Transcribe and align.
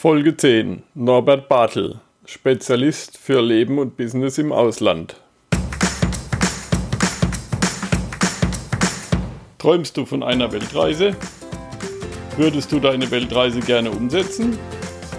Folge 0.00 0.34
10. 0.34 0.82
Norbert 0.94 1.50
Bartel, 1.50 2.00
Spezialist 2.24 3.18
für 3.18 3.42
Leben 3.42 3.78
und 3.78 3.98
Business 3.98 4.38
im 4.38 4.50
Ausland. 4.50 5.20
Träumst 9.58 9.98
du 9.98 10.06
von 10.06 10.22
einer 10.22 10.50
Weltreise? 10.52 11.14
Würdest 12.38 12.72
du 12.72 12.80
deine 12.80 13.10
Weltreise 13.10 13.60
gerne 13.60 13.90
umsetzen? 13.90 14.58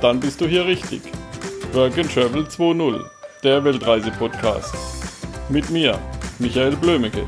Dann 0.02 0.20
bist 0.20 0.42
du 0.42 0.48
hier 0.48 0.66
richtig. 0.66 1.04
Work 1.74 2.00
and 2.00 2.12
Travel 2.12 2.46
2.0, 2.46 3.06
der 3.44 3.64
Weltreise-Podcast. 3.64 4.74
Mit 5.50 5.70
mir, 5.70 6.00
Michael 6.40 6.76
Blömecke. 6.76 7.28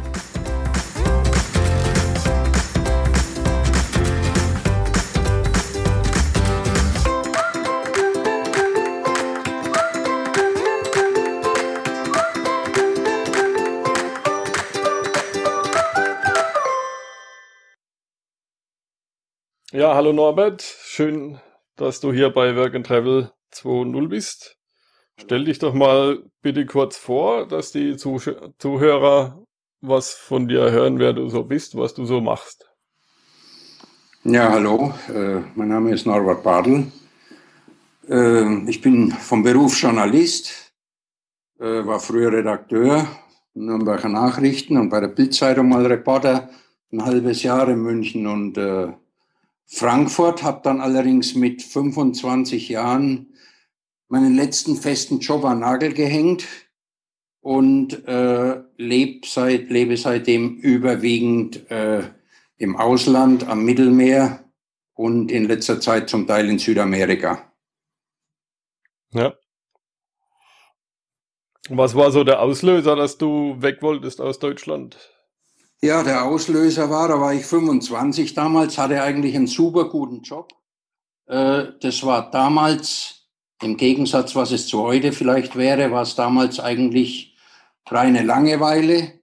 Hallo 19.95 20.11
Norbert. 20.11 20.63
Schön, 20.63 21.37
dass 21.75 21.99
du 21.99 22.11
hier 22.11 22.31
bei 22.31 22.55
Work 22.55 22.73
and 22.73 22.87
Travel 22.87 23.31
2.0 23.53 24.07
bist. 24.07 24.57
Stell 25.21 25.45
dich 25.45 25.59
doch 25.59 25.75
mal 25.75 26.23
bitte 26.41 26.65
kurz 26.65 26.97
vor, 26.97 27.47
dass 27.47 27.71
die 27.71 27.95
Zuh 27.95 28.17
Zuhörer 28.57 29.45
was 29.81 30.15
von 30.15 30.47
dir 30.47 30.71
hören, 30.71 30.97
wer 30.97 31.13
du 31.13 31.29
so 31.29 31.43
bist, 31.43 31.77
was 31.77 31.93
du 31.93 32.05
so 32.05 32.21
machst. 32.21 32.67
Ja, 34.23 34.49
hallo. 34.49 34.95
Äh, 35.13 35.41
mein 35.53 35.67
Name 35.67 35.91
ist 35.91 36.07
Norbert 36.07 36.41
Badl. 36.41 36.91
Äh, 38.09 38.67
ich 38.67 38.81
bin 38.81 39.11
vom 39.11 39.43
Beruf 39.43 39.79
Journalist, 39.79 40.73
äh, 41.59 41.85
war 41.85 41.99
früher 41.99 42.31
Redakteur 42.31 43.07
Nürnberger 43.53 44.09
Nachrichten 44.09 44.75
und 44.75 44.89
bei 44.89 44.99
der 44.99 45.09
Bildzeitung 45.09 45.69
mal 45.69 45.85
Reporter 45.85 46.49
ein 46.91 47.05
halbes 47.05 47.43
Jahr 47.43 47.69
in 47.69 47.83
München 47.83 48.25
und 48.25 48.57
äh, 48.57 48.87
Frankfurt, 49.65 50.43
habe 50.43 50.61
dann 50.63 50.81
allerdings 50.81 51.35
mit 51.35 51.61
25 51.61 52.69
Jahren 52.69 53.33
meinen 54.07 54.35
letzten 54.35 54.75
festen 54.75 55.19
Job 55.19 55.43
an 55.45 55.59
Nagel 55.59 55.93
gehängt 55.93 56.47
und 57.41 58.07
äh, 58.07 58.61
leb 58.77 59.25
seit, 59.25 59.69
lebe 59.69 59.97
seitdem 59.97 60.55
überwiegend 60.57 61.69
äh, 61.71 62.03
im 62.57 62.75
Ausland, 62.75 63.47
am 63.47 63.65
Mittelmeer 63.65 64.43
und 64.93 65.31
in 65.31 65.45
letzter 65.45 65.81
Zeit 65.81 66.09
zum 66.09 66.27
Teil 66.27 66.49
in 66.49 66.59
Südamerika. 66.59 67.51
Ja. 69.11 69.33
Was 71.69 71.95
war 71.95 72.11
so 72.11 72.23
der 72.23 72.41
Auslöser, 72.41 72.95
dass 72.95 73.17
du 73.17 73.61
weg 73.61 73.81
wolltest 73.81 74.21
aus 74.21 74.39
Deutschland? 74.39 75.12
Ja, 75.83 76.01
der 76.01 76.23
Auslöser 76.23 76.89
war, 76.89 77.09
da 77.09 77.19
war 77.19 77.33
ich 77.33 77.45
25 77.45 78.33
damals, 78.33 78.77
hatte 78.77 79.03
eigentlich 79.03 79.35
einen 79.35 79.47
super 79.47 79.89
guten 79.89 80.21
Job. 80.21 80.53
Äh, 81.25 81.73
das 81.81 82.05
war 82.05 82.31
damals, 82.31 83.27
im 83.61 83.75
Gegensatz, 83.75 84.33
was 84.33 84.53
es 84.53 84.65
zu 84.67 84.81
heute 84.81 85.11
vielleicht 85.11 85.57
wäre, 85.57 85.91
war 85.91 86.03
es 86.03 86.15
damals 86.15 86.61
eigentlich 86.61 87.35
reine 87.89 88.23
Langeweile, 88.23 89.19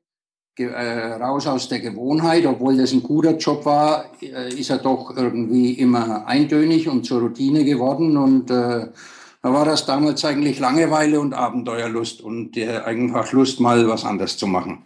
äh, 0.58 1.12
raus 1.14 1.46
aus 1.46 1.70
der 1.70 1.80
Gewohnheit. 1.80 2.44
Obwohl 2.44 2.76
das 2.76 2.92
ein 2.92 3.02
guter 3.02 3.38
Job 3.38 3.64
war, 3.64 4.10
äh, 4.20 4.52
ist 4.52 4.68
er 4.68 4.78
doch 4.80 5.16
irgendwie 5.16 5.72
immer 5.72 6.26
eintönig 6.26 6.90
und 6.90 7.06
zur 7.06 7.22
Routine 7.22 7.64
geworden. 7.64 8.18
Und 8.18 8.50
da 8.50 8.92
war 9.40 9.64
das 9.64 9.86
damals 9.86 10.26
eigentlich 10.26 10.58
Langeweile 10.58 11.20
und 11.20 11.32
Abenteuerlust 11.32 12.20
und 12.20 12.58
einfach 12.58 13.32
Lust, 13.32 13.60
mal 13.60 13.88
was 13.88 14.04
anderes 14.04 14.36
zu 14.36 14.46
machen. 14.46 14.82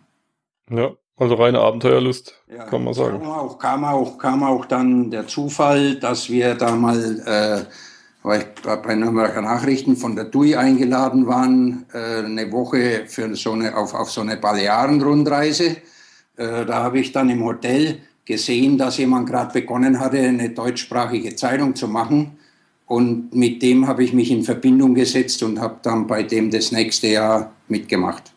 Ja. 0.71 0.93
Also 1.17 1.35
reine 1.35 1.61
Abenteuerlust, 1.61 2.35
ja, 2.49 2.65
kann 2.65 2.85
man 2.85 2.95
sagen. 2.95 3.21
Kam 3.21 3.31
auch, 3.31 3.59
kam, 3.59 3.85
auch, 3.85 4.19
kam 4.19 4.43
auch 4.43 4.67
dann 4.67 5.11
der 5.11 5.29
Zufall, 5.29 5.95
dass 5.97 6.29
wir 6.29 6.55
da 6.55 6.75
mal 6.75 7.21
äh, 7.25 7.65
weil 8.25 8.41
ich 8.41 8.63
bei 8.83 8.95
Nürnberger 8.95 9.43
Nachrichten 9.43 9.97
von 9.97 10.17
der 10.17 10.25
DUI 10.25 10.57
eingeladen 10.57 11.27
waren, 11.27 11.85
äh, 11.93 12.25
eine 12.25 12.51
Woche 12.51 13.05
für 13.07 13.37
so 13.37 13.53
eine, 13.53 13.77
auf, 13.77 13.95
auf 13.95 14.11
so 14.11 14.23
eine 14.23 14.39
Balearen-Rundreise. 14.39 15.77
Äh, 16.37 16.65
da 16.65 16.83
habe 16.83 17.01
ich 17.01 17.13
dann 17.13 17.29
im 17.29 17.45
Hotel 17.45 18.01
gesehen, 18.25 18.79
dass 18.79 18.97
jemand 18.97 19.29
gerade 19.29 19.53
begonnen 19.53 20.01
hatte, 20.01 20.19
eine 20.19 20.51
deutschsprachige 20.51 21.37
Zeitung 21.37 21.75
zu 21.75 21.87
machen. 21.87 22.39
Und 22.87 23.35
mit 23.35 23.61
dem 23.63 23.87
habe 23.87 24.03
ich 24.03 24.15
mich 24.15 24.31
in 24.31 24.43
Verbindung 24.43 24.95
gesetzt 24.95 25.43
und 25.43 25.61
habe 25.61 25.81
dann 25.83 26.07
bei 26.07 26.23
dem 26.23 26.51
das 26.51 26.73
nächste 26.73 27.09
Jahr 27.09 27.53
mitgemacht. 27.69 28.33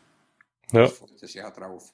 Ja. 0.73 0.89
Das 1.21 1.33
Jahr 1.33 1.51
drauf. 1.51 1.93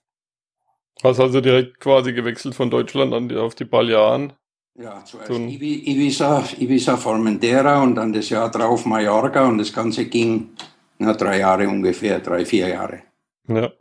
Hast 1.01 1.19
also 1.19 1.41
direkt 1.41 1.79
quasi 1.79 2.13
gewechselt 2.13 2.55
von 2.55 2.69
Deutschland 2.69 3.13
an 3.13 3.29
die, 3.29 3.35
auf 3.35 3.55
die 3.55 3.65
Balearen? 3.65 4.33
Ja, 4.75 5.03
zuerst 5.05 5.29
Ibiza, 5.29 6.43
Ibiza, 6.57 6.97
Formentera 6.97 7.83
und 7.83 7.95
dann 7.95 8.11
das 8.11 8.29
Jahr 8.29 8.49
drauf 8.49 8.85
Mallorca 8.85 9.47
und 9.47 9.59
das 9.59 9.71
Ganze 9.71 10.05
ging 10.05 10.49
na, 10.97 11.13
drei 11.13 11.39
Jahre 11.39 11.67
ungefähr, 11.67 12.19
drei, 12.19 12.45
vier 12.45 12.69
Jahre. 12.69 13.03
Ja. 13.47 13.71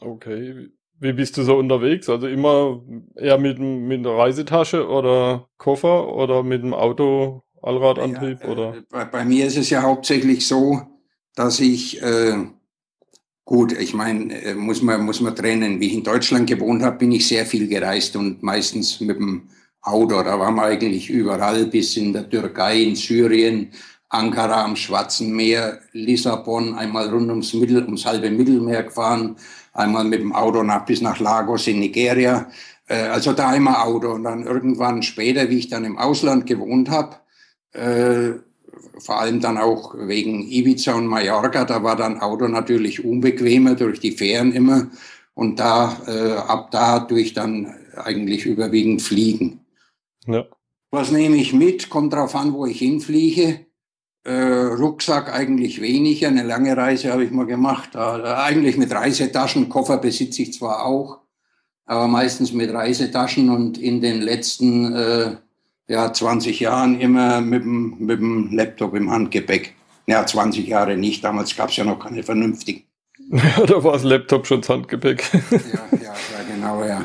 Okay. 0.00 0.70
Wie 1.00 1.12
bist 1.12 1.36
du 1.36 1.42
so 1.42 1.56
unterwegs? 1.56 2.08
Also 2.08 2.28
immer 2.28 2.80
eher 3.16 3.38
mit, 3.38 3.58
mit 3.58 3.98
einer 4.00 4.16
Reisetasche 4.16 4.88
oder 4.88 5.48
Koffer 5.58 6.14
oder 6.14 6.42
mit 6.42 6.62
dem 6.62 6.74
Auto, 6.74 7.42
Allradantrieb? 7.60 8.40
Ja, 8.42 8.48
oder? 8.48 8.76
Äh, 8.76 8.82
bei, 8.88 9.04
bei, 9.06 9.24
mir 9.24 9.46
ist 9.46 9.56
es 9.56 9.70
ja 9.70 9.82
hauptsächlich 9.82 10.46
so, 10.46 10.80
dass 11.34 11.58
ich 11.58 12.00
äh, 12.02 12.36
Gut, 13.52 13.72
ich 13.72 13.92
meine, 13.92 14.32
äh, 14.32 14.54
muss 14.54 14.80
man, 14.80 15.04
muss 15.04 15.20
man 15.20 15.36
trennen. 15.36 15.78
Wie 15.78 15.88
ich 15.88 15.92
in 15.92 16.02
Deutschland 16.02 16.48
gewohnt 16.48 16.82
habe, 16.82 16.96
bin 16.96 17.12
ich 17.12 17.28
sehr 17.28 17.44
viel 17.44 17.68
gereist 17.68 18.16
und 18.16 18.42
meistens 18.42 18.98
mit 19.00 19.18
dem 19.18 19.42
Auto. 19.82 20.22
Da 20.22 20.38
waren 20.40 20.54
wir 20.54 20.62
eigentlich 20.62 21.10
überall, 21.10 21.66
bis 21.66 21.98
in 21.98 22.14
der 22.14 22.30
Türkei, 22.30 22.80
in 22.80 22.96
Syrien, 22.96 23.70
Ankara 24.08 24.64
am 24.64 24.74
Schwarzen 24.74 25.36
Meer, 25.36 25.80
Lissabon, 25.92 26.72
einmal 26.76 27.10
rund 27.10 27.28
ums, 27.28 27.52
Mittel, 27.52 27.84
ums 27.84 28.06
halbe 28.06 28.30
Mittelmeer 28.30 28.84
gefahren, 28.84 29.36
einmal 29.74 30.04
mit 30.04 30.20
dem 30.20 30.32
Auto 30.32 30.62
nach, 30.62 30.86
bis 30.86 31.02
nach 31.02 31.20
Lagos 31.20 31.66
in 31.66 31.80
Nigeria. 31.80 32.50
Äh, 32.86 33.08
also 33.08 33.34
da 33.34 33.54
immer 33.54 33.84
Auto. 33.84 34.12
Und 34.12 34.24
dann 34.24 34.46
irgendwann 34.46 35.02
später, 35.02 35.50
wie 35.50 35.58
ich 35.58 35.68
dann 35.68 35.84
im 35.84 35.98
Ausland 35.98 36.46
gewohnt 36.46 36.88
habe, 36.88 37.16
äh, 37.72 38.32
vor 38.98 39.20
allem 39.20 39.40
dann 39.40 39.58
auch 39.58 39.94
wegen 39.96 40.48
Ibiza 40.48 40.94
und 40.94 41.06
Mallorca, 41.06 41.64
da 41.64 41.82
war 41.82 41.96
dann 41.96 42.20
Auto 42.20 42.48
natürlich 42.48 43.04
unbequemer 43.04 43.74
durch 43.74 44.00
die 44.00 44.12
Fähren 44.12 44.52
immer 44.52 44.88
und 45.34 45.58
da 45.58 45.96
äh, 46.06 46.32
ab 46.32 46.70
da 46.70 47.00
durch 47.00 47.34
dann 47.34 47.74
eigentlich 47.96 48.46
überwiegend 48.46 49.02
fliegen. 49.02 49.60
Ja. 50.26 50.44
Was 50.90 51.10
nehme 51.10 51.36
ich 51.36 51.52
mit? 51.52 51.88
Kommt 51.88 52.12
drauf 52.12 52.34
an, 52.34 52.52
wo 52.52 52.66
ich 52.66 52.78
hinfliege. 52.78 53.66
Äh, 54.24 54.32
Rucksack 54.32 55.32
eigentlich 55.32 55.80
weniger. 55.80 56.28
Eine 56.28 56.42
lange 56.42 56.76
Reise 56.76 57.12
habe 57.12 57.24
ich 57.24 57.30
mal 57.30 57.46
gemacht. 57.46 57.94
Äh, 57.94 57.98
eigentlich 57.98 58.76
mit 58.76 58.92
Reisetaschen. 58.92 59.68
Koffer 59.68 59.98
besitze 59.98 60.42
ich 60.42 60.52
zwar 60.52 60.84
auch, 60.84 61.20
aber 61.86 62.08
meistens 62.08 62.52
mit 62.52 62.72
Reisetaschen 62.72 63.48
und 63.50 63.78
in 63.78 64.00
den 64.00 64.20
letzten 64.20 64.94
äh, 64.94 65.36
ja, 65.88 66.12
20 66.12 66.60
Jahren 66.60 67.00
immer 67.00 67.40
mit 67.40 67.62
dem, 67.62 67.96
mit 67.98 68.20
dem 68.20 68.52
Laptop 68.52 68.94
im 68.94 69.10
Handgepäck. 69.10 69.74
Ja, 70.06 70.26
20 70.26 70.66
Jahre 70.66 70.96
nicht, 70.96 71.22
damals 71.22 71.54
gab 71.56 71.70
es 71.70 71.76
ja 71.76 71.84
noch 71.84 71.98
keine 71.98 72.22
vernünftigen. 72.22 72.84
Ja, 73.30 73.64
da 73.66 73.82
war 73.84 73.92
das 73.92 74.02
Laptop 74.02 74.46
schon 74.46 74.60
das 74.60 74.70
Handgepäck. 74.70 75.24
ja, 75.50 75.58
ja, 75.92 75.98
ja, 76.02 76.54
genau, 76.54 76.84
ja. 76.84 77.04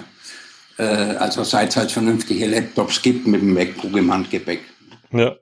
Äh, 0.77 1.15
also 1.17 1.43
seit 1.43 1.69
es 1.69 1.77
halt 1.77 1.91
vernünftige 1.91 2.45
Laptops 2.45 3.01
gibt 3.01 3.27
mit 3.27 3.41
dem 3.41 3.53
MacBook 3.53 3.95
im 3.95 4.11
Handgepäck. 4.11 4.61
Ja. 5.11 5.35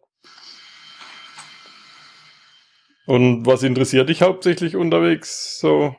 Und 3.05 3.45
was 3.45 3.63
interessiert 3.63 4.09
dich 4.09 4.21
hauptsächlich 4.21 4.75
unterwegs 4.75 5.59
so? 5.59 5.95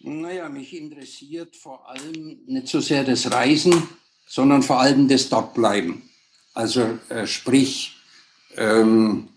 Naja, 0.00 0.48
mich 0.48 0.76
interessiert 0.76 1.56
vor 1.56 1.88
allem 1.88 2.38
nicht 2.46 2.68
so 2.68 2.80
sehr 2.80 3.02
das 3.02 3.32
Reisen, 3.32 3.88
sondern 4.26 4.62
vor 4.62 4.80
allem 4.80 5.08
das 5.08 5.28
Dortbleiben. 5.28 6.07
Also 6.58 6.98
äh, 7.08 7.24
sprich, 7.24 7.94
ähm, 8.56 9.28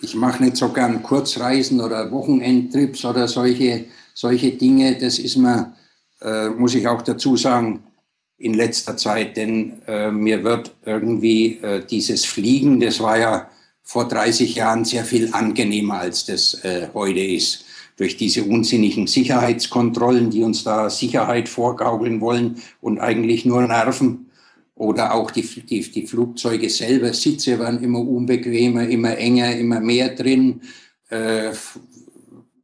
ich 0.00 0.14
mache 0.14 0.44
nicht 0.44 0.56
so 0.56 0.68
gern 0.68 1.02
Kurzreisen 1.02 1.80
oder 1.80 2.08
Wochenendtrips 2.12 3.04
oder 3.04 3.26
solche, 3.26 3.86
solche 4.14 4.52
Dinge. 4.52 4.96
Das 4.96 5.18
ist 5.18 5.36
mir, 5.38 5.74
äh, 6.20 6.50
muss 6.50 6.76
ich 6.76 6.86
auch 6.86 7.02
dazu 7.02 7.36
sagen, 7.36 7.82
in 8.38 8.54
letzter 8.54 8.96
Zeit, 8.96 9.36
denn 9.36 9.82
äh, 9.88 10.12
mir 10.12 10.44
wird 10.44 10.72
irgendwie 10.86 11.58
äh, 11.62 11.84
dieses 11.84 12.24
Fliegen, 12.24 12.78
das 12.78 13.00
war 13.00 13.18
ja 13.18 13.50
vor 13.82 14.06
30 14.06 14.54
Jahren 14.54 14.84
sehr 14.84 15.04
viel 15.04 15.34
angenehmer, 15.34 15.98
als 15.98 16.26
das 16.26 16.62
äh, 16.62 16.90
heute 16.94 17.24
ist. 17.24 17.64
Durch 17.96 18.16
diese 18.16 18.44
unsinnigen 18.44 19.08
Sicherheitskontrollen, 19.08 20.30
die 20.30 20.44
uns 20.44 20.62
da 20.62 20.88
Sicherheit 20.90 21.48
vorgaukeln 21.48 22.20
wollen 22.20 22.62
und 22.80 23.00
eigentlich 23.00 23.44
nur 23.44 23.62
nerven. 23.62 24.28
Oder 24.82 25.14
auch 25.14 25.30
die, 25.30 25.42
die, 25.42 25.80
die 25.80 26.06
Flugzeuge 26.06 26.68
selber, 26.68 27.12
Sitze 27.12 27.58
waren 27.58 27.82
immer 27.82 28.00
unbequemer, 28.00 28.88
immer 28.88 29.16
enger, 29.16 29.56
immer 29.56 29.80
mehr 29.80 30.10
drin, 30.10 30.60
äh, 31.08 31.52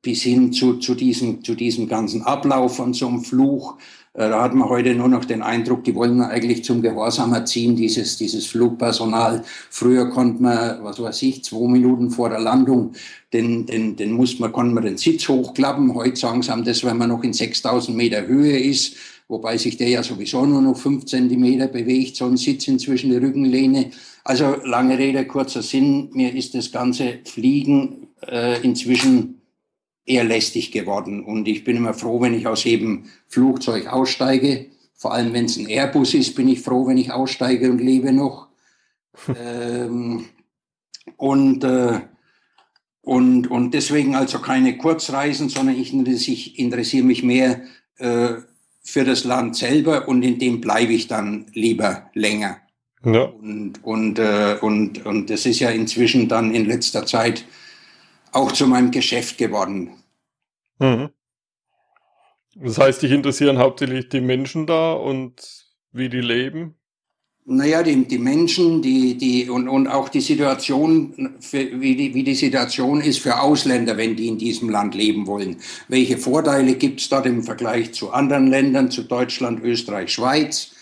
bis 0.02 0.22
hin 0.22 0.52
zu, 0.52 0.74
zu, 0.78 0.94
diesem, 0.94 1.44
zu 1.44 1.54
diesem 1.54 1.88
ganzen 1.88 2.22
Ablauf 2.22 2.76
von 2.76 2.92
so 2.92 3.06
einem 3.06 3.22
Fluch. 3.22 3.76
Äh, 4.14 4.30
da 4.30 4.42
hat 4.42 4.54
man 4.54 4.68
heute 4.68 4.94
nur 4.94 5.08
noch 5.08 5.24
den 5.24 5.42
Eindruck, 5.42 5.84
die 5.84 5.94
wollen 5.94 6.20
eigentlich 6.20 6.64
zum 6.64 6.82
Gehorsam 6.82 7.32
erziehen, 7.34 7.76
dieses, 7.76 8.18
dieses 8.18 8.46
Flugpersonal. 8.46 9.44
Früher 9.70 10.10
konnte 10.10 10.42
man, 10.42 10.82
was 10.82 11.00
weiß 11.00 11.22
ich, 11.22 11.44
zwei 11.44 11.68
Minuten 11.68 12.10
vor 12.10 12.30
der 12.30 12.40
Landung, 12.40 12.94
den, 13.32 13.66
den, 13.66 13.94
den 13.94 14.12
muss 14.12 14.40
man, 14.40 14.50
konnte 14.50 14.74
man 14.74 14.84
den 14.84 14.96
Sitz 14.96 15.28
hochklappen. 15.28 15.94
Heute 15.94 16.16
sagen 16.16 16.42
sie 16.42 16.62
das, 16.64 16.84
wenn 16.84 16.98
man 16.98 17.10
noch 17.10 17.22
in 17.22 17.32
6000 17.32 17.96
Meter 17.96 18.26
Höhe 18.26 18.58
ist, 18.58 18.96
wobei 19.28 19.58
sich 19.58 19.76
der 19.76 19.88
ja 19.88 20.02
sowieso 20.02 20.44
nur 20.46 20.62
noch 20.62 20.76
fünf 20.76 21.04
Zentimeter 21.04 21.68
bewegt, 21.68 22.16
so 22.16 22.24
ein 22.24 22.36
Sitz 22.36 22.66
inzwischen 22.66 23.10
die 23.10 23.16
Rückenlehne. 23.16 23.90
Also 24.24 24.56
lange 24.64 24.98
Rede, 24.98 25.26
kurzer 25.26 25.62
Sinn, 25.62 26.10
mir 26.12 26.34
ist 26.34 26.54
das 26.54 26.72
ganze 26.72 27.20
Fliegen 27.24 28.08
äh, 28.26 28.60
inzwischen 28.62 29.42
eher 30.06 30.24
lästig 30.24 30.72
geworden. 30.72 31.22
Und 31.22 31.46
ich 31.46 31.64
bin 31.64 31.76
immer 31.76 31.94
froh, 31.94 32.20
wenn 32.20 32.34
ich 32.34 32.46
aus 32.46 32.64
jedem 32.64 33.04
Flugzeug 33.28 33.86
aussteige. 33.86 34.66
Vor 34.94 35.12
allem, 35.12 35.32
wenn 35.34 35.44
es 35.44 35.58
ein 35.58 35.68
Airbus 35.68 36.14
ist, 36.14 36.34
bin 36.34 36.48
ich 36.48 36.60
froh, 36.60 36.86
wenn 36.86 36.96
ich 36.96 37.12
aussteige 37.12 37.70
und 37.70 37.78
lebe 37.78 38.12
noch. 38.12 38.48
ähm, 39.40 40.24
und, 41.16 41.64
äh, 41.64 42.00
und, 43.02 43.50
und 43.50 43.72
deswegen 43.72 44.14
also 44.14 44.38
keine 44.38 44.76
Kurzreisen, 44.76 45.48
sondern 45.48 45.78
ich, 45.78 45.94
ich 45.94 46.58
interessiere 46.58 47.04
mich 47.04 47.22
mehr 47.22 47.62
äh, 47.98 48.34
für 48.88 49.04
das 49.04 49.24
Land 49.24 49.54
selber 49.54 50.08
und 50.08 50.22
in 50.22 50.38
dem 50.38 50.62
bleibe 50.62 50.94
ich 50.94 51.08
dann 51.08 51.44
lieber 51.52 52.10
länger. 52.14 52.56
Ja. 53.04 53.24
Und, 53.24 53.84
und, 53.84 54.18
äh, 54.18 54.56
und, 54.62 55.04
und 55.04 55.28
das 55.28 55.44
ist 55.44 55.60
ja 55.60 55.68
inzwischen 55.68 56.26
dann 56.26 56.54
in 56.54 56.64
letzter 56.64 57.04
Zeit 57.04 57.44
auch 58.32 58.50
zu 58.52 58.66
meinem 58.66 58.90
Geschäft 58.90 59.36
geworden. 59.36 59.90
Mhm. 60.78 61.10
Das 62.54 62.78
heißt, 62.78 63.02
dich 63.02 63.12
interessieren 63.12 63.58
hauptsächlich 63.58 64.08
die 64.08 64.22
Menschen 64.22 64.66
da 64.66 64.94
und 64.94 65.66
wie 65.92 66.08
die 66.08 66.22
leben? 66.22 66.77
Naja, 67.50 67.82
die, 67.82 68.04
die 68.04 68.18
Menschen 68.18 68.82
die, 68.82 69.16
die, 69.16 69.48
und, 69.48 69.68
und 69.68 69.86
auch 69.86 70.10
die 70.10 70.20
Situation, 70.20 71.30
für, 71.40 71.80
wie, 71.80 71.96
die, 71.96 72.12
wie 72.12 72.22
die 72.22 72.34
Situation 72.34 73.00
ist 73.00 73.20
für 73.20 73.40
Ausländer, 73.40 73.96
wenn 73.96 74.16
die 74.16 74.28
in 74.28 74.36
diesem 74.36 74.68
Land 74.68 74.94
leben 74.94 75.26
wollen. 75.26 75.56
Welche 75.88 76.18
Vorteile 76.18 76.74
gibt 76.74 77.00
es 77.00 77.08
dort 77.08 77.24
im 77.24 77.42
Vergleich 77.42 77.94
zu 77.94 78.10
anderen 78.10 78.48
Ländern, 78.48 78.90
zu 78.90 79.04
Deutschland, 79.04 79.64
Österreich, 79.64 80.12
Schweiz, 80.12 80.72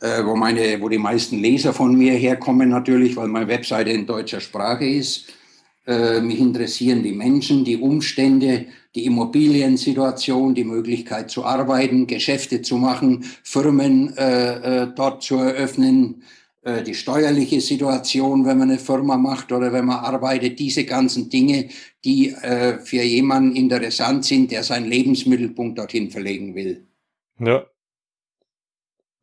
äh, 0.00 0.24
wo, 0.24 0.36
meine, 0.36 0.80
wo 0.80 0.88
die 0.88 0.98
meisten 0.98 1.40
Leser 1.40 1.72
von 1.72 1.96
mir 1.96 2.12
herkommen 2.12 2.68
natürlich, 2.68 3.16
weil 3.16 3.26
meine 3.26 3.48
Webseite 3.48 3.90
in 3.90 4.06
deutscher 4.06 4.40
Sprache 4.40 4.86
ist. 4.86 5.24
Äh, 5.84 6.20
mich 6.20 6.38
interessieren 6.38 7.02
die 7.02 7.12
Menschen, 7.12 7.64
die 7.64 7.76
Umstände, 7.76 8.66
die 8.94 9.04
Immobiliensituation, 9.06 10.54
die 10.54 10.64
Möglichkeit 10.64 11.30
zu 11.30 11.44
arbeiten, 11.44 12.06
Geschäfte 12.06 12.62
zu 12.62 12.76
machen, 12.76 13.24
Firmen 13.42 14.16
äh, 14.16 14.82
äh, 14.82 14.88
dort 14.94 15.24
zu 15.24 15.38
eröffnen, 15.38 16.22
äh, 16.62 16.84
die 16.84 16.94
steuerliche 16.94 17.60
Situation, 17.60 18.44
wenn 18.46 18.58
man 18.58 18.70
eine 18.70 18.78
Firma 18.78 19.16
macht 19.16 19.50
oder 19.50 19.72
wenn 19.72 19.86
man 19.86 20.04
arbeitet, 20.04 20.60
diese 20.60 20.84
ganzen 20.84 21.28
Dinge, 21.28 21.70
die 22.04 22.28
äh, 22.30 22.78
für 22.78 23.02
jemanden 23.02 23.56
interessant 23.56 24.24
sind, 24.24 24.52
der 24.52 24.62
seinen 24.62 24.88
Lebensmittelpunkt 24.88 25.78
dorthin 25.78 26.12
verlegen 26.12 26.54
will. 26.54 26.86
Ja. 27.40 27.66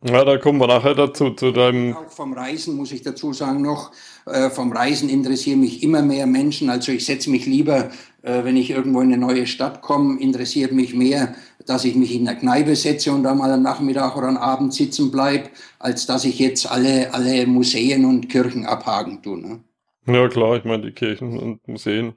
Ja, 0.01 0.23
da 0.23 0.37
kommen 0.37 0.59
wir 0.61 0.67
nachher 0.67 0.95
dazu, 0.95 1.31
zu 1.31 1.51
deinem. 1.51 1.93
Auch 1.93 2.09
vom 2.09 2.31
Reisen 2.31 2.77
muss 2.77 2.93
ich 2.93 3.01
dazu 3.01 3.33
sagen 3.33 3.61
noch, 3.61 3.91
äh, 4.25 4.49
vom 4.49 4.71
Reisen 4.71 5.09
interessieren 5.09 5.59
mich 5.59 5.83
immer 5.83 6.01
mehr 6.01 6.25
Menschen. 6.25 6.69
Also 6.69 6.93
ich 6.93 7.05
setze 7.05 7.29
mich 7.29 7.45
lieber, 7.45 7.89
äh, 8.21 8.45
wenn 8.45 8.55
ich 8.55 8.69
irgendwo 8.69 9.01
in 9.01 9.11
eine 9.11 9.17
neue 9.17 9.45
Stadt 9.45 9.81
komme, 9.81 10.17
interessiert 10.21 10.71
mich 10.71 10.93
mehr, 10.93 11.35
dass 11.65 11.83
ich 11.83 11.95
mich 11.95 12.15
in 12.15 12.23
der 12.23 12.35
Kneipe 12.35 12.77
setze 12.77 13.11
und 13.11 13.23
da 13.23 13.35
mal 13.35 13.51
am 13.51 13.61
Nachmittag 13.61 14.15
oder 14.15 14.29
am 14.29 14.37
Abend 14.37 14.73
sitzen 14.73 15.11
bleibe, 15.11 15.49
als 15.79 16.05
dass 16.05 16.23
ich 16.23 16.39
jetzt 16.39 16.71
alle, 16.71 17.13
alle 17.13 17.45
Museen 17.45 18.05
und 18.05 18.29
Kirchen 18.29 18.65
abhaken 18.65 19.21
tue. 19.21 19.37
Ne? 19.37 19.59
Ja 20.07 20.29
klar, 20.29 20.55
ich 20.55 20.63
meine, 20.63 20.83
die 20.83 20.91
Kirchen 20.91 21.37
und 21.37 21.67
Museen 21.67 22.13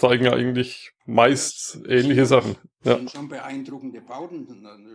zeigen 0.00 0.24
ja 0.24 0.32
eigentlich 0.32 0.92
meist 1.04 1.78
ähnliche 1.86 2.24
Sachen. 2.26 2.56
Ja. 2.84 2.96
Sind 2.96 3.10
schon 3.10 3.28
beeindruckende 3.28 4.00
Bauten 4.00 4.46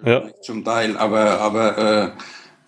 ja. 0.04 0.30
zum 0.42 0.64
Teil, 0.64 0.98
aber, 0.98 1.40
aber 1.40 2.16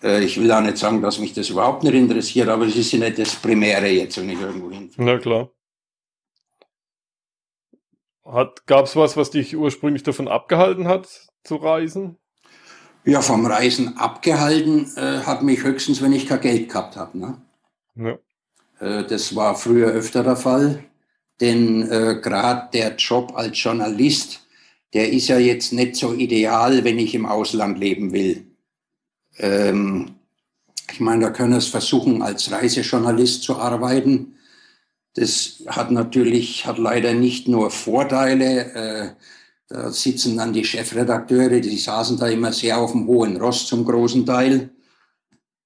äh, 0.02 0.06
äh, 0.06 0.24
ich 0.24 0.40
will 0.40 0.50
auch 0.52 0.60
nicht 0.60 0.78
sagen, 0.78 1.02
dass 1.02 1.18
mich 1.18 1.32
das 1.32 1.50
überhaupt 1.50 1.82
nicht 1.82 1.94
interessiert, 1.94 2.48
aber 2.48 2.66
es 2.66 2.76
ist 2.76 2.92
ja 2.92 3.00
nicht 3.00 3.18
das 3.18 3.34
Primäre 3.34 3.88
jetzt, 3.88 4.18
wenn 4.18 4.30
ich 4.30 4.40
irgendwo 4.40 4.70
hinfahre. 4.70 5.04
Na 5.04 5.18
klar. 5.18 5.50
Gab 8.66 8.84
es 8.84 8.94
was, 8.94 9.16
was 9.16 9.30
dich 9.30 9.56
ursprünglich 9.56 10.02
davon 10.02 10.28
abgehalten 10.28 10.86
hat, 10.86 11.08
zu 11.44 11.56
reisen? 11.56 12.18
Ja, 13.04 13.22
vom 13.22 13.46
Reisen 13.46 13.96
abgehalten 13.96 14.92
äh, 14.96 15.20
hat 15.20 15.42
mich 15.42 15.64
höchstens, 15.64 16.02
wenn 16.02 16.12
ich 16.12 16.26
kein 16.26 16.42
Geld 16.42 16.68
gehabt 16.68 16.96
habe. 16.96 17.18
Ne? 17.18 17.42
Ja. 17.94 18.18
Äh, 18.80 19.06
das 19.06 19.34
war 19.34 19.54
früher 19.54 19.88
öfter 19.88 20.22
der 20.22 20.36
Fall. 20.36 20.84
Denn 21.40 21.88
äh, 21.90 22.20
gerade 22.20 22.68
der 22.72 22.96
Job 22.96 23.32
als 23.36 23.62
Journalist, 23.62 24.40
der 24.92 25.12
ist 25.12 25.28
ja 25.28 25.38
jetzt 25.38 25.72
nicht 25.72 25.96
so 25.96 26.14
ideal, 26.14 26.84
wenn 26.84 26.98
ich 26.98 27.14
im 27.14 27.26
Ausland 27.26 27.78
leben 27.78 28.12
will. 28.12 28.46
Ähm, 29.38 30.16
ich 30.90 31.00
meine, 31.00 31.26
da 31.26 31.30
können 31.30 31.52
es 31.52 31.68
versuchen, 31.68 32.22
als 32.22 32.50
Reisejournalist 32.50 33.42
zu 33.42 33.56
arbeiten. 33.56 34.34
Das 35.14 35.62
hat 35.66 35.90
natürlich, 35.90 36.66
hat 36.66 36.78
leider 36.78 37.12
nicht 37.12 37.46
nur 37.46 37.70
Vorteile. 37.70 38.74
Äh, 38.74 39.10
da 39.68 39.92
sitzen 39.92 40.38
dann 40.38 40.54
die 40.54 40.64
Chefredakteure, 40.64 41.60
die 41.60 41.76
saßen 41.76 42.18
da 42.18 42.26
immer 42.28 42.52
sehr 42.52 42.78
auf 42.78 42.92
dem 42.92 43.06
hohen 43.06 43.36
Ross 43.36 43.66
zum 43.66 43.84
großen 43.84 44.24
Teil. 44.24 44.70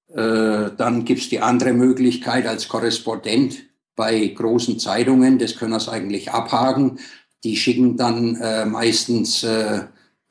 Äh, 0.09 0.71
dann 0.77 1.05
gibt's 1.05 1.29
die 1.29 1.39
andere 1.39 1.73
Möglichkeit 1.73 2.45
als 2.45 2.67
Korrespondent 2.67 3.63
bei 3.95 4.27
großen 4.27 4.79
Zeitungen, 4.79 5.37
das 5.39 5.55
können 5.55 5.73
wir 5.73 5.91
eigentlich 5.91 6.31
abhaken. 6.31 6.99
Die 7.43 7.55
schicken 7.55 7.97
dann 7.97 8.35
äh, 8.35 8.65
meistens 8.65 9.43
äh, 9.43 9.81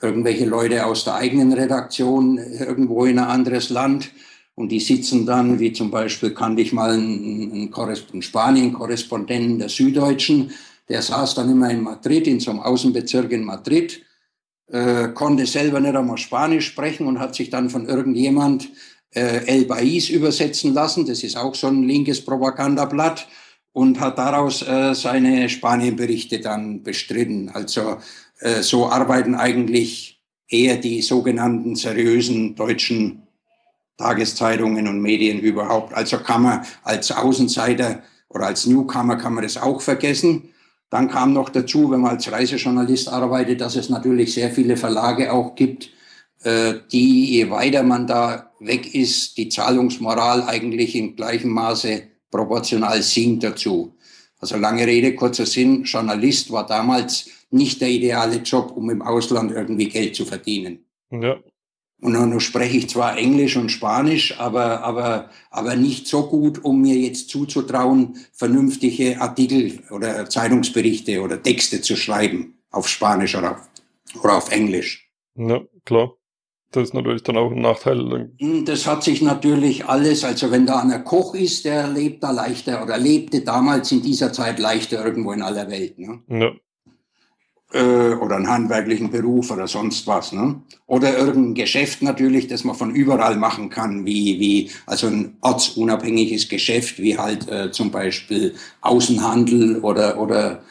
irgendwelche 0.00 0.46
Leute 0.46 0.86
aus 0.86 1.04
der 1.04 1.14
eigenen 1.14 1.52
Redaktion 1.52 2.38
irgendwo 2.38 3.04
in 3.04 3.18
ein 3.18 3.26
anderes 3.26 3.70
Land 3.70 4.10
und 4.54 4.70
die 4.70 4.80
sitzen 4.80 5.24
dann, 5.24 5.58
wie 5.60 5.72
zum 5.72 5.90
Beispiel 5.90 6.34
kannte 6.34 6.62
ich 6.62 6.72
mal 6.72 6.92
einen, 6.92 7.72
einen 7.72 8.22
Spanien-Korrespondenten 8.22 9.58
der 9.58 9.68
Süddeutschen, 9.68 10.52
der 10.88 11.00
saß 11.00 11.34
dann 11.36 11.50
immer 11.50 11.70
in 11.70 11.82
Madrid, 11.82 12.26
in 12.26 12.40
so 12.40 12.50
einem 12.50 12.60
Außenbezirk 12.60 13.32
in 13.32 13.44
Madrid, 13.44 14.02
äh, 14.68 15.08
konnte 15.08 15.46
selber 15.46 15.80
nicht 15.80 15.94
einmal 15.94 16.18
Spanisch 16.18 16.66
sprechen 16.66 17.06
und 17.06 17.18
hat 17.18 17.34
sich 17.34 17.48
dann 17.48 17.70
von 17.70 17.86
irgendjemand 17.86 18.68
äh, 19.10 19.46
El 19.46 19.64
País 19.64 20.10
übersetzen 20.10 20.74
lassen. 20.74 21.06
Das 21.06 21.22
ist 21.22 21.36
auch 21.36 21.54
so 21.54 21.68
ein 21.68 21.84
linkes 21.84 22.24
Propagandablatt 22.24 23.26
und 23.72 24.00
hat 24.00 24.18
daraus 24.18 24.62
äh, 24.62 24.94
seine 24.94 25.48
Spanienberichte 25.48 26.40
dann 26.40 26.82
bestritten. 26.82 27.50
Also 27.50 27.98
äh, 28.40 28.62
so 28.62 28.88
arbeiten 28.88 29.34
eigentlich 29.34 30.20
eher 30.48 30.76
die 30.76 31.00
sogenannten 31.00 31.74
seriösen 31.74 32.54
deutschen 32.54 33.22
Tageszeitungen 33.96 34.88
und 34.88 35.00
Medien 35.00 35.40
überhaupt. 35.40 35.94
Also 35.94 36.18
kann 36.18 36.42
man 36.42 36.66
als 36.82 37.10
Außenseiter 37.10 38.02
oder 38.28 38.46
als 38.46 38.66
Newcomer 38.66 39.16
kann 39.16 39.34
man 39.34 39.44
das 39.44 39.56
auch 39.56 39.80
vergessen. 39.80 40.50
Dann 40.90 41.08
kam 41.08 41.32
noch 41.32 41.48
dazu, 41.48 41.90
wenn 41.90 42.00
man 42.00 42.12
als 42.16 42.30
Reisejournalist 42.30 43.08
arbeitet, 43.08 43.62
dass 43.62 43.76
es 43.76 43.88
natürlich 43.88 44.34
sehr 44.34 44.50
viele 44.50 44.76
Verlage 44.76 45.32
auch 45.32 45.54
gibt, 45.54 45.90
äh, 46.42 46.74
die, 46.90 47.36
je 47.36 47.50
weiter 47.50 47.82
man 47.82 48.06
da 48.06 48.50
weg 48.60 48.94
ist, 48.94 49.38
die 49.38 49.48
Zahlungsmoral 49.48 50.42
eigentlich 50.42 50.94
in 50.94 51.16
gleichem 51.16 51.50
Maße 51.50 52.02
proportional 52.32 53.00
sinkt 53.02 53.44
dazu. 53.44 53.94
Also 54.40 54.56
lange 54.56 54.84
Rede, 54.84 55.14
kurzer 55.14 55.46
Sinn, 55.46 55.84
Journalist 55.84 56.50
war 56.50 56.66
damals 56.66 57.30
nicht 57.50 57.80
der 57.80 57.90
ideale 57.90 58.38
Job, 58.38 58.72
um 58.74 58.90
im 58.90 59.02
Ausland 59.02 59.52
irgendwie 59.52 59.88
Geld 59.88 60.16
zu 60.16 60.24
verdienen. 60.24 60.84
Ja. 61.12 61.36
Und 62.00 62.14
nun 62.14 62.40
spreche 62.40 62.78
ich 62.78 62.90
zwar 62.90 63.16
Englisch 63.16 63.56
und 63.56 63.68
Spanisch, 63.68 64.40
aber, 64.40 64.82
aber, 64.82 65.30
aber 65.50 65.76
nicht 65.76 66.08
so 66.08 66.26
gut, 66.26 66.64
um 66.64 66.80
mir 66.80 66.96
jetzt 66.96 67.28
zuzutrauen, 67.28 68.16
vernünftige 68.32 69.20
Artikel 69.20 69.78
oder 69.90 70.28
Zeitungsberichte 70.28 71.22
oder 71.22 71.40
Texte 71.40 71.80
zu 71.80 71.94
schreiben 71.94 72.58
auf 72.72 72.88
Spanisch 72.88 73.36
oder 73.36 73.52
auf, 73.52 73.70
oder 74.24 74.36
auf 74.36 74.50
Englisch. 74.50 75.12
Ja, 75.36 75.60
klar. 75.84 76.14
Das 76.72 76.84
ist 76.84 76.94
natürlich 76.94 77.22
dann 77.22 77.36
auch 77.36 77.52
ein 77.52 77.60
Nachteil. 77.60 78.30
Hm, 78.38 78.64
das 78.64 78.86
hat 78.86 79.04
sich 79.04 79.20
natürlich 79.20 79.84
alles, 79.84 80.24
also 80.24 80.50
wenn 80.50 80.64
da 80.66 80.80
einer 80.80 81.00
Koch 81.00 81.34
ist, 81.34 81.66
der 81.66 81.86
lebt 81.86 82.22
da 82.22 82.30
leichter 82.30 82.82
oder 82.82 82.96
lebte 82.96 83.42
damals 83.42 83.92
in 83.92 84.02
dieser 84.02 84.32
Zeit 84.32 84.58
leichter 84.58 85.04
irgendwo 85.04 85.32
in 85.32 85.42
aller 85.42 85.68
Welt. 85.70 85.98
Ne? 85.98 86.20
Ja. 86.28 86.50
äh, 87.78 88.14
oder 88.14 88.36
einen 88.36 88.48
handwerklichen 88.48 89.10
Beruf 89.10 89.50
oder 89.50 89.66
sonst 89.66 90.06
was. 90.06 90.32
Ne? 90.32 90.62
Oder 90.86 91.18
irgendein 91.18 91.54
Geschäft 91.54 92.00
natürlich, 92.00 92.46
das 92.48 92.64
man 92.64 92.74
von 92.74 92.94
überall 92.94 93.36
machen 93.36 93.68
kann, 93.68 94.06
wie, 94.06 94.40
wie 94.40 94.70
also 94.86 95.08
ein 95.08 95.36
ortsunabhängiges 95.42 96.48
Geschäft, 96.48 96.98
wie 96.98 97.18
halt 97.18 97.48
äh, 97.50 97.70
zum 97.70 97.90
Beispiel 97.90 98.54
Außenhandel 98.80 99.80
oder, 99.80 100.18
oder, 100.18 100.62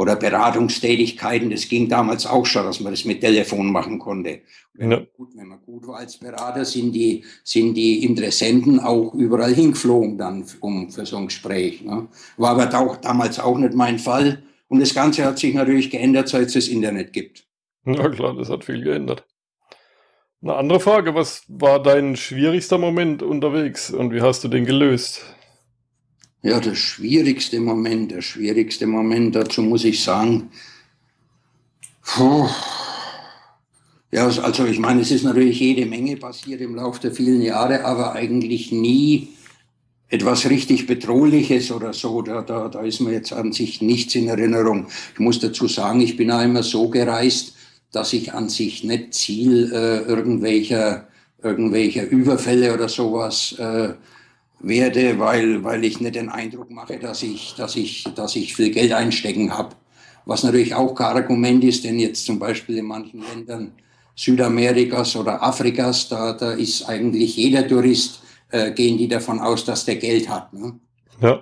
oder 0.00 0.16
Beratungstätigkeiten. 0.16 1.50
Das 1.50 1.68
ging 1.68 1.86
damals 1.90 2.24
auch 2.24 2.46
schon, 2.46 2.64
dass 2.64 2.80
man 2.80 2.90
das 2.90 3.04
mit 3.04 3.20
Telefon 3.20 3.70
machen 3.70 3.98
konnte. 3.98 4.40
Wenn, 4.72 4.92
ja. 4.92 4.96
man, 4.96 5.06
gut, 5.14 5.36
wenn 5.36 5.46
man 5.46 5.60
gut 5.60 5.86
war 5.86 5.98
als 5.98 6.16
Berater, 6.16 6.64
sind 6.64 6.92
die, 6.92 7.22
sind 7.44 7.74
die 7.74 8.02
Interessenten 8.02 8.80
auch 8.80 9.12
überall 9.12 9.52
hingeflogen 9.52 10.16
dann 10.16 10.46
um, 10.60 10.90
für 10.90 11.04
so 11.04 11.18
ein 11.18 11.26
Gespräch. 11.26 11.82
Ne? 11.82 12.08
War 12.38 12.58
aber 12.58 12.80
auch, 12.80 12.96
damals 12.96 13.38
auch 13.38 13.58
nicht 13.58 13.74
mein 13.74 13.98
Fall. 13.98 14.42
Und 14.68 14.80
das 14.80 14.94
Ganze 14.94 15.22
hat 15.22 15.38
sich 15.38 15.52
natürlich 15.52 15.90
geändert, 15.90 16.30
seit 16.30 16.46
es 16.46 16.54
das 16.54 16.68
Internet 16.68 17.12
gibt. 17.12 17.44
Ja 17.84 18.08
klar, 18.08 18.34
das 18.34 18.48
hat 18.48 18.64
viel 18.64 18.82
geändert. 18.82 19.26
Eine 20.40 20.54
andere 20.54 20.80
Frage, 20.80 21.14
was 21.14 21.42
war 21.48 21.82
dein 21.82 22.16
schwierigster 22.16 22.78
Moment 22.78 23.22
unterwegs 23.22 23.90
und 23.90 24.14
wie 24.14 24.22
hast 24.22 24.44
du 24.44 24.48
den 24.48 24.64
gelöst? 24.64 25.22
Ja, 26.42 26.58
der 26.58 26.74
schwierigste 26.74 27.60
Moment, 27.60 28.12
der 28.12 28.22
schwierigste 28.22 28.86
Moment, 28.86 29.34
dazu 29.36 29.62
muss 29.62 29.84
ich 29.84 30.02
sagen, 30.02 30.50
puh, 32.02 32.48
ja, 34.10 34.26
also 34.26 34.64
ich 34.64 34.78
meine, 34.78 35.02
es 35.02 35.10
ist 35.10 35.22
natürlich 35.22 35.60
jede 35.60 35.84
Menge 35.84 36.16
passiert 36.16 36.62
im 36.62 36.74
Laufe 36.74 37.00
der 37.00 37.12
vielen 37.12 37.42
Jahre, 37.42 37.84
aber 37.84 38.12
eigentlich 38.14 38.72
nie 38.72 39.28
etwas 40.08 40.48
richtig 40.48 40.86
Bedrohliches 40.86 41.70
oder 41.70 41.92
so, 41.92 42.22
da, 42.22 42.42
da, 42.42 42.68
da 42.68 42.80
ist 42.82 43.00
mir 43.00 43.12
jetzt 43.12 43.32
an 43.32 43.52
sich 43.52 43.80
nichts 43.80 44.14
in 44.16 44.26
Erinnerung. 44.26 44.86
Ich 45.12 45.20
muss 45.20 45.38
dazu 45.38 45.68
sagen, 45.68 46.00
ich 46.00 46.16
bin 46.16 46.32
auch 46.32 46.42
immer 46.42 46.64
so 46.64 46.88
gereist, 46.88 47.54
dass 47.92 48.12
ich 48.12 48.32
an 48.32 48.48
sich 48.48 48.82
nicht 48.82 49.14
Ziel 49.14 49.70
äh, 49.72 49.98
irgendwelcher, 50.08 51.06
irgendwelcher 51.42 52.08
Überfälle 52.08 52.74
oder 52.74 52.88
sowas 52.88 53.54
äh, 53.58 53.90
werde, 54.60 55.18
weil, 55.18 55.64
weil 55.64 55.84
ich 55.84 56.00
nicht 56.00 56.14
den 56.14 56.28
Eindruck 56.28 56.70
mache, 56.70 56.98
dass 56.98 57.22
ich, 57.22 57.54
dass 57.56 57.76
ich, 57.76 58.04
dass 58.14 58.36
ich 58.36 58.54
viel 58.54 58.70
Geld 58.70 58.92
einstecken 58.92 59.56
habe. 59.56 59.74
Was 60.26 60.44
natürlich 60.44 60.74
auch 60.74 60.94
kein 60.94 61.16
Argument 61.16 61.64
ist, 61.64 61.84
denn 61.84 61.98
jetzt 61.98 62.24
zum 62.24 62.38
Beispiel 62.38 62.78
in 62.78 62.86
manchen 62.86 63.22
Ländern 63.22 63.72
Südamerikas 64.14 65.16
oder 65.16 65.42
Afrikas, 65.42 66.08
da, 66.08 66.34
da 66.34 66.52
ist 66.52 66.86
eigentlich 66.88 67.36
jeder 67.36 67.66
Tourist 67.66 68.20
äh, 68.50 68.72
gehen 68.72 68.98
die 68.98 69.08
davon 69.08 69.40
aus, 69.40 69.64
dass 69.64 69.84
der 69.84 69.96
Geld 69.96 70.28
hat. 70.28 70.52
Ne? 70.52 70.78
Ja. 71.20 71.40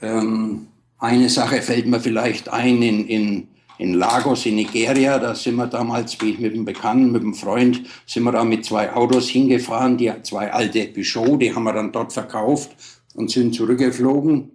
Ähm, 0.00 0.68
eine 0.98 1.28
Sache 1.28 1.60
fällt 1.60 1.86
mir 1.86 2.00
vielleicht 2.00 2.48
ein 2.48 2.82
in, 2.82 3.08
in, 3.08 3.48
in 3.78 3.94
Lagos 3.94 4.46
in 4.46 4.56
Nigeria. 4.56 5.18
Da 5.18 5.34
sind 5.34 5.56
wir 5.56 5.66
damals, 5.66 6.20
wie 6.20 6.30
ich 6.30 6.38
mit 6.38 6.52
einem 6.52 6.64
Bekannten, 6.64 7.12
mit 7.12 7.22
einem 7.22 7.34
Freund, 7.34 7.82
sind 8.06 8.24
wir 8.24 8.32
da 8.32 8.44
mit 8.44 8.64
zwei 8.64 8.92
Autos 8.92 9.28
hingefahren, 9.28 9.96
die 9.96 10.12
zwei 10.22 10.52
alte 10.52 10.86
Peugeot, 10.86 11.36
die 11.38 11.54
haben 11.54 11.64
wir 11.64 11.72
dann 11.72 11.92
dort 11.92 12.12
verkauft 12.12 12.70
und 13.14 13.30
sind 13.30 13.54
zurückgeflogen. 13.54 14.50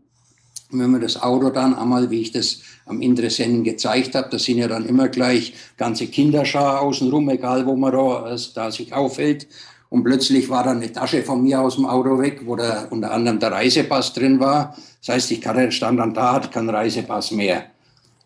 Und 0.71 0.79
wenn 0.79 0.91
man 0.91 1.01
das 1.01 1.21
Auto 1.21 1.49
dann 1.49 1.73
einmal, 1.73 2.11
wie 2.11 2.21
ich 2.21 2.31
das 2.31 2.61
am 2.85 3.01
Interessenten 3.01 3.63
gezeigt 3.63 4.13
habe, 4.15 4.29
da 4.29 4.37
sind 4.37 4.59
ja 4.59 4.67
dann 4.67 4.85
immer 4.85 5.07
gleich 5.07 5.53
ganze 5.77 6.07
Kinderschar 6.07 6.81
außenrum, 6.81 7.27
egal 7.29 7.65
wo 7.65 7.75
man 7.75 7.91
da, 7.91 8.35
da 8.53 8.71
sich 8.71 8.93
aufhält. 8.93 9.47
Und 9.89 10.03
plötzlich 10.03 10.49
war 10.49 10.63
da 10.63 10.71
eine 10.71 10.91
Tasche 10.91 11.23
von 11.23 11.41
mir 11.41 11.61
aus 11.61 11.75
dem 11.75 11.87
Auto 11.87 12.19
weg, 12.19 12.41
wo 12.45 12.55
da 12.55 12.85
unter 12.91 13.11
anderem 13.11 13.39
der 13.39 13.51
Reisepass 13.51 14.13
drin 14.13 14.39
war. 14.39 14.75
Das 15.03 15.15
heißt, 15.15 15.31
ich 15.31 15.43
stand 15.73 15.99
dann 15.99 16.13
da, 16.13 16.33
hatte 16.33 16.49
keinen 16.49 16.69
Reisepass 16.69 17.31
mehr. 17.31 17.65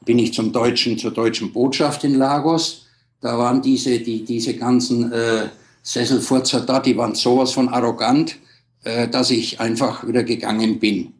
Bin 0.05 0.19
ich 0.19 0.33
zum 0.33 0.51
deutschen, 0.51 0.97
zur 0.97 1.11
deutschen 1.11 1.51
Botschaft 1.51 2.03
in 2.03 2.15
Lagos. 2.15 2.87
Da 3.21 3.37
waren 3.37 3.61
diese, 3.61 3.99
die, 3.99 4.25
diese 4.25 4.55
ganzen 4.55 5.11
äh, 5.11 5.47
Sesselfurzer 5.81 6.61
da, 6.61 6.79
die 6.79 6.97
waren 6.97 7.15
sowas 7.15 7.53
von 7.53 7.69
arrogant, 7.69 8.37
äh, 8.83 9.07
dass 9.07 9.31
ich 9.31 9.59
einfach 9.59 10.05
wieder 10.07 10.23
gegangen 10.23 10.79
bin. 10.79 11.13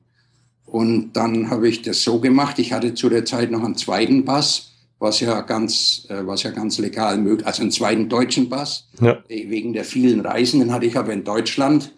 Und 0.65 1.13
dann 1.13 1.49
habe 1.49 1.69
ich 1.69 1.81
das 1.81 2.03
so 2.03 2.19
gemacht. 2.19 2.59
Ich 2.59 2.73
hatte 2.73 2.93
zu 2.93 3.09
der 3.09 3.25
Zeit 3.25 3.51
noch 3.51 3.63
einen 3.63 3.75
zweiten 3.75 4.25
Pass 4.25 4.73
was 5.03 5.19
ja 5.19 5.41
ganz, 5.41 6.07
äh, 6.09 6.25
was 6.25 6.43
ja 6.43 6.51
ganz 6.51 6.79
legal 6.79 7.17
möglich, 7.17 7.45
also 7.45 7.61
einen 7.61 7.71
zweiten 7.71 8.07
deutschen 8.07 8.49
Pass. 8.49 8.87
Ja. 9.01 9.21
Wegen 9.27 9.73
der 9.73 9.83
vielen 9.83 10.21
Reisen, 10.21 10.61
den 10.61 10.71
hatte 10.71 10.85
ich 10.85 10.97
aber 10.97 11.11
in 11.11 11.25
Deutschland. 11.25 11.91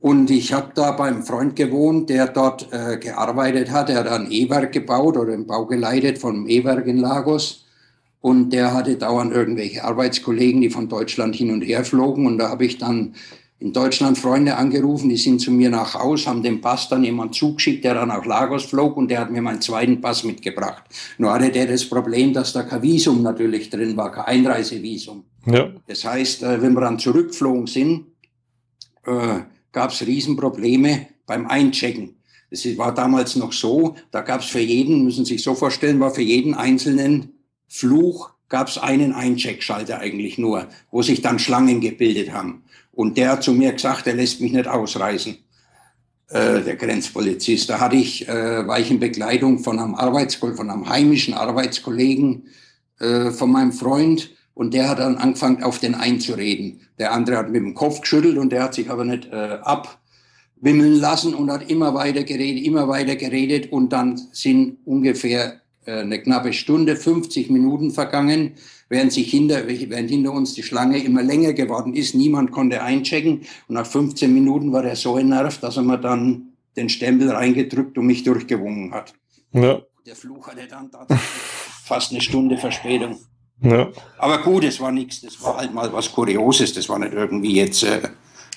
Und 0.00 0.30
ich 0.30 0.52
habe 0.52 0.70
da 0.74 0.92
beim 0.92 1.24
Freund 1.24 1.56
gewohnt, 1.56 2.08
der 2.08 2.28
dort 2.28 2.68
äh, 2.72 2.98
gearbeitet 2.98 3.70
hat. 3.70 3.90
Er 3.90 3.98
hat 3.98 4.08
ein 4.08 4.30
E-Werk 4.30 4.72
gebaut 4.72 5.16
oder 5.16 5.32
den 5.32 5.46
Bau 5.46 5.66
geleitet 5.66 6.18
von 6.18 6.36
einem 6.36 6.48
E-Werk 6.48 6.86
in 6.86 6.98
Lagos. 6.98 7.64
Und 8.20 8.50
der 8.50 8.74
hatte 8.74 8.96
dauernd 8.96 9.32
irgendwelche 9.32 9.82
Arbeitskollegen, 9.84 10.60
die 10.60 10.70
von 10.70 10.88
Deutschland 10.88 11.34
hin 11.34 11.50
und 11.50 11.62
her 11.62 11.84
flogen. 11.84 12.26
Und 12.26 12.38
da 12.38 12.48
habe 12.48 12.64
ich 12.64 12.78
dann 12.78 13.14
in 13.60 13.72
Deutschland 13.72 14.16
Freunde 14.16 14.56
angerufen, 14.56 15.08
die 15.08 15.16
sind 15.16 15.40
zu 15.40 15.50
mir 15.50 15.68
nach 15.68 15.94
Haus, 15.94 16.28
haben 16.28 16.42
den 16.44 16.60
Pass 16.60 16.88
dann 16.88 17.02
jemand 17.02 17.34
zugeschickt, 17.34 17.84
der 17.84 17.94
dann 17.94 18.08
nach 18.08 18.24
Lagos 18.24 18.64
flog 18.64 18.96
und 18.96 19.10
der 19.10 19.20
hat 19.20 19.32
mir 19.32 19.42
meinen 19.42 19.60
zweiten 19.60 20.00
Pass 20.00 20.22
mitgebracht. 20.22 20.84
Nur 21.18 21.32
hatte 21.32 21.50
der 21.50 21.66
das 21.66 21.84
Problem, 21.84 22.32
dass 22.32 22.52
da 22.52 22.62
kein 22.62 22.82
Visum 22.82 23.22
natürlich 23.22 23.68
drin 23.68 23.96
war, 23.96 24.12
kein 24.12 24.26
Einreisevisum. 24.26 25.24
Ja. 25.46 25.70
Das 25.88 26.04
heißt, 26.04 26.44
äh, 26.44 26.62
wenn 26.62 26.72
wir 26.74 26.82
dann 26.82 27.00
zurückgeflogen 27.00 27.66
sind, 27.66 28.06
äh, 29.06 29.40
gab 29.78 29.92
es 29.92 30.04
Riesenprobleme 30.04 31.06
beim 31.24 31.46
Einchecken. 31.46 32.16
Es 32.50 32.66
war 32.78 32.92
damals 32.92 33.36
noch 33.36 33.52
so, 33.52 33.94
da 34.10 34.22
gab 34.22 34.40
es 34.40 34.48
für 34.48 34.58
jeden, 34.58 35.04
müssen 35.04 35.24
Sie 35.24 35.34
sich 35.34 35.44
so 35.44 35.54
vorstellen, 35.54 36.00
war 36.00 36.10
für 36.12 36.22
jeden 36.22 36.54
einzelnen 36.54 37.34
Fluch 37.68 38.30
gab 38.48 38.66
es 38.66 38.76
einen 38.76 39.12
Eincheckschalter 39.12 40.00
eigentlich 40.00 40.36
nur, 40.36 40.66
wo 40.90 41.02
sich 41.02 41.22
dann 41.22 41.38
Schlangen 41.38 41.80
gebildet 41.80 42.32
haben. 42.32 42.64
Und 42.90 43.18
der 43.18 43.30
hat 43.30 43.44
zu 43.44 43.52
mir 43.52 43.72
gesagt, 43.72 44.08
er 44.08 44.14
lässt 44.14 44.40
mich 44.40 44.50
nicht 44.50 44.66
ausreisen, 44.66 45.36
äh, 46.30 46.60
der 46.62 46.74
Grenzpolizist. 46.74 47.70
Da 47.70 47.78
hatte 47.78 47.94
ich, 47.94 48.26
äh, 48.26 48.66
war 48.66 48.80
ich 48.80 48.90
in 48.90 48.98
Begleitung 48.98 49.60
von 49.60 49.78
einem 49.78 49.94
Arbeitskollegen, 49.94 50.56
von 50.56 50.70
einem 50.70 50.88
heimischen 50.88 51.34
Arbeitskollegen 51.34 52.48
äh, 52.98 53.30
von 53.30 53.52
meinem 53.52 53.70
Freund. 53.70 54.30
Und 54.58 54.74
der 54.74 54.88
hat 54.88 54.98
dann 54.98 55.18
angefangen, 55.18 55.62
auf 55.62 55.78
den 55.78 55.94
einzureden. 55.94 56.80
Der 56.98 57.12
andere 57.12 57.36
hat 57.36 57.48
mit 57.48 57.62
dem 57.62 57.74
Kopf 57.74 58.00
geschüttelt 58.00 58.38
und 58.38 58.50
der 58.50 58.64
hat 58.64 58.74
sich 58.74 58.90
aber 58.90 59.04
nicht 59.04 59.26
äh, 59.30 59.58
abwimmeln 59.62 60.94
lassen 60.94 61.32
und 61.32 61.48
hat 61.48 61.70
immer 61.70 61.94
weiter 61.94 62.24
geredet, 62.24 62.64
immer 62.64 62.88
weiter 62.88 63.14
geredet. 63.14 63.70
Und 63.70 63.92
dann 63.92 64.20
sind 64.32 64.78
ungefähr 64.84 65.60
äh, 65.84 66.00
eine 66.00 66.20
knappe 66.20 66.52
Stunde, 66.52 66.96
50 66.96 67.50
Minuten 67.50 67.92
vergangen 67.92 68.54
während 68.88 69.12
sich 69.12 69.30
hinter, 69.30 69.68
während 69.68 70.10
hinter 70.10 70.32
uns 70.32 70.54
die 70.54 70.64
Schlange 70.64 70.98
immer 71.04 71.22
länger 71.22 71.52
geworden 71.52 71.94
ist. 71.94 72.16
Niemand 72.16 72.50
konnte 72.50 72.82
einchecken. 72.82 73.42
Und 73.68 73.74
nach 73.76 73.86
15 73.86 74.34
Minuten 74.34 74.72
war 74.72 74.84
er 74.84 74.96
so 74.96 75.18
entnervt, 75.18 75.62
dass 75.62 75.76
er 75.76 75.84
mir 75.84 75.98
dann 75.98 76.54
den 76.74 76.88
Stempel 76.88 77.30
reingedrückt 77.30 77.96
und 77.96 78.06
mich 78.06 78.24
durchgewungen 78.24 78.92
hat. 78.92 79.14
Ja. 79.52 79.82
Der 80.04 80.16
Fluch 80.16 80.48
hatte 80.48 80.66
dann 80.66 80.90
fast 81.84 82.10
eine 82.10 82.20
Stunde 82.22 82.56
Verspätung. 82.56 83.18
Ja. 83.60 83.88
Aber 84.18 84.38
gut, 84.38 84.64
es 84.64 84.80
war 84.80 84.92
nichts. 84.92 85.20
Das 85.20 85.42
war 85.42 85.56
halt 85.56 85.74
mal 85.74 85.92
was 85.92 86.12
Kurioses. 86.12 86.72
Das 86.72 86.88
war 86.88 86.98
nicht 86.98 87.12
irgendwie 87.12 87.56
jetzt 87.56 87.82
äh, 87.82 88.08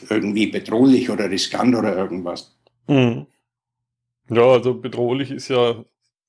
irgendwie 0.10 0.48
bedrohlich 0.48 1.10
oder 1.10 1.30
riskant 1.30 1.76
oder 1.76 1.96
irgendwas. 1.96 2.56
Mhm. 2.88 3.26
Ja, 4.30 4.44
also 4.44 4.74
bedrohlich 4.74 5.32
ist 5.32 5.50
ja 5.50 5.84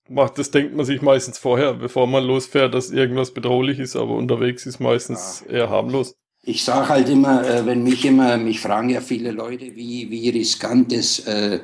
macht, 0.08 0.38
das 0.38 0.50
denkt 0.50 0.74
man 0.76 0.86
sich 0.86 1.02
meistens 1.02 1.38
vorher, 1.38 1.74
bevor 1.74 2.06
man 2.06 2.24
losfährt, 2.24 2.74
dass 2.74 2.90
irgendwas 2.90 3.32
bedrohlich 3.32 3.78
ist, 3.78 3.96
aber 3.96 4.14
unterwegs 4.14 4.66
ist 4.66 4.80
meistens 4.80 5.44
ja. 5.46 5.54
eher 5.54 5.70
harmlos. 5.70 6.14
Ich 6.44 6.64
sage 6.64 6.88
halt 6.88 7.08
immer, 7.08 7.48
äh, 7.48 7.66
wenn 7.66 7.82
mich 7.84 8.04
immer, 8.04 8.36
mich 8.36 8.60
fragen 8.60 8.88
ja 8.88 9.00
viele 9.00 9.30
Leute, 9.30 9.76
wie, 9.76 10.10
wie 10.10 10.28
riskant 10.30 10.92
es 10.92 11.20
äh, 11.20 11.60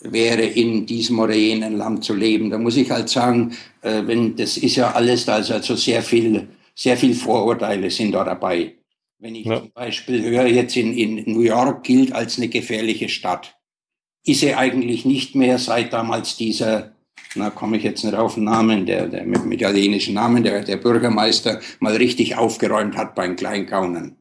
wäre, 0.00 0.42
in 0.42 0.86
diesem 0.86 1.18
oder 1.18 1.34
jenem 1.34 1.76
Land 1.76 2.04
zu 2.04 2.14
leben. 2.14 2.50
Da 2.50 2.58
muss 2.58 2.76
ich 2.76 2.90
halt 2.90 3.08
sagen, 3.08 3.56
äh, 3.82 4.02
wenn, 4.06 4.36
das 4.36 4.56
ist 4.56 4.76
ja 4.76 4.92
alles, 4.92 5.24
da 5.24 5.38
ist 5.38 5.50
also 5.50 5.74
sehr 5.76 6.02
viel, 6.02 6.48
sehr 6.74 6.96
viel 6.96 7.14
Vorurteile 7.14 7.90
sind 7.90 8.12
da 8.12 8.24
dabei. 8.24 8.74
Wenn 9.18 9.34
ich 9.34 9.46
ja. 9.46 9.60
zum 9.60 9.72
Beispiel 9.72 10.22
höre, 10.22 10.46
jetzt 10.46 10.76
in, 10.76 10.92
in 10.92 11.32
New 11.32 11.40
York 11.40 11.84
gilt 11.84 12.12
als 12.12 12.36
eine 12.36 12.48
gefährliche 12.48 13.08
Stadt. 13.08 13.56
Ist 14.24 14.40
sie 14.40 14.54
eigentlich 14.54 15.04
nicht 15.04 15.34
mehr 15.34 15.58
seit 15.58 15.92
damals 15.92 16.36
dieser 16.36 16.96
na 17.36 17.50
komme 17.50 17.76
ich 17.76 17.82
jetzt 17.82 18.04
nicht 18.04 18.14
auf 18.14 18.34
den 18.34 18.44
Namen, 18.44 18.86
der, 18.86 19.08
der 19.08 19.24
mit 19.24 19.42
dem 19.42 19.52
italienischen 19.52 20.14
Namen, 20.14 20.42
der, 20.42 20.64
der 20.64 20.76
Bürgermeister 20.76 21.60
mal 21.80 21.94
richtig 21.94 22.36
aufgeräumt 22.36 22.96
hat 22.96 23.14
beim 23.14 23.36
Kleinkaunen. 23.36 24.16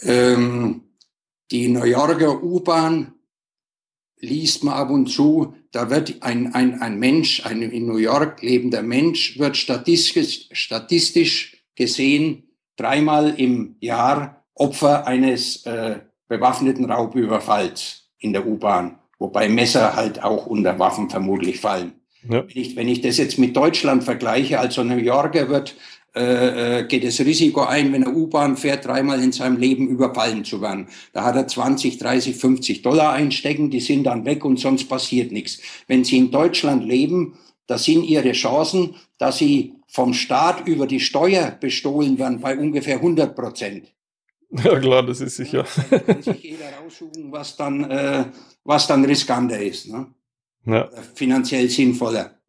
Ähm, 0.00 0.82
die 1.50 1.68
New 1.68 1.84
Yorker 1.84 2.42
U-Bahn 2.42 3.14
liest 4.22 4.64
man 4.64 4.74
ab 4.74 4.90
und 4.90 5.08
zu, 5.08 5.54
da 5.72 5.90
wird 5.90 6.22
ein, 6.22 6.54
ein, 6.54 6.80
ein 6.80 6.98
Mensch, 6.98 7.44
ein 7.44 7.60
in 7.60 7.86
New 7.86 7.98
York 7.98 8.40
lebender 8.42 8.82
Mensch, 8.82 9.38
wird 9.38 9.56
statistisch, 9.56 10.48
statistisch 10.52 11.64
gesehen 11.74 12.44
dreimal 12.76 13.34
im 13.38 13.76
Jahr 13.80 14.44
Opfer 14.54 15.06
eines 15.06 15.66
äh, 15.66 15.98
bewaffneten 16.28 16.90
Raubüberfalls 16.90 18.10
in 18.18 18.32
der 18.32 18.46
U-Bahn 18.46 18.98
wobei 19.22 19.48
Messer 19.48 19.94
halt 19.94 20.22
auch 20.22 20.46
unter 20.46 20.78
Waffen 20.80 21.08
vermutlich 21.08 21.60
fallen. 21.60 21.92
Ja. 22.28 22.44
Wenn, 22.46 22.62
ich, 22.62 22.76
wenn 22.76 22.88
ich 22.88 23.00
das 23.00 23.16
jetzt 23.18 23.38
mit 23.38 23.56
Deutschland 23.56 24.04
vergleiche, 24.04 24.58
also 24.58 24.82
New 24.82 24.96
Yorker 24.96 25.48
wird, 25.48 25.76
äh, 26.14 26.80
äh 26.80 26.86
geht 26.86 27.04
das 27.04 27.20
Risiko 27.20 27.62
ein, 27.62 27.92
wenn 27.92 28.02
er 28.02 28.14
U-Bahn 28.14 28.56
fährt, 28.56 28.86
dreimal 28.86 29.22
in 29.22 29.32
seinem 29.32 29.56
Leben 29.56 29.88
überfallen 29.88 30.44
zu 30.44 30.60
werden. 30.60 30.88
Da 31.12 31.24
hat 31.24 31.36
er 31.36 31.46
20, 31.46 31.98
30, 31.98 32.36
50 32.36 32.82
Dollar 32.82 33.12
einstecken, 33.12 33.70
die 33.70 33.80
sind 33.80 34.04
dann 34.04 34.24
weg 34.24 34.44
und 34.44 34.58
sonst 34.58 34.88
passiert 34.88 35.32
nichts. 35.32 35.60
Wenn 35.86 36.04
Sie 36.04 36.18
in 36.18 36.30
Deutschland 36.30 36.84
leben, 36.84 37.38
da 37.66 37.78
sind 37.78 38.04
Ihre 38.04 38.32
Chancen, 38.32 38.96
dass 39.18 39.38
Sie 39.38 39.74
vom 39.86 40.14
Staat 40.14 40.66
über 40.66 40.86
die 40.86 41.00
Steuer 41.00 41.50
bestohlen 41.50 42.18
werden 42.18 42.40
bei 42.40 42.56
ungefähr 42.56 42.96
100 42.96 43.36
Prozent. 43.36 43.92
Ja 44.52 44.78
klar, 44.78 45.02
das 45.02 45.20
ist 45.20 45.36
sicher. 45.36 45.64
Da 45.90 45.98
kann 45.98 46.22
sich 46.22 46.42
jeder 46.42 46.70
raussuchen, 46.82 47.32
was 47.32 47.56
dann, 47.56 47.90
äh, 47.90 48.24
was 48.64 48.86
dann 48.86 49.04
riskanter 49.04 49.60
ist. 49.60 49.88
Ne? 49.88 50.06
Ja. 50.66 50.90
Finanziell 51.14 51.68
sinnvoller. 51.68 52.41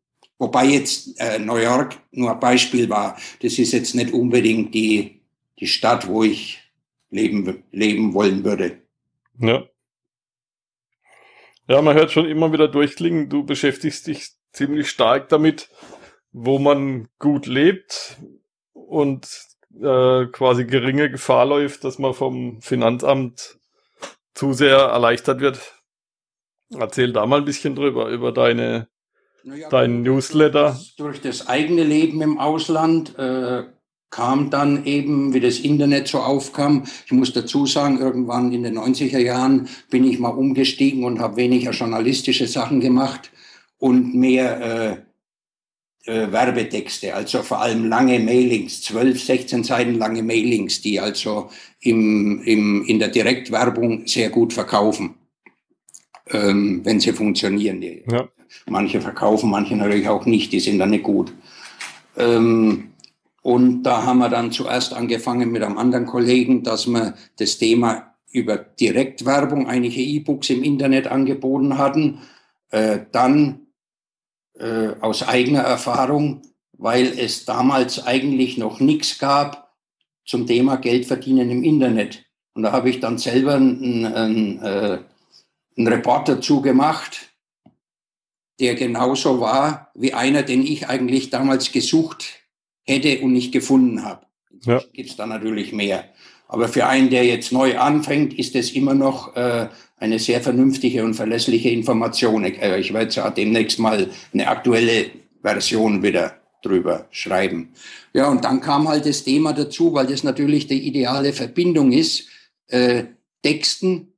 Wobei 0.44 0.66
jetzt 0.66 1.18
äh, 1.22 1.40
New 1.40 1.56
York 1.56 1.96
nur 2.12 2.34
ein 2.34 2.40
Beispiel 2.42 2.90
war. 2.90 3.18
Das 3.42 3.58
ist 3.58 3.72
jetzt 3.72 3.96
nicht 3.96 4.12
unbedingt 4.12 4.76
die, 4.76 5.22
die 5.58 5.68
Stadt, 5.68 6.06
wo 6.06 6.22
ich 6.24 6.60
leben, 7.10 7.64
leben 7.72 8.14
wollen 8.14 8.44
würde. 8.44 8.82
Ja. 9.40 9.64
Ja, 11.70 11.82
man 11.82 11.96
hört 11.96 12.12
schon 12.12 12.26
immer 12.26 12.52
wieder 12.52 12.68
durchklingen, 12.68 13.30
du 13.30 13.46
beschäftigst 13.46 14.06
dich 14.08 14.32
ziemlich 14.52 14.90
stark 14.90 15.30
damit, 15.30 15.70
wo 16.34 16.60
man 16.60 17.08
gut 17.20 17.46
lebt 17.46 18.18
und 18.74 19.26
äh, 19.82 20.26
quasi 20.26 20.66
geringe 20.66 21.10
Gefahr 21.10 21.46
läuft, 21.46 21.86
dass 21.86 22.00
man 22.00 22.14
vom 22.14 22.62
Finanzamt 22.62 23.60
zu 24.34 24.52
sehr 24.52 24.76
erleichtert 24.76 25.40
wird. 25.40 25.82
Erzähl 26.78 27.14
da 27.14 27.26
mal 27.26 27.40
ein 27.40 27.46
bisschen 27.46 27.76
drüber, 27.76 28.10
über 28.10 28.34
deine, 28.34 28.90
naja, 29.44 29.70
deinen 29.70 30.04
Newsletter. 30.04 30.80
Durch 30.98 31.22
das 31.22 31.48
eigene 31.48 31.84
Leben 31.84 32.22
im 32.22 32.38
Ausland 32.38 33.18
äh, 33.18 33.64
kam 34.10 34.50
dann 34.50 34.86
eben, 34.86 35.34
wie 35.34 35.40
das 35.40 35.60
Internet 35.60 36.08
so 36.08 36.20
aufkam. 36.20 36.84
Ich 37.06 37.12
muss 37.12 37.34
dazu 37.34 37.66
sagen, 37.66 38.00
irgendwann 38.00 38.54
in 38.54 38.64
den 38.64 38.78
90er 38.78 39.18
Jahren 39.18 39.68
bin 39.90 40.04
ich 40.04 40.20
mal 40.20 40.30
umgestiegen 40.30 41.04
und 41.04 41.20
habe 41.20 41.38
weniger 41.38 41.72
journalistische 41.72 42.48
Sachen 42.48 42.80
gemacht 42.80 43.32
und 43.80 44.14
mehr 44.14 45.04
äh, 46.06 46.12
äh, 46.12 46.32
Werbetexte, 46.32 47.16
also 47.16 47.44
vor 47.44 47.62
allem 47.62 47.86
lange 47.86 48.20
Mailings, 48.20 48.82
12, 48.84 49.24
16 49.24 49.64
Seiten 49.64 49.96
lange 49.96 50.22
Mailings, 50.22 50.82
die 50.82 51.00
also 51.00 51.50
im, 51.80 52.42
im, 52.44 52.86
in 52.86 53.00
der 53.00 53.08
Direktwerbung 53.08 54.06
sehr 54.06 54.30
gut 54.30 54.54
verkaufen, 54.54 55.16
ähm, 56.28 56.82
wenn 56.84 57.00
sie 57.00 57.14
funktionieren. 57.14 57.82
Ja. 57.82 58.30
Manche 58.68 59.02
verkaufen, 59.02 59.50
manche 59.50 59.76
natürlich 59.76 60.08
auch 60.08 60.26
nicht, 60.26 60.52
die 60.52 60.60
sind 60.60 60.80
dann 60.80 60.92
nicht 60.92 61.04
gut. 61.04 61.34
Ähm, 62.18 62.92
und 63.42 63.84
da 63.84 64.04
haben 64.04 64.20
wir 64.20 64.30
dann 64.30 64.52
zuerst 64.52 64.94
angefangen 64.94 65.52
mit 65.52 65.64
einem 65.64 65.78
anderen 65.78 66.06
Kollegen, 66.06 66.64
dass 66.64 66.88
wir 66.88 67.16
das 67.38 67.58
Thema 67.58 68.14
über 68.32 68.58
Direktwerbung, 68.58 69.68
einige 69.68 70.02
E-Books 70.02 70.50
im 70.50 70.64
Internet 70.64 71.08
angeboten 71.08 71.78
hatten. 71.78 72.22
Äh, 72.72 73.02
dann 73.12 73.68
äh, 74.58 74.94
aus 75.02 75.28
eigener 75.28 75.62
Erfahrung, 75.62 76.42
weil 76.78 77.08
es 77.20 77.46
damals 77.46 78.06
eigentlich 78.06 78.58
noch 78.58 78.80
nichts 78.80 79.20
gab 79.20 79.74
zum 80.26 80.48
Thema 80.48 80.78
Geld 80.78 81.06
verdienen 81.06 81.50
im 81.50 81.64
Internet. 81.64 82.26
Und 82.54 82.64
da 82.64 82.72
habe 82.72 82.90
ich 82.90 83.00
dann 83.00 83.18
selber 83.18 83.56
einen, 83.56 84.06
einen, 84.06 84.62
äh, 84.62 85.00
einen 85.78 85.88
Report 85.88 86.30
dazu 86.30 86.62
gemacht, 86.62 87.33
der 88.60 88.76
genauso 88.76 89.40
war 89.40 89.92
wie 89.96 90.14
einer, 90.14 90.44
den 90.44 90.66
ich 90.66 90.88
eigentlich 90.88 91.30
damals 91.30 91.72
gesucht 91.72 92.26
hätte 92.84 93.20
und 93.22 93.34
nicht 93.34 93.52
gefunden 93.52 94.04
habe. 94.04 94.26
Ja. 94.66 94.82
Gibt 94.94 95.10
es 95.10 95.16
da 95.16 95.26
natürlich 95.26 95.74
mehr. 95.74 96.06
Aber 96.48 96.68
für 96.68 96.86
einen, 96.86 97.10
der 97.10 97.26
jetzt 97.26 97.52
neu 97.52 97.78
anfängt, 97.78 98.38
ist 98.38 98.56
es 98.56 98.72
immer 98.72 98.94
noch 98.94 99.36
äh, 99.36 99.70
eine 99.98 100.20
sehr 100.20 100.42
vernünftige 100.42 101.04
und 101.04 101.16
verlässliche 101.16 101.70
Information. 101.70 102.46
Ich, 102.46 102.62
äh, 102.62 102.80
ich 102.80 102.94
werde 102.94 103.12
ja 103.14 103.30
demnächst 103.30 103.80
mal 103.80 104.10
eine 104.34 104.48
aktuelle 104.48 105.08
Version 105.42 106.04
wieder 106.04 106.36
drüber 106.62 107.08
schreiben. 107.12 107.74
Ja, 108.14 108.30
und 108.30 108.44
dann 108.46 108.62
kam 108.62 108.88
halt 108.88 109.06
das 109.06 109.24
Thema 109.24 109.54
dazu, 109.54 109.94
weil 109.94 110.08
das 110.08 110.24
natürlich 110.24 110.68
die 110.68 110.88
ideale 110.88 111.34
Verbindung 111.34 111.92
ist. 111.92 112.28
Äh, 112.68 113.06
Texten, 113.42 114.14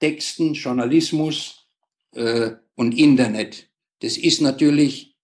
Texten, 0.00 0.54
Journalismus 0.54 1.66
äh, 2.14 2.52
und 2.76 2.96
Internet. 2.96 3.68
Das 4.00 4.16
ist 4.16 4.40
natürlich, 4.40 5.16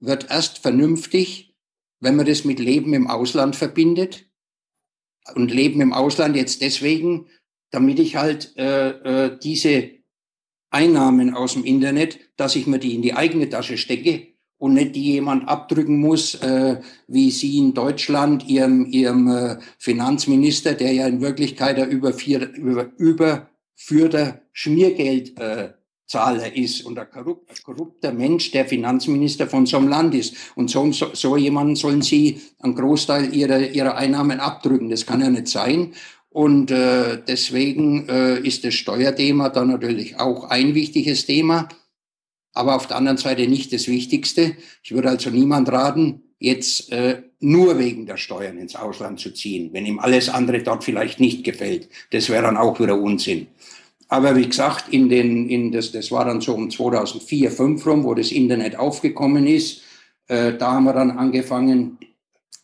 wird 0.00 0.30
erst 0.30 0.58
vernünftig, 0.58 1.54
wenn 2.00 2.16
man 2.16 2.26
das 2.26 2.44
mit 2.44 2.58
Leben 2.58 2.94
im 2.94 3.06
Ausland 3.06 3.54
verbindet 3.54 4.26
und 5.34 5.52
Leben 5.52 5.80
im 5.80 5.92
Ausland 5.92 6.36
jetzt 6.36 6.62
deswegen, 6.62 7.26
damit 7.70 7.98
ich 7.98 8.16
halt 8.16 8.56
äh, 8.56 8.90
äh, 9.26 9.38
diese 9.38 9.90
Einnahmen 10.70 11.34
aus 11.34 11.52
dem 11.52 11.64
Internet, 11.64 12.18
dass 12.36 12.56
ich 12.56 12.66
mir 12.66 12.78
die 12.78 12.94
in 12.94 13.02
die 13.02 13.14
eigene 13.14 13.48
Tasche 13.48 13.76
stecke 13.76 14.28
und 14.58 14.74
nicht 14.74 14.94
die 14.94 15.02
jemand 15.02 15.48
abdrücken 15.48 15.98
muss, 15.98 16.36
äh, 16.36 16.80
wie 17.08 17.30
Sie 17.30 17.58
in 17.58 17.74
Deutschland 17.74 18.48
Ihrem, 18.48 18.86
Ihrem 18.86 19.28
äh, 19.28 19.58
Finanzminister, 19.78 20.74
der 20.74 20.92
ja 20.92 21.06
in 21.06 21.20
Wirklichkeit 21.20 21.78
der 21.78 21.88
überführter, 21.88 22.52
über, 22.54 22.92
überführter 22.96 24.42
Schmiergeld 24.52 25.38
äh, 25.38 25.72
Zahler 26.12 26.54
ist 26.54 26.84
und 26.84 26.98
ein, 26.98 27.10
korrupt, 27.10 27.50
ein 27.50 27.62
korrupter 27.64 28.12
Mensch, 28.12 28.50
der 28.50 28.66
Finanzminister 28.66 29.46
von 29.46 29.64
so 29.64 29.78
einem 29.78 29.88
Land 29.88 30.14
ist. 30.14 30.34
Und 30.54 30.68
so, 30.68 30.92
so, 30.92 31.14
so 31.14 31.38
jemanden 31.38 31.74
sollen 31.74 32.02
Sie 32.02 32.42
einen 32.58 32.74
Großteil 32.74 33.34
ihrer, 33.34 33.60
ihrer 33.70 33.96
Einnahmen 33.96 34.38
abdrücken. 34.38 34.90
Das 34.90 35.06
kann 35.06 35.22
ja 35.22 35.30
nicht 35.30 35.48
sein. 35.48 35.94
Und 36.28 36.70
äh, 36.70 37.18
deswegen 37.26 38.08
äh, 38.10 38.38
ist 38.40 38.62
das 38.62 38.74
Steuerthema 38.74 39.48
dann 39.48 39.68
natürlich 39.68 40.20
auch 40.20 40.50
ein 40.50 40.74
wichtiges 40.74 41.24
Thema, 41.24 41.68
aber 42.52 42.76
auf 42.76 42.86
der 42.86 42.98
anderen 42.98 43.18
Seite 43.18 43.46
nicht 43.46 43.72
das 43.72 43.88
Wichtigste. 43.88 44.56
Ich 44.82 44.92
würde 44.92 45.08
also 45.08 45.30
niemand 45.30 45.72
raten, 45.72 46.22
jetzt 46.38 46.92
äh, 46.92 47.22
nur 47.40 47.78
wegen 47.78 48.04
der 48.04 48.18
Steuern 48.18 48.58
ins 48.58 48.76
Ausland 48.76 49.18
zu 49.18 49.32
ziehen, 49.32 49.70
wenn 49.72 49.86
ihm 49.86 49.98
alles 49.98 50.28
andere 50.28 50.62
dort 50.62 50.84
vielleicht 50.84 51.20
nicht 51.20 51.42
gefällt. 51.42 51.88
Das 52.10 52.28
wäre 52.28 52.42
dann 52.42 52.58
auch 52.58 52.80
wieder 52.80 53.00
Unsinn. 53.00 53.46
Aber 54.12 54.36
wie 54.36 54.46
gesagt, 54.46 54.90
in 54.90 55.08
den, 55.08 55.48
in 55.48 55.72
das, 55.72 55.90
das 55.90 56.10
war 56.12 56.26
dann 56.26 56.42
so 56.42 56.52
um 56.52 56.68
2004, 56.68 57.48
2005 57.48 57.86
rum, 57.86 58.04
wo 58.04 58.12
das 58.12 58.30
Internet 58.30 58.76
aufgekommen 58.76 59.46
ist. 59.46 59.80
Äh, 60.28 60.52
da 60.52 60.72
haben 60.72 60.84
wir 60.84 60.92
dann 60.92 61.12
angefangen, 61.12 61.96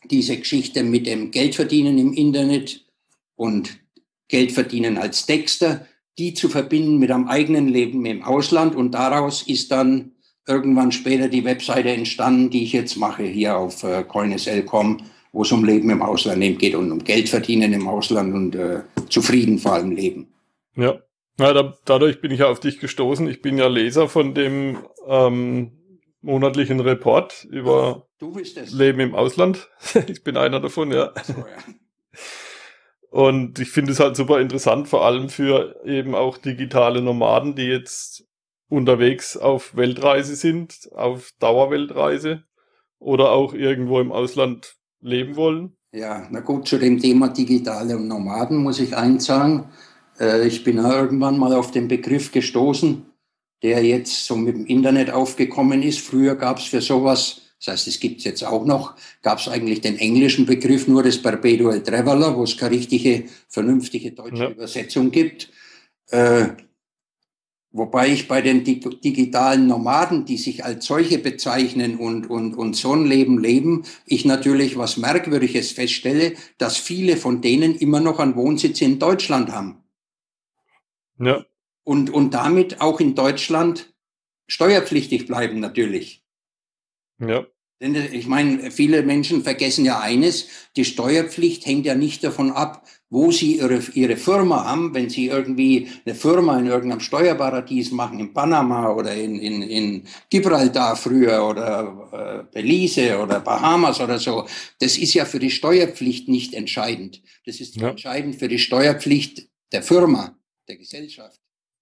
diese 0.03 0.37
Geschichte 0.37 0.83
mit 0.83 1.07
dem 1.07 1.31
Geldverdienen 1.31 1.97
im 1.97 2.13
Internet 2.13 2.85
und 3.35 3.79
Geldverdienen 4.27 4.99
als 4.99 5.25
Texter, 5.25 5.87
die 6.19 6.35
zu 6.35 6.49
verbinden 6.49 6.99
mit 6.99 7.09
einem 7.09 7.27
eigenen 7.27 7.67
Leben 7.67 8.05
im 8.05 8.21
Ausland. 8.21 8.75
Und 8.75 8.91
daraus 8.91 9.41
ist 9.41 9.71
dann 9.71 10.11
irgendwann 10.47 10.91
später 10.91 11.29
die 11.29 11.45
Webseite 11.45 11.89
entstanden, 11.89 12.51
die 12.51 12.61
ich 12.61 12.73
jetzt 12.73 12.95
mache 12.95 13.23
hier 13.23 13.57
auf 13.57 13.81
äh, 13.81 14.03
coinsl.com, 14.03 14.97
wo 15.31 15.41
es 15.41 15.51
um 15.51 15.65
Leben 15.65 15.89
im 15.89 16.03
Ausland 16.03 16.59
geht 16.59 16.75
und 16.75 16.91
um 16.91 17.03
Geld 17.03 17.27
verdienen 17.27 17.73
im 17.73 17.87
Ausland 17.87 18.35
und 18.35 18.53
äh, 18.53 18.81
zufrieden 19.09 19.57
vor 19.57 19.73
allem 19.73 19.89
leben. 19.89 20.27
Ja. 20.75 20.99
Ja, 21.39 21.53
da, 21.53 21.73
dadurch 21.85 22.19
bin 22.19 22.31
ich 22.31 22.43
auf 22.43 22.59
dich 22.59 22.79
gestoßen. 22.79 23.27
Ich 23.29 23.41
bin 23.41 23.57
ja 23.57 23.67
Leser 23.67 24.09
von 24.09 24.33
dem 24.33 24.77
ähm, 25.07 25.71
monatlichen 26.21 26.81
Report 26.81 27.45
über 27.49 28.07
Leben 28.71 28.99
im 28.99 29.15
Ausland. 29.15 29.69
ich 30.07 30.23
bin 30.23 30.35
einer 30.35 30.59
davon, 30.59 30.91
ja. 30.91 31.13
So, 31.23 31.33
ja. 31.33 31.73
Und 33.09 33.57
ich 33.57 33.69
finde 33.69 33.93
es 33.93 33.99
halt 33.99 34.15
super 34.15 34.39
interessant, 34.39 34.87
vor 34.87 35.05
allem 35.05 35.29
für 35.29 35.81
eben 35.85 36.13
auch 36.13 36.37
digitale 36.37 37.01
Nomaden, 37.01 37.55
die 37.55 37.63
jetzt 37.63 38.27
unterwegs 38.67 39.35
auf 39.35 39.75
Weltreise 39.75 40.35
sind, 40.35 40.89
auf 40.93 41.31
Dauerweltreise 41.39 42.43
oder 42.99 43.31
auch 43.31 43.53
irgendwo 43.53 43.99
im 43.99 44.11
Ausland 44.11 44.75
leben 44.99 45.37
wollen. 45.37 45.77
Ja, 45.91 46.27
na 46.29 46.41
gut, 46.41 46.67
zu 46.67 46.77
dem 46.77 46.99
Thema 46.99 47.29
digitale 47.29 47.99
Nomaden 47.99 48.57
muss 48.57 48.79
ich 48.79 48.95
eins 48.95 49.25
sagen. 49.25 49.71
Äh, 50.19 50.47
ich 50.47 50.63
bin 50.63 50.77
irgendwann 50.77 51.37
mal 51.37 51.53
auf 51.53 51.71
den 51.71 51.87
Begriff 51.87 52.31
gestoßen, 52.31 53.05
der 53.63 53.83
jetzt 53.83 54.25
so 54.25 54.35
mit 54.35 54.55
dem 54.55 54.65
Internet 54.65 55.11
aufgekommen 55.11 55.81
ist. 55.83 55.99
Früher 55.99 56.35
gab 56.35 56.59
es 56.59 56.65
für 56.65 56.81
sowas, 56.81 57.41
das 57.59 57.73
heißt, 57.73 57.87
es 57.87 57.99
gibt 57.99 58.19
es 58.19 58.25
jetzt 58.25 58.43
auch 58.43 58.65
noch, 58.65 58.95
gab 59.21 59.39
es 59.39 59.47
eigentlich 59.47 59.81
den 59.81 59.97
englischen 59.97 60.45
Begriff 60.45 60.87
nur 60.87 61.03
des 61.03 61.21
Perpetual 61.21 61.83
Traveler, 61.83 62.35
wo 62.37 62.43
es 62.43 62.57
keine 62.57 62.75
richtige, 62.75 63.25
vernünftige 63.47 64.11
deutsche 64.11 64.43
ja. 64.43 64.49
Übersetzung 64.49 65.11
gibt. 65.11 65.49
Äh, 66.09 66.47
wobei 67.71 68.07
ich 68.07 68.29
bei 68.29 68.41
den 68.41 68.63
digitalen 68.63 69.67
Nomaden, 69.67 70.25
die 70.25 70.37
sich 70.37 70.63
als 70.63 70.85
solche 70.85 71.19
bezeichnen 71.19 71.97
und, 71.97 72.29
und, 72.29 72.55
und 72.55 72.77
so 72.77 72.93
ein 72.93 73.05
Leben 73.05 73.39
leben, 73.39 73.83
ich 74.05 74.23
natürlich 74.23 74.77
was 74.77 74.95
Merkwürdiges 74.95 75.73
feststelle, 75.73 76.33
dass 76.57 76.77
viele 76.77 77.17
von 77.17 77.41
denen 77.41 77.75
immer 77.75 77.99
noch 77.99 78.19
einen 78.19 78.37
Wohnsitz 78.37 78.81
in 78.81 78.99
Deutschland 78.99 79.51
haben. 79.51 79.83
Ja. 81.19 81.45
Und, 81.83 82.09
und 82.09 82.33
damit 82.33 82.81
auch 82.81 82.99
in 82.99 83.15
Deutschland 83.15 83.93
steuerpflichtig 84.47 85.27
bleiben 85.27 85.59
natürlich. 85.59 86.23
Ja. 87.19 87.45
Denn 87.81 87.95
ich 87.95 88.27
meine, 88.27 88.71
viele 88.71 89.03
Menschen 89.03 89.43
vergessen 89.43 89.85
ja 89.85 89.99
eines, 89.99 90.47
die 90.75 90.83
Steuerpflicht 90.83 91.65
hängt 91.65 91.85
ja 91.85 91.95
nicht 91.95 92.23
davon 92.25 92.51
ab, 92.51 92.85
wo 93.09 93.31
sie 93.31 93.57
ihre, 93.57 93.81
ihre 93.93 94.17
Firma 94.17 94.65
haben, 94.65 94.93
wenn 94.93 95.09
sie 95.09 95.27
irgendwie 95.27 95.87
eine 96.05 96.13
Firma 96.13 96.59
in 96.59 96.67
irgendeinem 96.67 96.99
Steuerparadies 96.99 97.91
machen, 97.91 98.19
in 98.19 98.33
Panama 98.33 98.91
oder 98.91 99.15
in, 99.15 99.39
in, 99.39 99.61
in 99.63 100.07
Gibraltar 100.29 100.95
früher 100.95 101.43
oder 101.47 102.45
äh, 102.51 102.53
Belize 102.53 103.17
oder 103.17 103.39
Bahamas 103.39 104.01
oder 104.01 104.19
so, 104.19 104.45
das 104.79 104.97
ist 104.97 105.13
ja 105.13 105.23
für 105.23 105.39
die 105.39 105.49
Steuerpflicht 105.49 106.27
nicht 106.27 106.53
entscheidend. 106.53 107.21
Das 107.45 107.61
ist 107.61 107.77
ja. 107.77 107.89
entscheidend 107.89 108.35
für 108.35 108.49
die 108.49 108.59
Steuerpflicht 108.59 109.49
der 109.71 109.83
Firma, 109.83 110.37
der 110.69 110.77
Gesellschaft. 110.77 111.39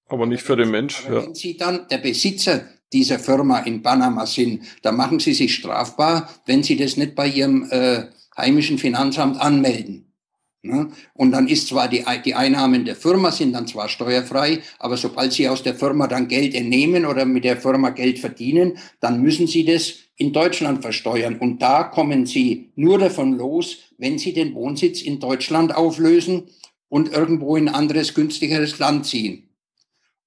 Aber 0.07 0.25
nicht 0.25 0.41
für 0.41 0.55
den 0.55 0.71
Mensch. 0.71 1.05
Aber 1.05 1.15
ja. 1.15 1.23
Wenn 1.25 1.35
Sie 1.35 1.57
dann 1.57 1.87
der 1.89 1.97
Besitzer 1.97 2.65
dieser 2.93 3.19
Firma 3.19 3.59
in 3.59 3.83
Panama 3.83 4.25
sind, 4.25 4.63
dann 4.81 4.95
machen 4.95 5.19
Sie 5.19 5.33
sich 5.33 5.53
strafbar, 5.53 6.29
wenn 6.45 6.63
Sie 6.63 6.77
das 6.77 6.95
nicht 6.95 7.13
bei 7.13 7.27
Ihrem 7.27 7.67
äh, 7.69 8.05
heimischen 8.35 8.77
Finanzamt 8.77 9.39
anmelden. 9.39 10.05
Ne? 10.61 10.89
Und 11.13 11.31
dann 11.31 11.47
ist 11.47 11.67
zwar 11.67 11.87
die, 11.87 12.03
die 12.25 12.33
Einnahmen 12.33 12.85
der 12.85 12.95
Firma 12.95 13.31
sind 13.31 13.53
dann 13.53 13.67
zwar 13.67 13.89
steuerfrei, 13.89 14.61
aber 14.79 14.97
sobald 14.97 15.33
Sie 15.33 15.47
aus 15.47 15.63
der 15.63 15.75
Firma 15.75 16.07
dann 16.07 16.27
Geld 16.27 16.55
entnehmen 16.55 17.05
oder 17.05 17.25
mit 17.25 17.43
der 17.43 17.57
Firma 17.57 17.89
Geld 17.89 18.19
verdienen, 18.19 18.77
dann 18.99 19.21
müssen 19.21 19.47
Sie 19.47 19.65
das 19.65 19.93
in 20.15 20.33
Deutschland 20.33 20.81
versteuern. 20.81 21.37
Und 21.37 21.61
da 21.61 21.83
kommen 21.83 22.25
Sie 22.25 22.71
nur 22.75 22.97
davon 22.97 23.33
los, 23.33 23.77
wenn 23.97 24.17
Sie 24.17 24.33
den 24.33 24.55
Wohnsitz 24.55 25.01
in 25.01 25.19
Deutschland 25.19 25.75
auflösen 25.75 26.49
und 26.89 27.11
irgendwo 27.11 27.55
in 27.55 27.69
ein 27.69 27.75
anderes, 27.75 28.13
günstigeres 28.13 28.79
Land 28.79 29.05
ziehen. 29.05 29.43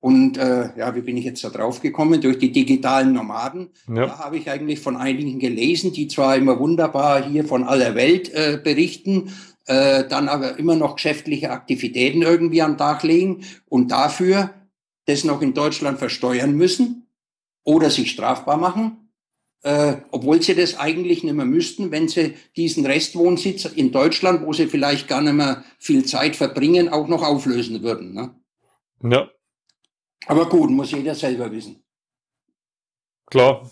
Und 0.00 0.38
äh, 0.38 0.70
ja, 0.78 0.94
wie 0.94 1.02
bin 1.02 1.18
ich 1.18 1.26
jetzt 1.26 1.44
da 1.44 1.50
drauf 1.50 1.82
gekommen? 1.82 2.22
Durch 2.22 2.38
die 2.38 2.52
digitalen 2.52 3.12
Nomaden. 3.12 3.68
Ja. 3.86 4.06
Da 4.06 4.18
habe 4.18 4.38
ich 4.38 4.50
eigentlich 4.50 4.80
von 4.80 4.96
einigen 4.96 5.38
gelesen, 5.38 5.92
die 5.92 6.08
zwar 6.08 6.36
immer 6.36 6.58
wunderbar 6.58 7.22
hier 7.22 7.44
von 7.44 7.64
aller 7.64 7.94
Welt 7.94 8.32
äh, 8.32 8.58
berichten, 8.62 9.30
äh, 9.66 10.04
dann 10.08 10.28
aber 10.28 10.58
immer 10.58 10.74
noch 10.74 10.94
geschäftliche 10.94 11.50
Aktivitäten 11.50 12.22
irgendwie 12.22 12.62
am 12.62 12.78
Tag 12.78 13.02
legen 13.02 13.44
und 13.68 13.90
dafür 13.90 14.54
das 15.04 15.24
noch 15.24 15.42
in 15.42 15.52
Deutschland 15.52 15.98
versteuern 15.98 16.56
müssen 16.56 17.06
oder 17.64 17.90
sich 17.90 18.10
strafbar 18.10 18.56
machen, 18.56 19.09
äh, 19.62 19.96
obwohl 20.10 20.40
sie 20.40 20.54
das 20.54 20.78
eigentlich 20.78 21.22
nicht 21.22 21.34
mehr 21.34 21.44
müssten, 21.44 21.90
wenn 21.90 22.08
sie 22.08 22.34
diesen 22.56 22.86
Restwohnsitz 22.86 23.66
in 23.66 23.92
Deutschland, 23.92 24.46
wo 24.46 24.52
sie 24.52 24.66
vielleicht 24.66 25.08
gar 25.08 25.20
nicht 25.20 25.34
mehr 25.34 25.64
viel 25.78 26.04
Zeit 26.04 26.36
verbringen, 26.36 26.88
auch 26.88 27.08
noch 27.08 27.22
auflösen 27.22 27.82
würden. 27.82 28.14
Ne? 28.14 28.34
Ja. 29.02 29.30
Aber 30.26 30.48
gut, 30.48 30.70
muss 30.70 30.92
jeder 30.92 31.14
selber 31.14 31.50
wissen. 31.52 31.82
Klar, 33.26 33.70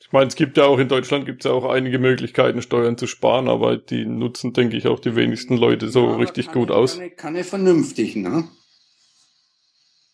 ich 0.00 0.12
meine, 0.12 0.26
es 0.26 0.34
gibt 0.34 0.56
ja 0.56 0.64
auch 0.64 0.78
in 0.78 0.88
Deutschland 0.88 1.26
gibt 1.26 1.44
es 1.44 1.48
ja 1.48 1.54
auch 1.54 1.64
einige 1.64 1.98
Möglichkeiten, 1.98 2.62
Steuern 2.62 2.96
zu 2.96 3.06
sparen, 3.06 3.48
aber 3.48 3.76
die 3.76 4.04
nutzen, 4.04 4.52
denke 4.52 4.76
ich, 4.76 4.88
auch 4.88 4.98
die 4.98 5.14
wenigsten 5.14 5.56
Leute 5.56 5.88
so 5.88 6.06
ja, 6.06 6.16
richtig 6.16 6.50
gut 6.50 6.70
aus. 6.70 6.96
Keine, 6.96 7.10
keine 7.10 7.44
vernünftigen, 7.44 8.22
ne? 8.22 8.48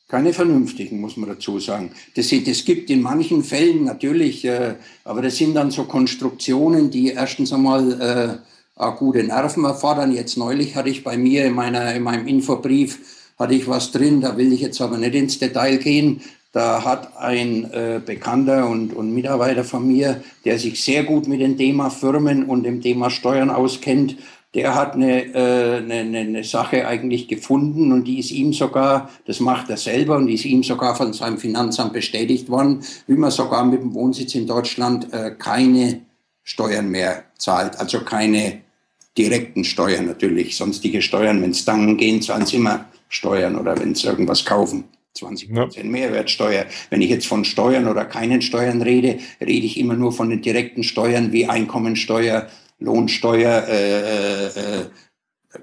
Keine 0.08 0.32
vernünftigen, 0.32 1.00
muss 1.00 1.16
man 1.16 1.28
dazu 1.28 1.58
sagen. 1.58 1.90
Das, 2.14 2.32
das 2.44 2.64
gibt 2.64 2.90
in 2.90 3.02
manchen 3.02 3.42
Fällen 3.42 3.82
natürlich, 3.84 4.44
äh, 4.44 4.76
aber 5.02 5.20
das 5.20 5.36
sind 5.36 5.54
dann 5.54 5.72
so 5.72 5.82
Konstruktionen, 5.82 6.90
die 6.90 7.08
erstens 7.08 7.52
einmal 7.52 8.40
äh, 8.76 8.88
gute 8.98 9.24
Nerven 9.24 9.64
erfordern. 9.64 10.12
Jetzt 10.12 10.36
neulich 10.36 10.76
hatte 10.76 10.90
ich 10.90 11.02
bei 11.02 11.16
mir 11.16 11.46
in, 11.46 11.54
meiner, 11.54 11.92
in 11.92 12.04
meinem 12.04 12.28
Infobrief 12.28 13.00
hatte 13.36 13.54
ich 13.54 13.66
was 13.68 13.90
drin, 13.90 14.20
da 14.20 14.36
will 14.36 14.52
ich 14.52 14.60
jetzt 14.60 14.80
aber 14.80 14.96
nicht 14.96 15.14
ins 15.14 15.38
Detail 15.38 15.76
gehen. 15.78 16.20
Da 16.52 16.84
hat 16.84 17.16
ein 17.18 17.70
äh, 17.72 18.00
Bekannter 18.04 18.68
und, 18.68 18.94
und 18.94 19.12
Mitarbeiter 19.12 19.62
von 19.62 19.86
mir, 19.86 20.22
der 20.44 20.58
sich 20.58 20.82
sehr 20.82 21.04
gut 21.04 21.28
mit 21.28 21.40
dem 21.40 21.58
Thema 21.58 21.90
Firmen 21.90 22.44
und 22.44 22.62
dem 22.62 22.80
Thema 22.80 23.10
Steuern 23.10 23.50
auskennt, 23.50 24.16
der 24.56 24.74
hat 24.74 24.94
eine, 24.94 25.34
äh, 25.34 25.76
eine, 25.76 26.18
eine 26.18 26.42
Sache 26.42 26.88
eigentlich 26.88 27.28
gefunden 27.28 27.92
und 27.92 28.04
die 28.04 28.18
ist 28.18 28.30
ihm 28.30 28.54
sogar, 28.54 29.10
das 29.26 29.38
macht 29.38 29.68
er 29.68 29.76
selber 29.76 30.16
und 30.16 30.28
die 30.28 30.34
ist 30.34 30.46
ihm 30.46 30.62
sogar 30.62 30.96
von 30.96 31.12
seinem 31.12 31.36
Finanzamt 31.36 31.92
bestätigt 31.92 32.48
worden, 32.48 32.82
wie 33.06 33.16
man 33.16 33.30
sogar 33.30 33.66
mit 33.66 33.82
dem 33.82 33.92
Wohnsitz 33.92 34.34
in 34.34 34.46
Deutschland 34.46 35.12
äh, 35.12 35.32
keine 35.38 36.00
Steuern 36.42 36.88
mehr 36.88 37.24
zahlt, 37.36 37.78
also 37.78 38.00
keine 38.00 38.62
direkten 39.18 39.62
Steuern 39.62 40.06
natürlich. 40.06 40.56
Sonstige 40.56 41.02
Steuern, 41.02 41.42
wenn 41.42 41.50
es 41.50 41.66
dann 41.66 41.98
gehen, 41.98 42.22
zahlen 42.22 42.46
sie 42.46 42.56
immer 42.56 42.86
Steuern 43.10 43.56
oder 43.56 43.78
wenn 43.78 43.94
sie 43.94 44.06
irgendwas 44.06 44.46
kaufen. 44.46 44.84
20 45.12 45.52
Prozent 45.52 45.84
ja. 45.84 45.90
Mehrwertsteuer. 45.90 46.64
Wenn 46.88 47.02
ich 47.02 47.10
jetzt 47.10 47.26
von 47.26 47.44
Steuern 47.44 47.88
oder 47.88 48.06
keinen 48.06 48.40
Steuern 48.40 48.80
rede, 48.80 49.18
rede 49.40 49.66
ich 49.66 49.78
immer 49.78 49.94
nur 49.94 50.12
von 50.12 50.30
den 50.30 50.40
direkten 50.40 50.82
Steuern 50.82 51.32
wie 51.32 51.46
Einkommensteuer, 51.46 52.48
Lohnsteuer, 52.78 53.64
äh, 53.68 54.46
äh, 54.46 54.90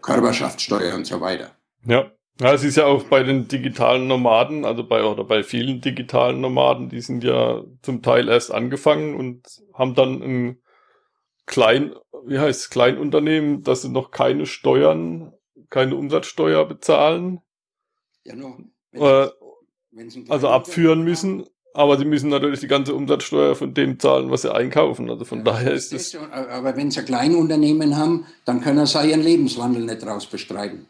Körperschaftssteuer 0.01 0.95
und 0.95 1.05
so 1.05 1.21
weiter. 1.21 1.51
Ja. 1.85 2.11
Ja, 2.39 2.51
es 2.51 2.63
ist 2.63 2.77
ja 2.77 2.85
auch 2.85 3.03
bei 3.03 3.21
den 3.21 3.47
digitalen 3.47 4.07
Nomaden, 4.07 4.65
also 4.65 4.83
bei 4.83 5.03
oder 5.03 5.23
bei 5.23 5.43
vielen 5.43 5.81
digitalen 5.81 6.41
Nomaden, 6.41 6.89
die 6.89 6.99
sind 6.99 7.23
ja 7.23 7.63
zum 7.83 8.01
Teil 8.01 8.27
erst 8.27 8.51
angefangen 8.51 9.15
und 9.15 9.61
haben 9.75 9.93
dann 9.93 10.23
ein 10.23 10.61
klein, 11.45 11.93
wie 12.25 12.39
heißt 12.39 12.61
es, 12.61 12.69
Kleinunternehmen, 12.71 13.61
dass 13.61 13.83
sie 13.83 13.89
noch 13.89 14.09
keine 14.09 14.47
Steuern, 14.47 15.33
keine 15.69 15.95
Umsatzsteuer 15.95 16.65
bezahlen. 16.65 17.39
Ja, 18.23 18.35
nur. 18.35 18.57
Äh, 18.93 19.29
also 20.29 20.49
abführen 20.49 21.03
müssen, 21.03 21.45
aber 21.73 21.97
sie 21.97 22.05
müssen 22.05 22.29
natürlich 22.29 22.59
die 22.59 22.67
ganze 22.67 22.93
Umsatzsteuer 22.93 23.55
von 23.55 23.73
dem 23.73 23.99
zahlen, 23.99 24.29
was 24.29 24.43
sie 24.43 24.53
einkaufen. 24.53 25.09
Also 25.09 25.25
von 25.25 25.39
ja, 25.39 25.45
daher 25.45 25.73
ist 25.73 25.93
es. 25.93 26.15
Aber 26.15 26.75
wenn 26.77 26.91
sie 26.91 26.99
ein 26.99 27.05
Kleinunternehmen 27.05 27.97
haben, 27.97 28.25
dann 28.45 28.61
können 28.61 28.85
sie 28.85 29.09
ihren 29.09 29.21
Lebenswandel 29.21 29.83
nicht 29.83 30.05
draus 30.05 30.25
bestreiten. 30.25 30.85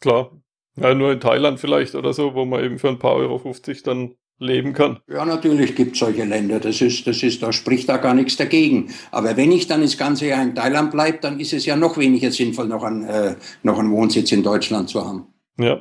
Klar. 0.00 0.30
Ja, 0.76 0.94
nur 0.94 1.12
in 1.12 1.20
Thailand 1.20 1.60
vielleicht 1.60 1.94
oder 1.94 2.12
so, 2.12 2.34
wo 2.34 2.44
man 2.44 2.64
eben 2.64 2.78
für 2.78 2.88
ein 2.88 2.98
paar 2.98 3.14
Euro 3.14 3.38
50 3.38 3.82
dann 3.82 4.16
leben 4.38 4.72
kann. 4.72 4.98
Ja, 5.08 5.24
natürlich 5.24 5.76
gibt 5.76 5.92
es 5.92 6.00
solche 6.00 6.24
Länder. 6.24 6.58
Das 6.58 6.80
ist, 6.80 7.06
das 7.06 7.22
ist, 7.22 7.42
da 7.42 7.52
spricht 7.52 7.88
da 7.88 7.96
gar 7.98 8.14
nichts 8.14 8.36
dagegen. 8.36 8.92
Aber 9.10 9.36
wenn 9.36 9.52
ich 9.52 9.66
dann 9.66 9.82
das 9.82 9.96
ganze 9.96 10.26
Jahr 10.26 10.42
in 10.42 10.54
Thailand 10.54 10.90
bleibe, 10.90 11.18
dann 11.18 11.38
ist 11.38 11.52
es 11.52 11.66
ja 11.66 11.76
noch 11.76 11.96
weniger 11.96 12.30
sinnvoll, 12.30 12.66
noch 12.66 12.82
einen, 12.82 13.04
äh, 13.04 13.36
noch 13.62 13.78
einen 13.78 13.92
Wohnsitz 13.92 14.32
in 14.32 14.42
Deutschland 14.42 14.88
zu 14.88 15.04
haben. 15.04 15.28
Ja. 15.58 15.80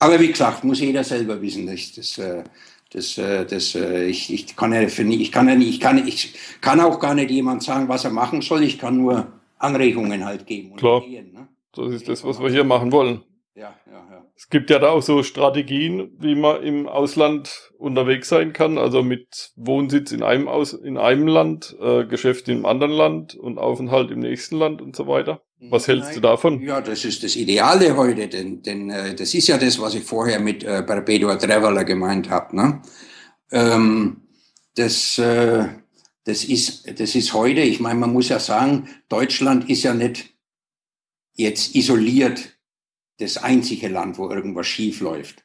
Aber 0.00 0.18
wie 0.18 0.28
gesagt, 0.28 0.64
muss 0.64 0.80
jeder 0.80 1.04
selber 1.04 1.40
wissen. 1.40 1.66
Das, 1.66 1.92
das, 1.92 2.18
äh, 2.18 2.42
das, 2.90 3.18
äh, 3.18 3.44
das, 3.44 3.74
äh, 3.74 4.06
ich, 4.06 4.32
ich, 4.32 4.56
kann 4.56 4.72
ja 4.72 4.88
für, 4.88 5.02
ich, 5.02 5.30
kann 5.30 5.48
ja 5.48 5.54
nicht, 5.54 5.68
ich, 5.68 5.80
kann, 5.80 6.08
ich 6.08 6.34
kann 6.60 6.80
auch 6.80 6.98
gar 6.98 7.14
nicht 7.14 7.30
jemand 7.30 7.62
sagen, 7.62 7.88
was 7.88 8.04
er 8.04 8.10
machen 8.10 8.40
soll. 8.40 8.62
Ich 8.62 8.78
kann 8.78 8.96
nur 8.96 9.28
Anregungen 9.58 10.24
halt 10.24 10.46
geben. 10.46 10.74
Klar. 10.76 11.02
Gehen, 11.02 11.32
ne? 11.32 11.48
Das 11.74 11.92
ist 11.92 12.08
das, 12.08 12.24
was 12.24 12.40
wir 12.40 12.50
hier 12.50 12.64
machen 12.64 12.90
wollen. 12.90 13.20
Ja, 13.54 13.74
ja, 13.86 14.06
ja. 14.10 14.24
Es 14.34 14.48
gibt 14.48 14.70
ja 14.70 14.78
da 14.78 14.88
auch 14.88 15.02
so 15.02 15.22
Strategien, 15.22 16.16
wie 16.18 16.34
man 16.34 16.62
im 16.62 16.88
Ausland 16.88 17.70
unterwegs 17.78 18.30
sein 18.30 18.54
kann, 18.54 18.78
also 18.78 19.02
mit 19.02 19.52
Wohnsitz 19.56 20.12
in 20.12 20.22
einem, 20.22 20.48
Aus 20.48 20.72
in 20.72 20.96
einem 20.96 21.26
Land, 21.26 21.76
äh, 21.78 22.06
Geschäft 22.06 22.48
im 22.48 22.64
anderen 22.64 22.92
Land 22.92 23.34
und 23.34 23.58
Aufenthalt 23.58 24.10
im 24.10 24.20
nächsten 24.20 24.56
Land 24.56 24.80
und 24.80 24.96
so 24.96 25.06
weiter. 25.06 25.42
Was 25.62 25.88
hältst 25.88 26.06
Nein. 26.06 26.14
du 26.14 26.20
davon? 26.20 26.62
Ja, 26.62 26.80
das 26.80 27.04
ist 27.04 27.22
das 27.22 27.36
Ideale 27.36 27.94
heute, 27.94 28.28
denn, 28.28 28.62
denn 28.62 28.88
äh, 28.88 29.14
das 29.14 29.34
ist 29.34 29.46
ja 29.48 29.58
das, 29.58 29.78
was 29.78 29.94
ich 29.94 30.04
vorher 30.04 30.40
mit 30.40 30.64
äh, 30.64 30.82
Perpetua 30.82 31.36
Traveler 31.36 31.84
gemeint 31.84 32.30
habe. 32.30 32.56
Ne? 32.56 32.82
Ähm, 33.52 34.22
das, 34.74 35.18
äh, 35.18 35.68
das, 36.24 36.44
ist, 36.44 36.98
das 36.98 37.14
ist 37.14 37.34
heute, 37.34 37.60
ich 37.60 37.78
meine, 37.78 38.00
man 38.00 38.12
muss 38.12 38.30
ja 38.30 38.38
sagen, 38.38 38.88
Deutschland 39.10 39.68
ist 39.68 39.82
ja 39.82 39.92
nicht 39.92 40.34
jetzt 41.34 41.74
isoliert 41.74 42.56
das 43.18 43.36
einzige 43.36 43.88
Land, 43.88 44.16
wo 44.16 44.30
irgendwas 44.30 44.66
schief 44.66 45.00
läuft. 45.00 45.44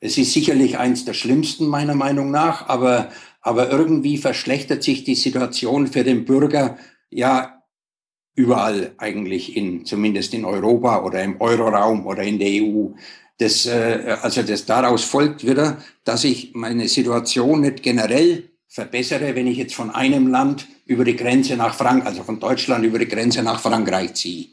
Es 0.00 0.16
ist 0.16 0.32
sicherlich 0.32 0.78
eins 0.78 1.04
der 1.04 1.14
schlimmsten 1.14 1.66
meiner 1.66 1.94
Meinung 1.94 2.30
nach, 2.30 2.68
aber, 2.68 3.10
aber 3.42 3.70
irgendwie 3.70 4.16
verschlechtert 4.16 4.82
sich 4.82 5.04
die 5.04 5.14
Situation 5.14 5.86
für 5.86 6.02
den 6.02 6.24
Bürger 6.24 6.78
ja 7.10 7.53
überall 8.34 8.92
eigentlich 8.98 9.56
in, 9.56 9.84
zumindest 9.84 10.34
in 10.34 10.44
Europa 10.44 11.02
oder 11.02 11.22
im 11.22 11.40
Euroraum 11.40 12.06
oder 12.06 12.22
in 12.22 12.38
der 12.38 12.48
EU. 12.62 12.88
Das, 13.38 13.66
äh, 13.66 14.16
also 14.22 14.42
das 14.42 14.64
daraus 14.66 15.04
folgt 15.04 15.46
wieder, 15.46 15.78
dass 16.04 16.24
ich 16.24 16.52
meine 16.54 16.88
Situation 16.88 17.60
nicht 17.62 17.82
generell 17.82 18.50
verbessere, 18.68 19.34
wenn 19.34 19.46
ich 19.46 19.58
jetzt 19.58 19.74
von 19.74 19.90
einem 19.90 20.28
Land 20.28 20.66
über 20.86 21.04
die 21.04 21.16
Grenze 21.16 21.56
nach 21.56 21.74
Frankreich, 21.74 22.08
also 22.08 22.24
von 22.24 22.40
Deutschland 22.40 22.84
über 22.84 22.98
die 22.98 23.08
Grenze 23.08 23.42
nach 23.42 23.60
Frankreich 23.60 24.14
ziehe. 24.14 24.48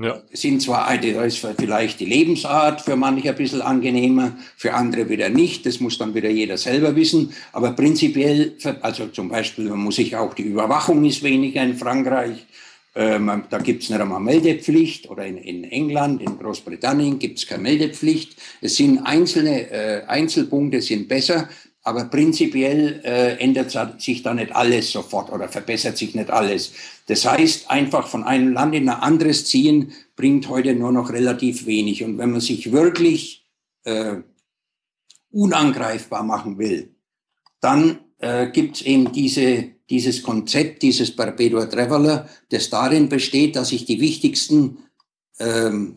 Ja. 0.00 0.22
Sind 0.32 0.62
zwar, 0.62 0.96
da 0.96 1.24
ist 1.24 1.46
vielleicht 1.58 2.00
die 2.00 2.06
Lebensart 2.06 2.80
für 2.80 2.96
manche 2.96 3.28
ein 3.28 3.36
bisschen 3.36 3.60
angenehmer, 3.60 4.38
für 4.56 4.72
andere 4.72 5.08
wieder 5.10 5.28
nicht. 5.28 5.66
Das 5.66 5.80
muss 5.80 5.98
dann 5.98 6.14
wieder 6.14 6.30
jeder 6.30 6.56
selber 6.56 6.96
wissen. 6.96 7.34
Aber 7.52 7.72
prinzipiell, 7.72 8.56
also 8.80 9.08
zum 9.08 9.28
Beispiel 9.28 9.68
muss 9.70 9.98
ich 9.98 10.16
auch, 10.16 10.32
die 10.32 10.44
Überwachung 10.44 11.04
ist 11.04 11.22
weniger 11.22 11.62
in 11.62 11.76
Frankreich. 11.76 12.46
Ähm, 12.94 13.44
da 13.48 13.58
gibt 13.58 13.82
es 13.82 13.90
nicht 13.90 14.00
einmal 14.00 14.20
Meldepflicht 14.20 15.08
oder 15.08 15.24
in, 15.26 15.38
in 15.38 15.64
England, 15.64 16.20
in 16.20 16.38
Großbritannien 16.38 17.18
gibt 17.18 17.38
es 17.38 17.46
keine 17.46 17.62
Meldepflicht. 17.62 18.36
Es 18.60 18.76
sind 18.76 18.98
einzelne 18.98 19.70
äh, 19.70 20.04
Einzelpunkte 20.06 20.82
sind 20.82 21.08
besser. 21.08 21.48
aber 21.84 22.04
prinzipiell 22.04 23.00
äh, 23.04 23.38
ändert 23.38 23.76
sich 24.00 24.22
da 24.22 24.34
nicht 24.34 24.54
alles 24.54 24.92
sofort 24.92 25.32
oder 25.32 25.48
verbessert 25.48 25.98
sich 25.98 26.14
nicht 26.14 26.30
alles. 26.30 26.72
Das 27.06 27.24
heißt, 27.24 27.70
einfach 27.70 28.06
von 28.06 28.22
einem 28.22 28.52
Land 28.52 28.74
in 28.74 28.88
ein 28.88 29.00
anderes 29.00 29.46
ziehen, 29.46 29.92
bringt 30.14 30.48
heute 30.48 30.74
nur 30.74 30.92
noch 30.92 31.10
relativ 31.10 31.66
wenig. 31.66 32.04
Und 32.04 32.18
wenn 32.18 32.30
man 32.30 32.40
sich 32.40 32.70
wirklich 32.70 33.48
äh, 33.84 34.18
unangreifbar 35.30 36.22
machen 36.22 36.58
will, 36.58 36.94
dann 37.60 37.98
äh, 38.18 38.50
gibt 38.50 38.76
es 38.76 38.82
eben 38.82 39.10
diese, 39.12 39.71
dieses 39.90 40.22
Konzept, 40.22 40.82
dieses 40.82 41.14
Perpetua 41.14 41.66
Traveler, 41.66 42.28
das 42.50 42.70
darin 42.70 43.08
besteht, 43.08 43.56
dass 43.56 43.72
ich 43.72 43.84
die 43.84 44.00
wichtigsten 44.00 44.78
ähm, 45.38 45.96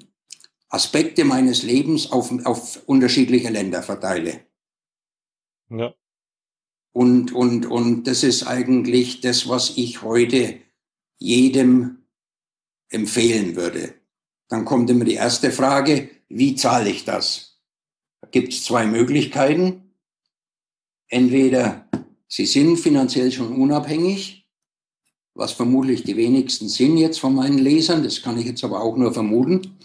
Aspekte 0.69 1.23
meines 1.23 1.63
Lebens 1.63 2.11
auf, 2.11 2.31
auf 2.45 2.81
unterschiedliche 2.85 3.49
Länder 3.49 3.83
verteile. 3.83 4.41
Ja. 5.69 5.93
Und, 6.91 7.33
und, 7.33 7.65
und 7.65 8.05
das 8.07 8.23
ist 8.23 8.47
eigentlich 8.47 9.21
das, 9.21 9.47
was 9.49 9.77
ich 9.77 10.01
heute 10.01 10.59
jedem 11.17 12.05
empfehlen 12.89 13.55
würde. 13.55 13.95
Dann 14.47 14.65
kommt 14.65 14.89
immer 14.89 15.05
die 15.05 15.15
erste 15.15 15.51
Frage, 15.51 16.09
wie 16.29 16.55
zahle 16.55 16.89
ich 16.89 17.03
das? 17.03 17.59
Da 18.21 18.27
gibt 18.29 18.53
es 18.53 18.63
zwei 18.63 18.85
Möglichkeiten. 18.85 19.93
Entweder 21.07 21.84
Sie 22.27 22.45
sind 22.45 22.77
finanziell 22.77 23.31
schon 23.31 23.53
unabhängig, 23.53 24.47
was 25.35 25.51
vermutlich 25.51 26.03
die 26.03 26.15
wenigsten 26.15 26.69
sind 26.69 26.97
jetzt 26.97 27.19
von 27.19 27.35
meinen 27.35 27.57
Lesern, 27.57 28.03
das 28.03 28.21
kann 28.21 28.39
ich 28.39 28.45
jetzt 28.45 28.63
aber 28.63 28.81
auch 28.81 28.95
nur 28.95 29.13
vermuten. 29.13 29.77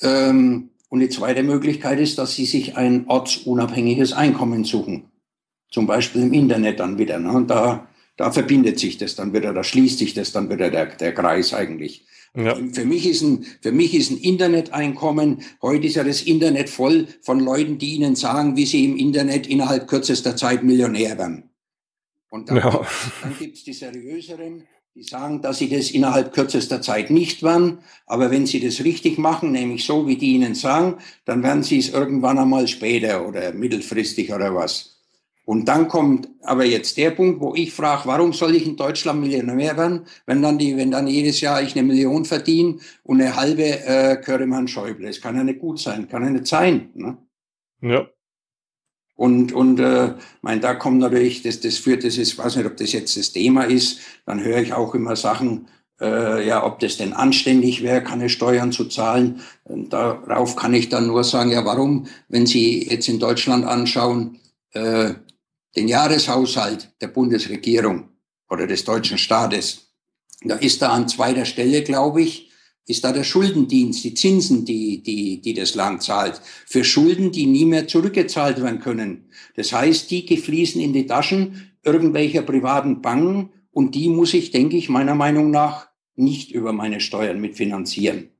Ähm, 0.00 0.70
und 0.88 1.00
die 1.00 1.08
zweite 1.08 1.42
Möglichkeit 1.42 2.00
ist, 2.00 2.18
dass 2.18 2.34
Sie 2.34 2.44
sich 2.44 2.76
ein 2.76 3.06
ortsunabhängiges 3.06 4.12
Einkommen 4.12 4.64
suchen. 4.64 5.10
Zum 5.70 5.86
Beispiel 5.86 6.22
im 6.22 6.32
Internet 6.32 6.80
dann 6.80 6.98
wieder. 6.98 7.18
Ne? 7.18 7.32
Und 7.32 7.48
da, 7.48 7.88
da 8.16 8.30
verbindet 8.30 8.78
sich 8.78 8.98
das 8.98 9.14
dann 9.14 9.32
wieder, 9.32 9.54
da 9.54 9.64
schließt 9.64 9.98
sich 9.98 10.12
das 10.12 10.32
dann 10.32 10.50
wieder 10.50 10.70
der, 10.70 10.86
der 10.86 11.14
Kreis 11.14 11.54
eigentlich. 11.54 12.06
Ja. 12.34 12.54
Für, 12.54 12.84
mich 12.84 13.06
ist 13.06 13.22
ein, 13.22 13.44
für 13.60 13.72
mich 13.72 13.94
ist 13.94 14.10
ein 14.10 14.16
Interneteinkommen, 14.18 15.42
heute 15.60 15.86
ist 15.86 15.96
ja 15.96 16.04
das 16.04 16.22
Internet 16.22 16.70
voll 16.70 17.06
von 17.20 17.40
Leuten, 17.40 17.78
die 17.78 17.94
Ihnen 17.94 18.16
sagen, 18.16 18.56
wie 18.56 18.64
sie 18.64 18.84
im 18.84 18.96
Internet 18.96 19.46
innerhalb 19.46 19.86
kürzester 19.86 20.34
Zeit 20.34 20.62
Millionär 20.62 21.18
werden. 21.18 21.51
Und 22.32 22.48
dann, 22.48 22.56
ja. 22.56 22.86
gibt 23.38 23.58
es 23.58 23.64
die 23.64 23.74
seriöseren, 23.74 24.66
die 24.94 25.02
sagen, 25.02 25.42
dass 25.42 25.58
sie 25.58 25.68
das 25.68 25.90
innerhalb 25.90 26.32
kürzester 26.32 26.80
Zeit 26.80 27.10
nicht 27.10 27.42
werden. 27.42 27.80
Aber 28.06 28.30
wenn 28.30 28.46
sie 28.46 28.58
das 28.58 28.82
richtig 28.82 29.18
machen, 29.18 29.52
nämlich 29.52 29.84
so, 29.84 30.06
wie 30.06 30.16
die 30.16 30.32
ihnen 30.32 30.54
sagen, 30.54 30.96
dann 31.26 31.42
werden 31.42 31.62
sie 31.62 31.78
es 31.78 31.90
irgendwann 31.90 32.38
einmal 32.38 32.68
später 32.68 33.28
oder 33.28 33.52
mittelfristig 33.52 34.32
oder 34.32 34.54
was. 34.54 34.98
Und 35.44 35.66
dann 35.66 35.88
kommt 35.88 36.30
aber 36.40 36.64
jetzt 36.64 36.96
der 36.96 37.10
Punkt, 37.10 37.38
wo 37.40 37.54
ich 37.54 37.70
frage, 37.70 38.06
warum 38.06 38.32
soll 38.32 38.54
ich 38.54 38.66
in 38.66 38.76
Deutschland 38.76 39.20
Millionär 39.20 39.76
werden, 39.76 40.06
wenn 40.24 40.40
dann, 40.40 40.56
die, 40.56 40.74
wenn 40.78 40.90
dann 40.90 41.08
jedes 41.08 41.42
Jahr 41.42 41.62
ich 41.62 41.76
eine 41.76 41.86
Million 41.86 42.24
verdiene 42.24 42.78
und 43.02 43.20
eine 43.20 43.36
halbe 43.36 43.64
äh, 43.84 44.16
Körremann 44.16 44.68
Schäuble. 44.68 45.06
Das 45.06 45.20
kann 45.20 45.36
ja 45.36 45.44
nicht 45.44 45.60
gut 45.60 45.80
sein, 45.80 46.08
kann 46.08 46.24
ja 46.24 46.30
nicht 46.30 46.46
sein. 46.46 46.88
Ne? 46.94 47.18
Ja. 47.82 48.08
Und, 49.14 49.52
und 49.52 49.78
äh, 49.78 50.14
mein, 50.40 50.60
da 50.60 50.74
kommt 50.74 50.98
natürlich, 50.98 51.42
das, 51.42 51.60
das 51.60 51.76
führt, 51.76 52.04
das 52.04 52.16
ist, 52.16 52.38
weiß 52.38 52.56
nicht, 52.56 52.66
ob 52.66 52.76
das 52.76 52.92
jetzt 52.92 53.16
das 53.16 53.32
Thema 53.32 53.64
ist, 53.64 54.00
dann 54.26 54.42
höre 54.42 54.58
ich 54.58 54.72
auch 54.72 54.94
immer 54.94 55.16
Sachen, 55.16 55.68
äh, 56.00 56.46
ja, 56.46 56.64
ob 56.64 56.80
das 56.80 56.96
denn 56.96 57.12
anständig 57.12 57.82
wäre, 57.82 58.02
keine 58.02 58.28
Steuern 58.28 58.72
zu 58.72 58.86
zahlen. 58.86 59.40
Und 59.64 59.92
darauf 59.92 60.56
kann 60.56 60.74
ich 60.74 60.88
dann 60.88 61.06
nur 61.06 61.24
sagen, 61.24 61.52
ja, 61.52 61.64
warum, 61.64 62.06
wenn 62.28 62.46
Sie 62.46 62.88
jetzt 62.88 63.08
in 63.08 63.20
Deutschland 63.20 63.64
anschauen, 63.64 64.40
äh, 64.72 65.14
den 65.76 65.88
Jahreshaushalt 65.88 66.92
der 67.00 67.08
Bundesregierung 67.08 68.08
oder 68.50 68.66
des 68.66 68.84
deutschen 68.84 69.18
Staates, 69.18 69.92
da 70.42 70.56
ist 70.56 70.82
da 70.82 70.88
an 70.90 71.08
zweiter 71.08 71.44
Stelle, 71.44 71.82
glaube 71.82 72.22
ich, 72.22 72.51
ist 72.86 73.04
da 73.04 73.12
der 73.12 73.24
Schuldendienst, 73.24 74.02
die 74.04 74.14
Zinsen, 74.14 74.64
die, 74.64 75.02
die, 75.02 75.40
die 75.40 75.54
das 75.54 75.74
Land 75.74 76.02
zahlt, 76.02 76.40
für 76.66 76.84
Schulden, 76.84 77.30
die 77.30 77.46
nie 77.46 77.64
mehr 77.64 77.86
zurückgezahlt 77.86 78.60
werden 78.62 78.80
können. 78.80 79.26
Das 79.56 79.72
heißt, 79.72 80.10
die 80.10 80.36
fließen 80.36 80.80
in 80.80 80.92
die 80.92 81.06
Taschen 81.06 81.72
irgendwelcher 81.84 82.42
privaten 82.42 83.00
Banken 83.00 83.50
und 83.70 83.94
die 83.94 84.08
muss 84.08 84.34
ich, 84.34 84.50
denke 84.50 84.76
ich, 84.76 84.88
meiner 84.88 85.14
Meinung 85.14 85.50
nach 85.50 85.88
nicht 86.14 86.52
über 86.52 86.72
meine 86.72 87.00
Steuern 87.00 87.40
mitfinanzieren. 87.40 88.30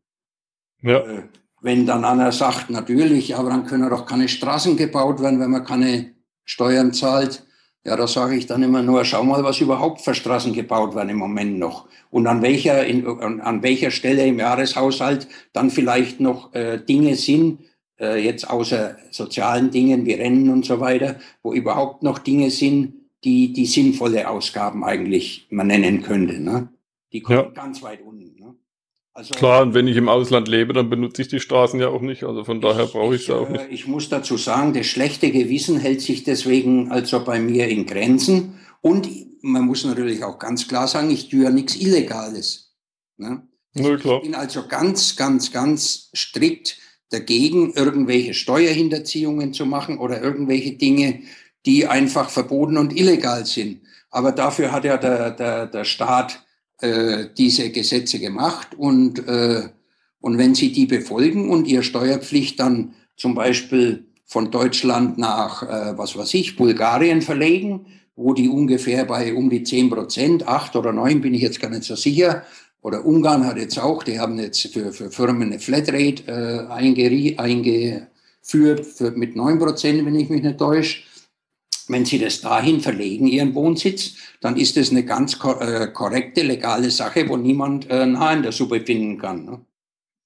Ja. 0.83 0.98
Äh, 0.98 1.22
wenn 1.62 1.87
dann 1.87 2.05
einer 2.05 2.33
sagt, 2.33 2.70
natürlich, 2.70 3.37
aber 3.37 3.48
dann 3.48 3.66
können 3.66 3.88
doch 3.88 4.05
keine 4.05 4.28
Straßen 4.28 4.76
gebaut 4.76 5.22
werden, 5.22 5.38
wenn 5.38 5.50
man 5.50 5.64
keine 5.64 6.12
Steuern 6.44 6.92
zahlt. 6.92 7.46
Ja, 7.85 7.97
da 7.97 8.07
sage 8.07 8.37
ich 8.37 8.47
dann 8.47 8.62
immer 8.62 8.83
nur, 8.83 9.05
schau 9.05 9.25
mal, 9.25 9.42
was 9.42 9.61
überhaupt 9.61 10.03
für 10.03 10.14
Straßen 10.14 10.53
gebaut 10.53 10.95
werden 10.95 11.09
im 11.09 11.16
Moment 11.16 11.59
noch. 11.59 11.88
Und 12.11 12.29
an 12.29 12.40
welcher, 12.40 12.87
in, 12.87 13.05
an 13.07 13.62
welcher 13.62 13.90
Stelle 13.90 14.25
im 14.25 14.38
Jahreshaushalt 14.38 15.27
dann 15.53 15.71
vielleicht 15.71 16.21
noch 16.21 16.55
äh, 16.55 16.79
Dinge 16.79 17.16
sind, 17.16 17.59
äh, 17.99 18.23
jetzt 18.23 18.49
außer 18.49 18.97
sozialen 19.11 19.71
Dingen 19.73 20.07
wie 20.07 20.12
Rennen 20.14 20.51
und 20.51 20.64
so 20.64 20.79
weiter, 20.79 21.18
wo 21.42 21.53
überhaupt 21.53 22.05
noch 22.05 22.18
Dinge 22.18 22.51
sind, 22.51 22.95
die, 23.25 23.53
die 23.53 23.66
sinnvolle 23.66 24.29
Ausgaben 24.29 24.85
eigentlich 24.85 25.47
man 25.51 25.68
nennen 25.68 26.03
könnte. 26.03 26.40
Ne? 26.40 26.68
Die 27.12 27.21
kommen 27.21 27.38
ja. 27.38 27.51
ganz 27.51 27.83
weit 27.83 28.03
unten. 28.03 28.38
Ne? 28.38 28.55
Also, 29.14 29.35
Klar, 29.35 29.62
und 29.62 29.75
wenn 29.75 29.87
ich 29.87 29.96
im 29.98 30.09
Ausland 30.09 30.48
lebe, 30.48 30.72
dann 30.72 30.88
benutze 30.88 31.22
ich 31.22 31.29
die 31.29 31.40
Straßen 31.40 31.79
ja 31.79 31.88
auch 31.88 32.01
nicht. 32.01 32.25
Also 32.25 32.44
von 32.44 32.62
daher 32.62 32.87
brauche 32.87 33.14
ich 33.14 33.22
es 33.22 33.31
auch 33.31 33.48
nicht. 33.48 33.66
Ich 33.70 33.87
muss 33.87 34.09
dazu 34.09 34.38
sagen, 34.38 34.72
das 34.72 34.87
schlechte 34.87 35.31
Gewissen 35.31 35.79
hält 35.79 36.01
sich 36.01 36.25
deswegen 36.25 36.90
also 36.90 37.22
bei 37.22 37.38
mir 37.38 37.68
in 37.68 37.85
Grenzen. 37.85 38.59
Und 38.81 39.09
man 39.42 39.66
muss 39.66 39.85
natürlich 39.85 40.25
auch 40.25 40.38
ganz 40.38 40.66
klar 40.66 40.88
sagen, 40.88 41.11
ich 41.11 41.29
tue 41.29 41.44
ja 41.44 41.51
nichts 41.51 41.77
Illegales. 41.77 42.75
Ne? 43.18 43.46
Ja. 43.75 43.94
Ich 43.94 44.03
bin 44.03 44.35
also 44.35 44.66
ganz, 44.66 45.16
ganz, 45.16 45.53
ganz 45.53 46.11
strikt 46.14 46.79
dagegen, 47.11 47.75
irgendwelche 47.75 48.33
Steuerhinterziehungen 48.33 49.53
zu 49.53 49.66
machen 49.66 49.98
oder 49.98 50.22
irgendwelche 50.22 50.72
Dinge, 50.72 51.20
die 51.66 51.87
einfach 51.87 52.31
verboten 52.31 52.79
und 52.79 52.96
illegal 52.96 53.44
sind. 53.44 53.83
Aber 54.11 54.33
dafür 54.33 54.72
hat 54.72 54.85
ja 54.85 54.96
der, 54.96 55.31
der, 55.31 55.66
der 55.66 55.85
Staat 55.85 56.44
äh, 56.83 57.29
diese 57.37 57.71
Gesetze 57.71 58.18
gemacht 58.18 58.75
und, 58.77 59.27
äh, 59.27 59.68
und 60.21 60.38
wenn 60.38 60.55
Sie 60.55 60.73
die 60.73 60.87
befolgen 60.87 61.51
und 61.51 61.66
Ihre 61.66 61.83
Steuerpflicht 61.83 62.61
dann 62.61 62.95
zum 63.16 63.35
Beispiel 63.35 64.07
von 64.25 64.51
Deutschland 64.51 65.18
nach, 65.18 65.62
äh, 65.62 65.99
was 65.99 66.16
weiß 66.16 66.35
ich, 66.35 66.57
Bulgarien 66.57 67.23
verlegen, 67.23 67.87
wo 68.16 68.35
die 68.35 68.49
ungefähr 68.49 69.05
bei 69.05 69.35
um 69.35 69.51
die 69.51 69.62
10 69.62 69.90
Prozent, 69.90 70.47
8 70.49 70.77
oder 70.77 70.92
9 70.92 71.21
bin 71.21 71.35
ich 71.35 71.42
jetzt 71.42 71.61
gar 71.61 71.71
nicht 71.71 71.85
so 71.85 71.97
sicher, 71.97 72.42
oder 72.83 73.05
Ungarn 73.05 73.47
hat 73.47 73.59
jetzt 73.59 73.79
auch, 73.79 74.03
die 74.03 74.18
haben 74.18 74.38
jetzt 74.38 74.66
für, 74.73 74.92
für 74.92 75.11
Firmen 75.11 75.49
eine 75.49 75.61
Flatrate 75.61 76.25
äh, 76.27 77.38
eingeführt 77.38 78.87
für, 78.87 79.12
mit 79.12 79.37
9 79.37 79.59
Prozent, 79.59 80.05
wenn 80.05 80.16
ich 80.16 80.29
mich 80.29 80.42
nicht 80.42 80.59
täusche. 80.59 81.03
Wenn 81.92 82.05
Sie 82.05 82.18
das 82.18 82.40
dahin 82.40 82.81
verlegen, 82.81 83.26
Ihren 83.26 83.55
Wohnsitz, 83.55 84.14
dann 84.40 84.57
ist 84.57 84.76
das 84.76 84.90
eine 84.90 85.05
ganz 85.05 85.35
äh, 85.35 85.88
korrekte, 85.88 86.42
legale 86.42 86.90
Sache, 86.90 87.28
wo 87.28 87.37
niemand 87.37 87.88
äh, 87.90 88.07
nah 88.07 88.33
in 88.33 88.42
der 88.42 88.52
Suppe 88.52 88.81
finden 88.81 89.18
kann. 89.18 89.44
Ne? 89.44 89.61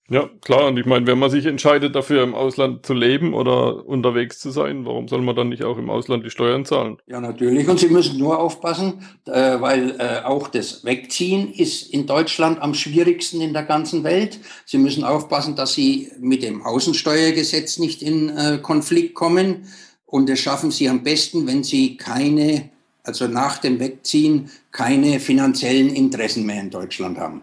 Ja, 0.09 0.31
klar. 0.41 0.69
Und 0.69 0.79
ich 0.79 0.87
meine, 0.87 1.07
wenn 1.09 1.19
man 1.19 1.31
sich 1.31 1.47
entscheidet, 1.47 1.97
dafür 1.97 2.23
im 2.23 2.35
Ausland 2.35 2.87
zu 2.87 2.95
leben 2.95 3.35
oder 3.35 3.85
unterwegs 3.87 4.39
zu 4.39 4.51
sein, 4.51 4.87
warum 4.87 5.09
soll 5.09 5.21
man 5.21 5.35
dann 5.35 5.49
nicht 5.49 5.65
auch 5.65 5.79
im 5.79 5.91
Ausland 5.91 6.25
die 6.25 6.31
Steuern 6.31 6.65
zahlen? 6.65 6.99
Ja, 7.07 7.21
natürlich. 7.21 7.69
Und 7.69 7.81
Sie 7.81 7.89
müssen 7.89 8.17
nur 8.17 8.39
aufpassen, 8.39 9.03
äh, 9.25 9.61
weil 9.61 9.97
äh, 9.99 10.25
auch 10.25 10.47
das 10.47 10.85
Wegziehen 10.85 11.53
ist 11.53 11.93
in 11.93 12.07
Deutschland 12.07 12.63
am 12.63 12.75
schwierigsten 12.75 13.41
in 13.41 13.53
der 13.53 13.65
ganzen 13.65 14.05
Welt. 14.05 14.39
Sie 14.65 14.79
müssen 14.79 15.03
aufpassen, 15.03 15.57
dass 15.57 15.75
Sie 15.75 16.13
mit 16.21 16.45
dem 16.45 16.63
Außensteuergesetz 16.63 17.79
nicht 17.79 18.01
in 18.01 18.29
äh, 18.29 18.59
Konflikt 18.63 19.15
kommen. 19.15 19.67
Und 20.07 20.29
das 20.29 20.39
schaffen 20.39 20.71
sie 20.71 20.89
am 20.89 21.03
besten, 21.03 21.47
wenn 21.47 21.65
sie 21.65 21.97
keine, 21.97 22.71
also 23.03 23.27
nach 23.27 23.59
dem 23.59 23.81
Wegziehen, 23.81 24.51
keine 24.71 25.21
finanziellen 25.21 25.91
Interessen 25.91 26.47
mehr 26.47 26.61
in 26.61 26.71
Deutschland 26.71 27.19
haben. 27.19 27.43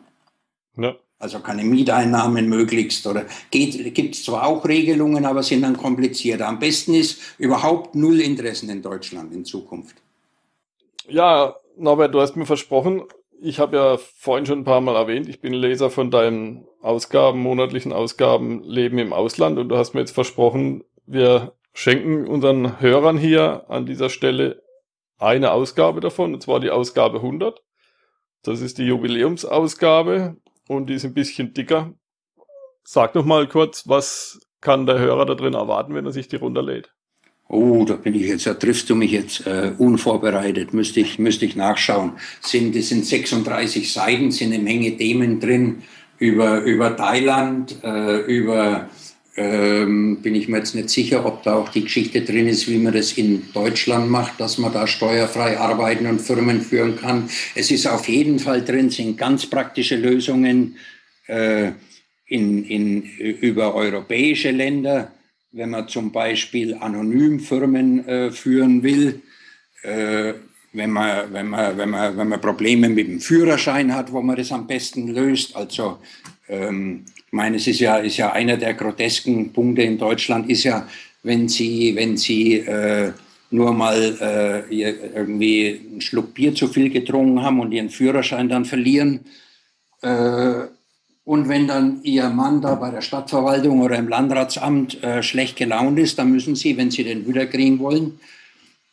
Ja. 0.77 0.95
Also 1.19 1.39
keine 1.39 1.63
Mieteinnahmen 1.63 2.49
möglichst 2.49 3.07
oder 3.07 3.25
gibt 3.49 4.15
es 4.15 4.25
zwar 4.25 4.45
auch 4.45 4.65
Regelungen, 4.65 5.25
aber 5.25 5.41
sind 5.41 5.61
dann 5.61 5.77
komplizierter. 5.77 6.47
Am 6.47 6.59
besten 6.59 6.93
ist 6.95 7.21
überhaupt 7.37 7.95
null 7.95 8.19
Interessen 8.19 8.69
in 8.69 8.81
Deutschland 8.81 9.33
in 9.33 9.45
Zukunft. 9.45 9.95
Ja, 11.07 11.55
Norbert, 11.77 12.13
du 12.13 12.19
hast 12.19 12.35
mir 12.35 12.45
versprochen, 12.45 13.03
ich 13.41 13.59
habe 13.59 13.77
ja 13.77 13.97
vorhin 13.97 14.45
schon 14.45 14.59
ein 14.59 14.63
paar 14.65 14.81
Mal 14.81 14.95
erwähnt, 14.95 15.29
ich 15.29 15.39
bin 15.39 15.53
Leser 15.53 15.89
von 15.89 16.11
deinen 16.11 16.65
Ausgaben, 16.81 17.39
monatlichen 17.39 17.93
Ausgaben 17.93 18.63
Leben 18.63 18.97
im 18.97 19.13
Ausland 19.13 19.57
und 19.59 19.69
du 19.69 19.77
hast 19.77 19.93
mir 19.93 20.01
jetzt 20.01 20.11
versprochen, 20.11 20.83
wir 21.05 21.53
schenken 21.73 22.27
unseren 22.27 22.79
Hörern 22.79 23.17
hier 23.17 23.65
an 23.69 23.85
dieser 23.85 24.09
Stelle 24.09 24.63
eine 25.17 25.51
Ausgabe 25.51 26.01
davon, 26.01 26.33
und 26.33 26.41
zwar 26.41 26.59
die 26.59 26.69
Ausgabe 26.69 27.17
100. 27.17 27.61
Das 28.43 28.61
ist 28.61 28.77
die 28.77 28.83
Jubiläumsausgabe 28.83 30.37
und 30.67 30.89
die 30.89 30.95
ist 30.95 31.05
ein 31.05 31.13
bisschen 31.13 31.53
dicker. 31.53 31.93
Sag 32.83 33.13
doch 33.13 33.25
mal 33.25 33.47
kurz, 33.47 33.87
was 33.87 34.39
kann 34.59 34.85
der 34.85 34.99
Hörer 34.99 35.25
da 35.25 35.35
drin 35.35 35.53
erwarten, 35.53 35.95
wenn 35.95 36.05
er 36.05 36.11
sich 36.11 36.27
die 36.27 36.35
runterlädt? 36.35 36.93
Oh, 37.47 37.85
da 37.85 37.95
bin 37.95 38.15
ich 38.15 38.23
jetzt, 38.23 38.47
da 38.47 38.53
triffst 38.53 38.89
du 38.89 38.95
mich 38.95 39.11
jetzt 39.11 39.45
äh, 39.45 39.73
unvorbereitet, 39.77 40.73
müsste 40.73 41.01
ich, 41.01 41.19
müsste 41.19 41.45
ich 41.45 41.55
nachschauen. 41.55 42.13
Sind, 42.41 42.75
das 42.75 42.89
sind 42.89 43.05
36 43.05 43.91
Seiten, 43.91 44.31
sind 44.31 44.53
eine 44.53 44.63
Menge 44.63 44.97
Themen 44.97 45.39
drin 45.39 45.83
über, 46.17 46.61
über 46.61 46.95
Thailand, 46.95 47.83
äh, 47.83 48.21
über, 48.21 48.89
ähm, 49.35 50.21
bin 50.21 50.35
ich 50.35 50.47
mir 50.47 50.57
jetzt 50.57 50.75
nicht 50.75 50.89
sicher, 50.89 51.25
ob 51.25 51.43
da 51.43 51.55
auch 51.55 51.69
die 51.69 51.83
Geschichte 51.83 52.21
drin 52.21 52.47
ist, 52.47 52.67
wie 52.69 52.77
man 52.77 52.93
das 52.93 53.13
in 53.13 53.51
Deutschland 53.53 54.09
macht, 54.09 54.39
dass 54.39 54.57
man 54.57 54.73
da 54.73 54.85
steuerfrei 54.85 55.57
arbeiten 55.57 56.05
und 56.05 56.21
Firmen 56.21 56.61
führen 56.61 56.97
kann. 56.97 57.29
Es 57.55 57.71
ist 57.71 57.87
auf 57.87 58.07
jeden 58.07 58.39
Fall 58.39 58.63
drin, 58.63 58.89
sind 58.89 59.17
ganz 59.17 59.45
praktische 59.45 59.95
Lösungen 59.95 60.77
äh, 61.27 61.71
in, 62.27 62.63
in, 62.65 63.01
über 63.01 63.75
europäische 63.75 64.51
Länder 64.51 65.11
wenn 65.53 65.69
man 65.69 65.87
zum 65.87 66.11
Beispiel 66.11 66.73
anonym 66.75 67.39
Firmen 67.39 68.07
äh, 68.07 68.31
führen 68.31 68.81
will, 68.83 69.21
äh, 69.83 70.33
wenn, 70.73 70.89
man, 70.89 71.31
wenn, 71.31 71.47
man, 71.47 71.77
wenn, 71.77 71.89
man, 71.89 72.17
wenn 72.17 72.27
man 72.27 72.41
Probleme 72.41 72.89
mit 72.89 73.07
dem 73.07 73.19
Führerschein 73.19 73.93
hat, 73.93 74.11
wo 74.11 74.21
man 74.21 74.35
das 74.35 74.51
am 74.51 74.65
besten 74.65 75.09
löst. 75.09 75.55
Also 75.55 75.99
ähm, 76.49 77.05
meine, 77.33 77.57
es 77.57 77.67
ist 77.67 77.79
ja, 77.79 77.97
ist 77.97 78.17
ja 78.17 78.31
einer 78.31 78.57
der 78.57 78.75
grotesken 78.75 79.51
Punkte 79.51 79.81
in 79.81 79.97
Deutschland, 79.97 80.49
ist 80.49 80.63
ja, 80.63 80.87
wenn 81.23 81.49
Sie, 81.49 81.95
wenn 81.95 82.15
Sie 82.15 82.59
äh, 82.59 83.11
nur 83.49 83.73
mal 83.73 84.65
äh, 84.69 84.79
irgendwie 85.15 85.81
einen 85.91 86.01
Schluck 86.01 86.33
Bier 86.33 86.53
zu 86.53 86.67
viel 86.67 86.89
getrunken 86.89 87.41
haben 87.41 87.59
und 87.59 87.71
Ihren 87.71 87.89
Führerschein 87.89 88.49
dann 88.49 88.65
verlieren, 88.65 89.21
äh, 90.01 90.67
und 91.25 91.47
wenn 91.47 91.67
dann 91.67 92.01
Ihr 92.03 92.29
Mann 92.29 92.61
da 92.61 92.75
bei 92.75 92.91
der 92.91 93.01
Stadtverwaltung 93.01 93.79
oder 93.81 93.95
im 93.95 94.09
Landratsamt 94.09 95.01
äh, 95.03 95.23
schlecht 95.23 95.55
gelaunt 95.55 95.97
ist, 95.97 96.19
dann 96.19 96.31
müssen 96.31 96.55
Sie, 96.55 96.75
wenn 96.75 96.91
Sie 96.91 97.05
den 97.05 97.25
wiederkriegen 97.25 97.79
wollen, 97.79 98.19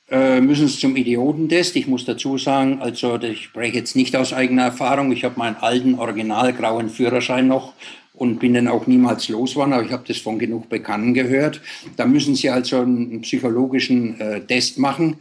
äh, 0.08 0.40
müssen 0.40 0.68
Sie 0.68 0.78
zum 0.78 0.94
Idiotentest. 0.94 1.74
Ich 1.74 1.88
muss 1.88 2.04
dazu 2.04 2.38
sagen, 2.38 2.80
also 2.80 3.16
ich 3.20 3.44
spreche 3.44 3.78
jetzt 3.78 3.96
nicht 3.96 4.14
aus 4.14 4.32
eigener 4.32 4.62
Erfahrung. 4.62 5.10
Ich 5.10 5.24
habe 5.24 5.38
meinen 5.38 5.56
alten 5.56 5.96
originalgrauen 5.96 6.88
Führerschein 6.88 7.48
noch 7.48 7.74
und 8.20 8.38
bin 8.38 8.52
dann 8.52 8.68
auch 8.68 8.86
niemals 8.86 9.30
los 9.30 9.56
worden, 9.56 9.72
aber 9.72 9.82
ich 9.82 9.92
habe 9.92 10.04
das 10.06 10.18
von 10.18 10.38
genug 10.38 10.68
Bekannten 10.68 11.14
gehört. 11.14 11.62
Da 11.96 12.04
müssen 12.04 12.34
Sie 12.34 12.50
also 12.50 12.82
einen 12.82 13.22
psychologischen 13.22 14.20
äh, 14.20 14.42
Test 14.42 14.78
machen. 14.78 15.16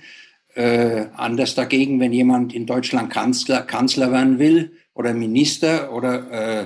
Äh, 0.53 1.05
anders 1.15 1.55
dagegen, 1.55 2.01
wenn 2.01 2.12
jemand 2.12 2.53
in 2.53 2.65
Deutschland 2.65 3.09
Kanzler, 3.09 3.62
Kanzler 3.62 4.12
werden 4.12 4.38
will 4.38 4.73
oder 4.93 5.13
Minister 5.13 5.93
oder 5.93 6.63
äh, 6.63 6.65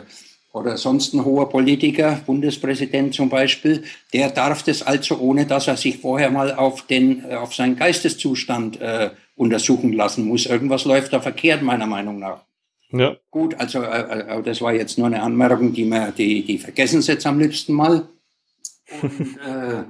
oder 0.53 0.77
sonst 0.77 1.13
ein 1.13 1.25
hoher 1.25 1.49
Politiker, 1.49 2.19
Bundespräsident 2.25 3.13
zum 3.13 3.29
Beispiel, 3.29 3.83
der 4.13 4.29
darf 4.29 4.63
das 4.63 4.81
also, 4.81 5.17
ohne 5.17 5.45
dass 5.45 5.67
er 5.67 5.77
sich 5.77 5.97
vorher 5.97 6.31
mal 6.31 6.53
auf, 6.53 6.87
den, 6.87 7.25
äh, 7.29 7.35
auf 7.35 7.53
seinen 7.53 7.75
Geisteszustand 7.75 8.81
äh, 8.81 9.11
untersuchen 9.35 9.93
lassen 9.93 10.27
muss. 10.27 10.47
Irgendwas 10.47 10.85
läuft 10.85 11.13
da 11.13 11.21
verkehrt, 11.21 11.61
meiner 11.61 11.87
Meinung 11.87 12.17
nach. 12.17 12.43
Ja. 12.93 13.17
Gut, 13.31 13.55
also 13.59 13.81
äh, 13.81 14.19
äh 14.19 14.43
das 14.43 14.61
war 14.61 14.73
jetzt 14.73 14.97
nur 14.97 15.07
eine 15.07 15.21
Anmerkung, 15.21 15.73
die, 15.73 15.83
mir, 15.83 16.11
die, 16.15 16.43
die 16.43 16.59
vergessen 16.59 17.01
Sie 17.01 17.11
jetzt 17.11 17.25
am 17.25 17.39
liebsten 17.39 17.73
mal. 17.73 18.07
Und, 19.01 19.37
äh, 19.47 19.83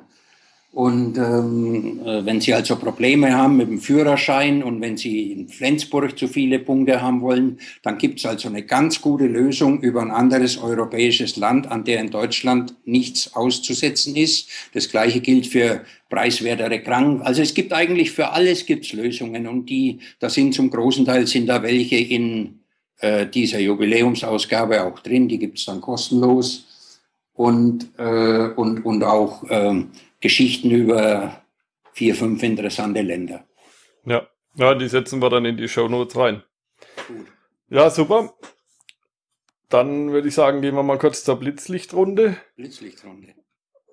und 0.72 1.18
ähm, 1.18 2.00
äh, 2.04 2.26
wenn 2.26 2.40
Sie 2.40 2.54
also 2.54 2.78
Probleme 2.78 3.34
haben 3.34 3.58
mit 3.58 3.68
dem 3.68 3.80
Führerschein 3.80 4.64
und 4.64 4.80
wenn 4.80 4.96
Sie 4.96 5.34
in 5.34 5.50
Flensburg 5.50 6.18
zu 6.18 6.30
viele 6.30 6.60
Punkte 6.60 7.02
haben 7.02 7.22
wollen, 7.22 7.60
dann 7.84 7.98
gibt 7.98 8.20
es 8.20 8.26
also 8.26 8.48
eine 8.48 8.64
ganz 8.64 9.02
gute 9.02 9.28
Lösung 9.28 9.82
über 9.82 10.02
ein 10.02 10.10
anderes 10.10 10.58
europäisches 10.58 11.36
Land, 11.36 11.70
an 11.70 11.84
der 11.84 12.00
in 12.00 12.10
Deutschland 12.10 12.74
nichts 12.86 13.36
auszusetzen 13.36 14.16
ist. 14.16 14.50
Das 14.74 14.90
gleiche 14.90 15.20
gilt 15.20 15.46
für 15.46 15.82
preiswertere 16.10 16.80
Kranken. 16.82 17.22
Also 17.22 17.42
es 17.42 17.54
gibt 17.54 17.74
eigentlich 17.74 18.12
für 18.12 18.30
alles 18.30 18.66
gibt's 18.66 18.94
Lösungen 18.94 19.46
und 19.46 19.66
die, 19.70 20.00
da 20.20 20.30
sind 20.30 20.56
zum 20.56 20.72
großen 20.72 21.06
Teil 21.06 21.28
sind 21.28 21.48
da 21.48 21.62
welche 21.62 21.98
in 21.98 22.63
äh, 23.04 23.28
dieser 23.28 23.60
Jubiläumsausgabe 23.60 24.84
auch 24.86 25.00
drin. 25.00 25.28
Die 25.28 25.38
gibt's 25.38 25.66
dann 25.66 25.82
kostenlos 25.82 27.00
und 27.34 27.90
äh, 27.98 28.54
und 28.56 28.86
und 28.86 29.04
auch 29.04 29.44
äh, 29.50 29.84
Geschichten 30.22 30.72
über 30.72 31.42
vier, 31.92 32.16
fünf 32.16 32.42
interessante 32.44 33.02
Länder. 33.02 33.46
Ja, 34.06 34.28
ja 34.56 34.74
die 34.74 34.88
setzen 34.88 35.22
wir 35.22 35.30
dann 35.30 35.44
in 35.44 35.58
die 35.58 35.68
Show 35.68 35.90
Notes 35.90 36.16
rein. 36.16 36.44
Gut. 37.08 37.28
Ja, 37.70 37.90
super. 37.90 38.34
Dann 39.68 40.12
würde 40.12 40.30
ich 40.30 40.36
sagen, 40.36 40.62
gehen 40.62 40.76
wir 40.76 40.84
mal 40.84 41.00
kurz 41.00 41.26
zur 41.26 41.36
Blitzlichtrunde. 41.38 42.38
Blitzlichtrunde. 42.56 43.34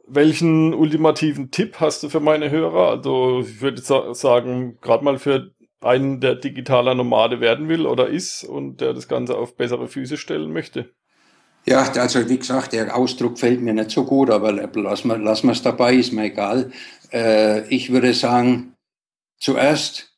Welchen 0.07 0.73
ultimativen 0.75 1.51
Tipp 1.51 1.81
hast 1.81 2.03
du 2.03 2.11
für 2.11 2.21
meine 2.21 2.51
Hörer? 2.51 2.91
Also 2.91 3.41
ich 3.41 3.61
würde 3.61 3.81
sagen, 3.81 4.79
gerade 4.81 5.05
mal 5.05 5.19
für 5.19 5.53
einen, 5.81 6.21
der 6.21 6.35
digitaler 6.35 6.95
Nomade 6.95 7.41
werden 7.41 7.69
will 7.69 7.87
oder 7.87 8.09
ist 8.09 8.45
und 8.45 8.81
der 8.81 8.93
das 8.93 9.09
Ganze 9.09 9.37
auf 9.37 9.57
bessere 9.57 9.89
Füße 9.89 10.17
stellen 10.17 10.53
möchte. 10.53 10.93
Ja, 11.67 11.83
also 11.93 12.29
wie 12.29 12.39
gesagt, 12.39 12.73
der 12.73 12.97
Ausdruck 12.97 13.39
fällt 13.39 13.61
mir 13.61 13.75
nicht 13.75 13.91
so 13.91 14.05
gut, 14.05 14.31
aber 14.31 14.53
lassen 14.53 15.09
wir 15.09 15.19
lassen 15.19 15.51
es 15.51 15.63
dabei, 15.63 15.95
ist 15.95 16.13
mir 16.13 16.25
egal. 16.25 16.73
Äh, 17.13 17.69
ich 17.69 17.93
würde 17.93 18.15
sagen, 18.15 18.75
zuerst 19.39 20.17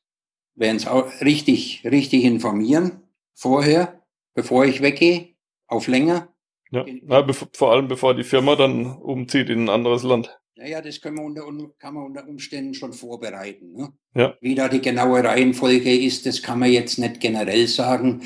werden 0.55 0.77
es 0.77 0.87
auch 0.87 1.07
richtig, 1.21 1.83
richtig 1.85 2.25
informieren 2.25 3.03
vorher, 3.35 4.03
bevor 4.35 4.65
ich 4.65 4.83
weggehe, 4.83 5.35
auf 5.67 5.89
länger. 5.89 6.29
Ja, 6.71 6.85
ja 6.87 7.27
vor 7.53 7.73
allem 7.73 7.89
bevor 7.89 8.15
die 8.15 8.25
Firma 8.25 8.55
dann 8.55 8.87
umzieht 8.87 9.51
in 9.51 9.65
ein 9.65 9.69
anderes 9.69 10.05
Land. 10.05 10.39
Naja, 10.63 10.81
das 10.81 11.01
können 11.01 11.17
wir 11.17 11.25
unter, 11.25 11.43
kann 11.81 11.95
man 11.95 12.05
unter 12.05 12.29
Umständen 12.29 12.73
schon 12.73 12.93
vorbereiten. 12.93 13.73
Ne? 13.73 13.89
Ja. 14.15 14.35
Wie 14.41 14.55
da 14.55 14.69
die 14.69 14.81
genaue 14.81 15.25
Reihenfolge 15.25 15.93
ist, 15.93 16.25
das 16.25 16.41
kann 16.41 16.61
man 16.61 16.71
jetzt 16.71 17.01
nicht 17.01 17.19
generell 17.19 17.67
sagen. 17.67 18.21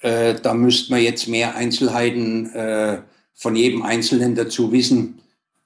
Äh, 0.00 0.34
da 0.40 0.54
müsste 0.54 0.92
man 0.92 1.02
jetzt 1.02 1.26
mehr 1.26 1.56
Einzelheiten 1.56 2.46
äh, 2.54 2.98
von 3.34 3.56
jedem 3.56 3.82
Einzelnen 3.82 4.36
dazu 4.36 4.70
wissen, 4.70 5.20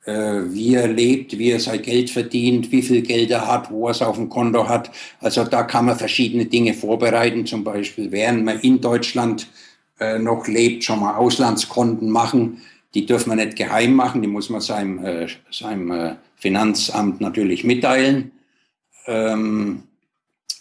äh, 0.06 0.40
wie 0.46 0.74
er 0.74 0.88
lebt, 0.88 1.36
wie 1.36 1.50
er 1.50 1.60
sein 1.60 1.82
Geld 1.82 2.08
verdient, 2.08 2.72
wie 2.72 2.80
viel 2.80 3.02
Geld 3.02 3.30
er 3.30 3.46
hat, 3.46 3.70
wo 3.70 3.88
er 3.88 3.90
es 3.90 4.00
auf 4.00 4.16
dem 4.16 4.30
Konto 4.30 4.66
hat. 4.66 4.90
Also 5.20 5.44
da 5.44 5.62
kann 5.64 5.84
man 5.84 5.98
verschiedene 5.98 6.46
Dinge 6.46 6.72
vorbereiten, 6.72 7.44
zum 7.44 7.64
Beispiel 7.64 8.10
während 8.12 8.46
man 8.46 8.60
in 8.60 8.80
Deutschland 8.80 9.46
äh, 10.00 10.18
noch 10.18 10.48
lebt, 10.48 10.84
schon 10.84 11.00
mal 11.00 11.16
Auslandskonten 11.16 12.08
machen. 12.08 12.62
Die 12.94 13.06
dürfen 13.06 13.30
wir 13.30 13.44
nicht 13.44 13.56
geheim 13.56 13.94
machen, 13.94 14.22
die 14.22 14.28
muss 14.28 14.50
man 14.50 14.60
seinem, 14.60 15.04
äh, 15.04 15.26
seinem 15.50 15.90
äh, 15.90 16.16
Finanzamt 16.36 17.20
natürlich 17.20 17.64
mitteilen. 17.64 18.32
Ähm, 19.06 19.82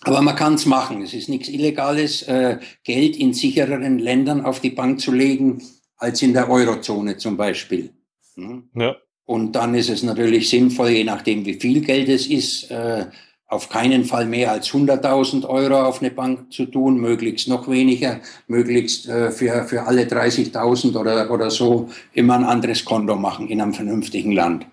aber 0.01 0.21
man 0.21 0.35
kann 0.35 0.55
es 0.55 0.65
machen. 0.65 1.01
Es 1.01 1.13
ist 1.13 1.29
nichts 1.29 1.47
Illegales, 1.47 2.23
äh, 2.23 2.57
Geld 2.83 3.15
in 3.15 3.33
sichereren 3.33 3.99
Ländern 3.99 4.43
auf 4.43 4.59
die 4.59 4.71
Bank 4.71 4.99
zu 4.99 5.11
legen, 5.11 5.61
als 5.97 6.21
in 6.21 6.33
der 6.33 6.49
Eurozone 6.49 7.17
zum 7.17 7.37
Beispiel. 7.37 7.91
Hm? 8.35 8.69
Ja. 8.75 8.95
Und 9.25 9.53
dann 9.53 9.73
ist 9.73 9.89
es 9.89 10.03
natürlich 10.03 10.49
sinnvoll, 10.49 10.89
je 10.89 11.03
nachdem, 11.05 11.45
wie 11.45 11.53
viel 11.53 11.81
Geld 11.81 12.09
es 12.09 12.27
ist, 12.27 12.69
äh, 12.69 13.05
auf 13.53 13.69
keinen 13.69 14.03
Fall 14.03 14.25
mehr 14.25 14.51
als 14.51 14.69
100.000 14.71 15.47
Euro 15.47 15.83
auf 15.83 16.01
eine 16.01 16.11
Bank 16.11 16.51
zu 16.51 16.65
tun, 16.65 16.99
möglichst 16.99 17.47
noch 17.47 17.69
weniger, 17.69 18.19
möglichst 18.47 19.07
äh, 19.07 19.31
für, 19.31 19.63
für 19.65 19.83
alle 19.83 20.03
30.000 20.03 20.97
oder, 20.97 21.31
oder 21.31 21.51
so 21.51 21.89
immer 22.13 22.35
ein 22.35 22.43
anderes 22.43 22.83
Konto 22.83 23.15
machen 23.15 23.47
in 23.47 23.61
einem 23.61 23.73
vernünftigen 23.73 24.31
Land. 24.31 24.65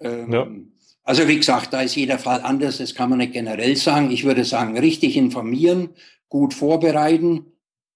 Ähm, 0.00 0.32
ja. 0.32 0.46
Also 1.04 1.26
wie 1.26 1.36
gesagt, 1.36 1.72
da 1.72 1.82
ist 1.82 1.96
jeder 1.96 2.18
Fall 2.18 2.42
anders, 2.42 2.78
das 2.78 2.94
kann 2.94 3.10
man 3.10 3.18
nicht 3.18 3.32
generell 3.32 3.76
sagen. 3.76 4.10
Ich 4.10 4.24
würde 4.24 4.44
sagen, 4.44 4.78
richtig 4.78 5.16
informieren, 5.16 5.90
gut 6.28 6.54
vorbereiten, 6.54 7.46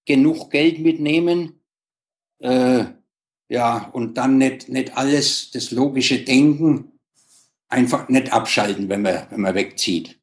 genug 0.05 0.51
Geld 0.51 0.79
mitnehmen, 0.79 1.53
äh, 2.39 2.85
ja, 3.49 3.89
und 3.93 4.17
dann 4.17 4.37
nicht, 4.37 4.69
nicht 4.69 4.97
alles, 4.97 5.51
das 5.51 5.71
logische 5.71 6.19
Denken, 6.19 6.91
einfach 7.69 8.09
nicht 8.09 8.31
abschalten, 8.31 8.89
wenn 8.89 9.01
man, 9.01 9.27
wenn 9.29 9.41
man 9.41 9.55
wegzieht. 9.55 10.19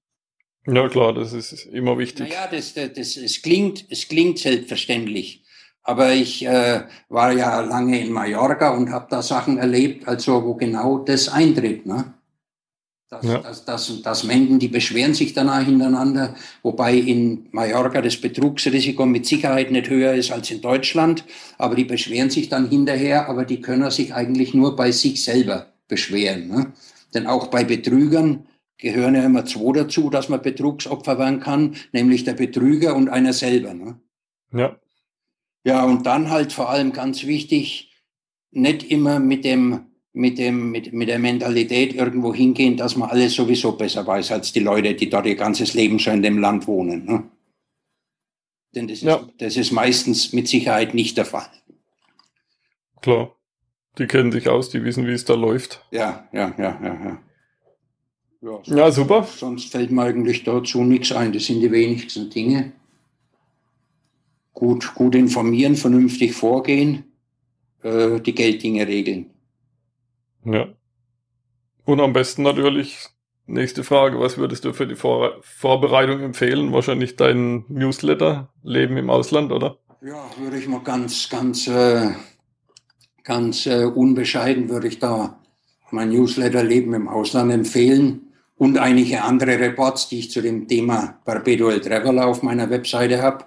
Ja, 0.67 0.89
klar, 0.89 1.13
das 1.13 1.33
ist 1.33 1.67
immer 1.67 1.99
wichtig. 1.99 2.31
Naja, 2.31 2.49
das, 2.51 2.75
das, 2.75 2.93
das, 2.95 3.17
es, 3.17 3.43
klingt, 3.43 3.85
es 3.91 4.09
klingt 4.09 4.39
selbstverständlich. 4.39 5.45
Aber 5.83 6.13
ich 6.15 6.47
äh, 6.47 6.85
war 7.11 7.33
ja 7.33 7.61
lange 7.61 8.01
in 8.01 8.11
Mallorca 8.11 8.71
und 8.71 8.91
habe 8.91 9.07
da 9.11 9.21
Sachen 9.21 9.59
erlebt, 9.59 10.09
also 10.09 10.43
wo 10.43 10.55
genau 10.55 10.99
das 10.99 11.29
eintritt. 11.29 11.85
Ne? 11.85 12.15
dass, 13.15 13.25
ja. 13.25 13.39
dass, 13.39 13.65
dass, 13.65 14.03
dass 14.03 14.25
Menschen, 14.25 14.59
die 14.59 14.69
beschweren 14.69 15.15
sich 15.15 15.33
danach 15.33 15.65
hintereinander, 15.65 16.35
wobei 16.63 16.95
in 16.95 17.47
Mallorca 17.53 18.01
das 18.01 18.17
Betrugsrisiko 18.17 19.07
mit 19.07 19.27
Sicherheit 19.27 19.71
nicht 19.71 19.89
höher 19.89 20.15
ist 20.15 20.33
als 20.33 20.51
in 20.51 20.61
Deutschland, 20.61 21.25
aber 21.59 21.75
die 21.75 21.85
beschweren 21.85 22.31
sich 22.31 22.49
dann 22.49 22.69
hinterher, 22.69 23.29
aber 23.29 23.45
die 23.45 23.61
können 23.61 23.91
sich 23.91 24.15
eigentlich 24.15 24.55
nur 24.55 24.77
bei 24.77 24.91
sich 24.91 25.23
selber 25.23 25.67
beschweren. 25.89 26.49
Ne? 26.49 26.73
Denn 27.15 27.27
auch 27.27 27.49
bei 27.49 27.65
Betrügern 27.65 28.47
gehören 28.79 29.15
ja 29.15 29.25
immer 29.25 29.45
zwei 29.47 29.73
dazu, 29.73 30.11
dass 30.11 30.29
man 30.29 30.43
Betrugsopfer 30.43 31.19
werden 31.19 31.41
kann, 31.41 31.77
nämlich 31.93 32.25
der 32.25 32.35
Betrüger 32.35 32.95
und 32.97 33.09
einer 33.09 33.33
selber. 33.33 33.73
Ne? 33.73 34.01
Ja. 34.53 34.77
Ja, 35.65 35.85
und 35.85 36.05
dann 36.05 36.31
halt 36.31 36.53
vor 36.53 36.69
allem 36.69 36.93
ganz 36.93 37.25
wichtig, 37.25 37.93
nicht 38.51 38.91
immer 38.91 39.19
mit 39.19 39.45
dem 39.45 39.87
mit, 40.15 40.39
dem, 40.39 40.71
mit, 40.71 40.93
mit 40.93 41.09
der 41.09 41.19
Mentalität 41.19 41.93
irgendwo 41.93 42.33
hingehen, 42.33 42.77
dass 42.77 42.97
man 42.97 43.11
alles 43.11 43.35
sowieso 43.35 43.73
besser 43.73 44.07
weiß 44.07 44.31
als 44.31 44.53
die 44.53 44.61
Leute, 44.61 44.95
die 44.95 45.11
dort 45.11 45.27
ihr 45.27 45.35
ganzes 45.35 45.75
Leben 45.75 45.99
schon 45.99 46.15
in 46.15 46.23
dem 46.23 46.39
Land 46.39 46.69
wohnen. 46.69 47.05
Ne? 47.05 47.25
Denn 48.75 48.87
das 48.87 48.99
ist, 48.99 49.05
ja. 49.05 49.29
das 49.39 49.57
ist 49.57 49.73
meistens 49.73 50.33
mit 50.33 50.47
Sicherheit 50.47 50.95
nicht 50.95 51.17
der 51.17 51.25
Fall. 51.25 51.51
Klar. 53.03 53.35
Die 53.99 54.07
kennen 54.07 54.33
sich 54.33 54.49
aus, 54.49 54.71
die 54.71 54.83
wissen, 54.83 55.07
wie 55.07 55.13
es 55.13 55.25
da 55.25 55.35
läuft. 55.35 55.85
Ja, 55.91 56.29
ja, 56.33 56.55
ja, 56.59 56.81
ja, 56.83 56.95
ja. 57.05 57.19
Ja, 58.45 58.61
ja 58.65 58.91
super. 58.91 59.23
Sonst 59.25 59.73
fällt 59.73 59.91
mir 59.91 60.03
eigentlich 60.03 60.45
dazu 60.45 60.83
nichts 60.83 61.13
ein. 61.13 61.33
Das 61.33 61.47
sind 61.47 61.61
die 61.61 61.71
wenigsten 61.71 62.29
Dinge. 62.29 62.73
Gut, 64.53 64.95
gut 64.95 65.15
informieren, 65.15 65.77
vernünftig 65.77 66.33
vorgehen, 66.33 67.05
äh, 67.83 68.21
die 68.21 68.35
Gelddinge 68.35 68.87
regeln. 68.87 69.31
Ja. 70.45 70.69
Und 71.85 72.01
am 72.01 72.13
besten 72.13 72.43
natürlich, 72.43 73.09
nächste 73.47 73.83
Frage, 73.83 74.21
was 74.21 74.39
würdest 74.39 74.65
du 74.65 74.73
für 74.73 74.87
die 74.87 74.95
Vor 74.95 75.39
Vorbereitung 75.43 76.21
empfehlen? 76.21 76.73
Wahrscheinlich 76.73 77.17
dein 77.17 77.65
Newsletter, 77.69 78.53
Leben 78.63 78.97
im 78.97 79.11
Ausland, 79.11 79.53
oder? 79.53 79.79
Ja, 80.03 80.25
würde 80.39 80.59
ich 80.59 80.69
mal 80.69 80.83
ganz, 80.83 81.29
ganz, 81.29 81.67
äh, 81.67 82.11
ganz 83.25 83.67
äh, 83.67 83.85
unbescheiden 83.85 84.69
würde 84.69 84.89
ich 84.89 84.99
da 84.99 85.41
mein 85.91 86.11
Newsletter 86.11 86.63
Leben 86.63 86.95
im 86.95 87.09
Ausland 87.09 87.53
empfehlen 87.53 88.33
und 88.57 88.79
einige 88.79 89.23
andere 89.23 89.59
Reports, 89.59 90.09
die 90.09 90.21
ich 90.21 90.31
zu 90.31 90.41
dem 90.41 90.69
Thema 90.69 91.19
Perpetual 91.25 91.81
Traveler 91.81 92.27
auf 92.27 92.43
meiner 92.43 92.71
Webseite 92.71 93.23
habe. 93.23 93.45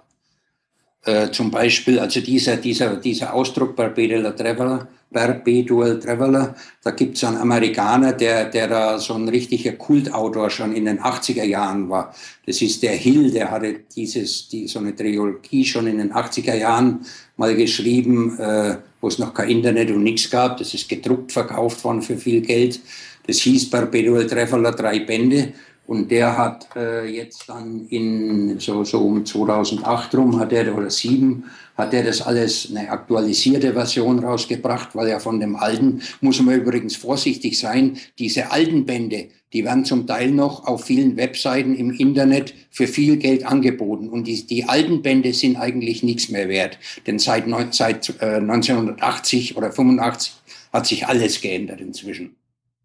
Äh, 1.06 1.32
zum 1.32 1.52
Beispiel, 1.52 2.00
also 2.00 2.20
dieser, 2.20 2.58
dieser, 2.58 2.98
dieser 2.98 3.34
Ausdruck 3.34 3.76
Perpetual 3.76 4.36
Traveler, 4.36 4.88
Perpetual 5.12 6.00
Traveler, 6.00 6.56
da 6.84 6.92
gibt 6.92 7.16
es 7.16 7.24
einen 7.24 7.38
Amerikaner, 7.38 8.12
der, 8.12 8.46
der 8.50 8.68
da 8.68 9.00
so 9.00 9.14
ein 9.14 9.30
richtiger 9.30 9.74
Kultautor 9.74 10.50
schon 10.50 10.76
in 10.76 10.86
den 10.86 11.00
80er 11.00 11.44
Jahren 11.44 11.90
war. 11.90 12.14
Das 12.46 12.62
ist 12.62 12.84
der 12.84 12.92
Hill, 12.92 13.32
der 13.32 13.50
hatte 13.50 13.78
dieses, 13.96 14.50
die, 14.50 14.68
so 14.68 14.80
eine 14.80 14.96
Trilogie 14.96 15.64
schon 15.64 15.88
in 15.88 15.98
den 15.98 16.12
80er 16.12 16.56
Jahren 16.56 17.06
mal 17.38 17.56
geschrieben, 17.56 18.38
äh, 18.38 18.78
wo 19.00 19.08
es 19.08 19.18
noch 19.18 19.34
kein 19.34 19.50
Internet 19.50 19.92
und 19.92 20.04
nichts 20.04 20.30
gab. 20.30 20.58
Das 20.58 20.74
ist 20.74 20.90
gedruckt 20.90 21.32
verkauft 21.32 21.84
worden 21.84 22.02
für 22.02 22.18
viel 22.18 22.42
Geld. 22.42 22.82
Das 23.28 23.40
hieß 23.40 23.70
Perpetual 23.70 24.28
Traveler 24.28 24.72
drei 24.72 25.00
Bände. 25.00 25.54
Und 25.88 26.12
der 26.12 26.38
hat 26.38 26.68
äh, 26.76 27.06
jetzt 27.08 27.48
dann 27.48 27.88
in 27.88 28.60
so, 28.60 28.84
so 28.84 29.00
um 29.00 29.26
2008 29.26 30.16
rum, 30.16 30.38
hat 30.38 30.52
er, 30.52 30.78
oder 30.78 30.90
sieben, 30.90 31.46
hat 31.78 31.94
er 31.94 32.04
das 32.04 32.22
alles 32.22 32.70
eine 32.70 32.90
aktualisierte 32.90 33.72
Version 33.72 34.20
rausgebracht, 34.20 34.96
weil 34.96 35.08
ja 35.08 35.20
von 35.20 35.40
dem 35.40 35.56
alten, 35.56 36.02
muss 36.20 36.42
man 36.42 36.56
übrigens 36.56 36.98
vorsichtig 36.98 37.58
sein, 37.58 37.98
diese 38.20 38.52
alten 38.52 38.86
Bände, 38.86 39.30
die 39.54 39.64
werden 39.64 39.86
zum 39.86 40.06
Teil 40.06 40.32
noch 40.32 40.68
auf 40.68 40.84
vielen 40.84 41.16
Webseiten 41.16 41.74
im 41.74 41.92
Internet 41.92 42.54
für 42.70 42.88
viel 42.88 43.16
Geld 43.16 43.46
angeboten. 43.46 44.10
Und 44.10 44.28
die, 44.28 44.46
die 44.46 44.66
alten 44.66 45.02
Bände 45.02 45.32
sind 45.32 45.56
eigentlich 45.56 46.04
nichts 46.04 46.28
mehr 46.28 46.50
wert. 46.50 46.78
Denn 47.08 47.18
seit, 47.18 47.46
seit 47.74 48.22
äh, 48.22 48.36
1980 48.36 49.56
oder 49.56 49.72
85 49.72 50.34
hat 50.74 50.86
sich 50.86 51.08
alles 51.08 51.40
geändert 51.40 51.80
inzwischen. 51.80 52.36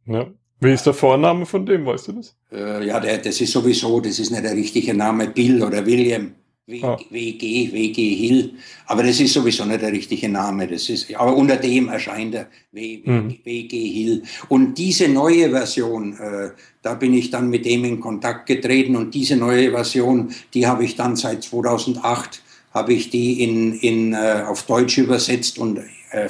Ja. 0.07 0.28
Wie 0.62 0.72
ist 0.72 0.86
der 0.86 0.94
Vorname 0.94 1.44
von 1.44 1.66
dem, 1.66 1.84
weißt 1.84 2.08
du 2.08 2.12
das? 2.12 2.36
Äh, 2.52 2.86
ja, 2.86 3.00
der, 3.00 3.18
das 3.18 3.40
ist 3.40 3.52
sowieso, 3.52 4.00
das 4.00 4.20
ist 4.20 4.30
nicht 4.30 4.44
der 4.44 4.52
richtige 4.52 4.94
Name, 4.94 5.26
Bill 5.26 5.60
oder 5.62 5.84
William. 5.84 6.34
W, 6.68 6.80
ah. 6.84 6.96
WG, 7.10 7.72
WG 7.72 8.14
Hill. 8.14 8.54
Aber 8.86 9.02
das 9.02 9.18
ist 9.18 9.32
sowieso 9.32 9.64
nicht 9.64 9.82
der 9.82 9.90
richtige 9.90 10.28
Name. 10.28 10.68
Das 10.68 10.88
ist, 10.88 11.12
aber 11.16 11.34
unter 11.36 11.56
dem 11.56 11.88
erscheint 11.88 12.36
er 12.36 12.46
w, 12.70 13.02
mhm. 13.04 13.38
WG 13.42 13.76
Hill. 13.76 14.22
Und 14.48 14.78
diese 14.78 15.08
neue 15.08 15.50
Version, 15.50 16.16
äh, 16.16 16.50
da 16.80 16.94
bin 16.94 17.14
ich 17.14 17.30
dann 17.30 17.50
mit 17.50 17.64
dem 17.64 17.84
in 17.84 17.98
Kontakt 17.98 18.46
getreten 18.46 18.94
und 18.94 19.12
diese 19.12 19.34
neue 19.34 19.72
Version, 19.72 20.32
die 20.54 20.68
habe 20.68 20.84
ich 20.84 20.94
dann 20.94 21.16
seit 21.16 21.42
2008 21.42 22.40
habe 22.72 22.92
ich 22.94 23.10
die 23.10 23.42
in, 23.42 23.74
in, 23.74 24.12
äh, 24.14 24.44
auf 24.46 24.62
Deutsch 24.62 24.96
übersetzt 24.96 25.58
und 25.58 25.80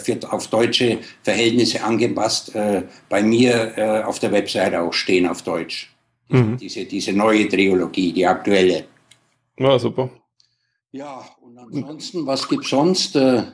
wird 0.04 0.30
auf 0.30 0.48
deutsche 0.48 0.98
Verhältnisse 1.22 1.82
angepasst, 1.82 2.54
äh, 2.54 2.82
bei 3.08 3.22
mir 3.22 3.76
äh, 3.76 4.02
auf 4.02 4.18
der 4.18 4.32
Webseite 4.32 4.80
auch 4.80 4.92
stehen 4.92 5.26
auf 5.26 5.42
Deutsch. 5.42 5.92
Mhm. 6.28 6.56
Diese, 6.56 6.84
diese 6.84 7.12
neue 7.12 7.48
Trilogie, 7.48 8.12
die 8.12 8.26
aktuelle. 8.26 8.84
Ja, 9.58 9.78
super. 9.78 10.10
Ja, 10.92 11.24
und 11.40 11.58
ansonsten, 11.58 12.26
was 12.26 12.48
gibt 12.48 12.66
sonst? 12.66 13.16
Äh, 13.16 13.44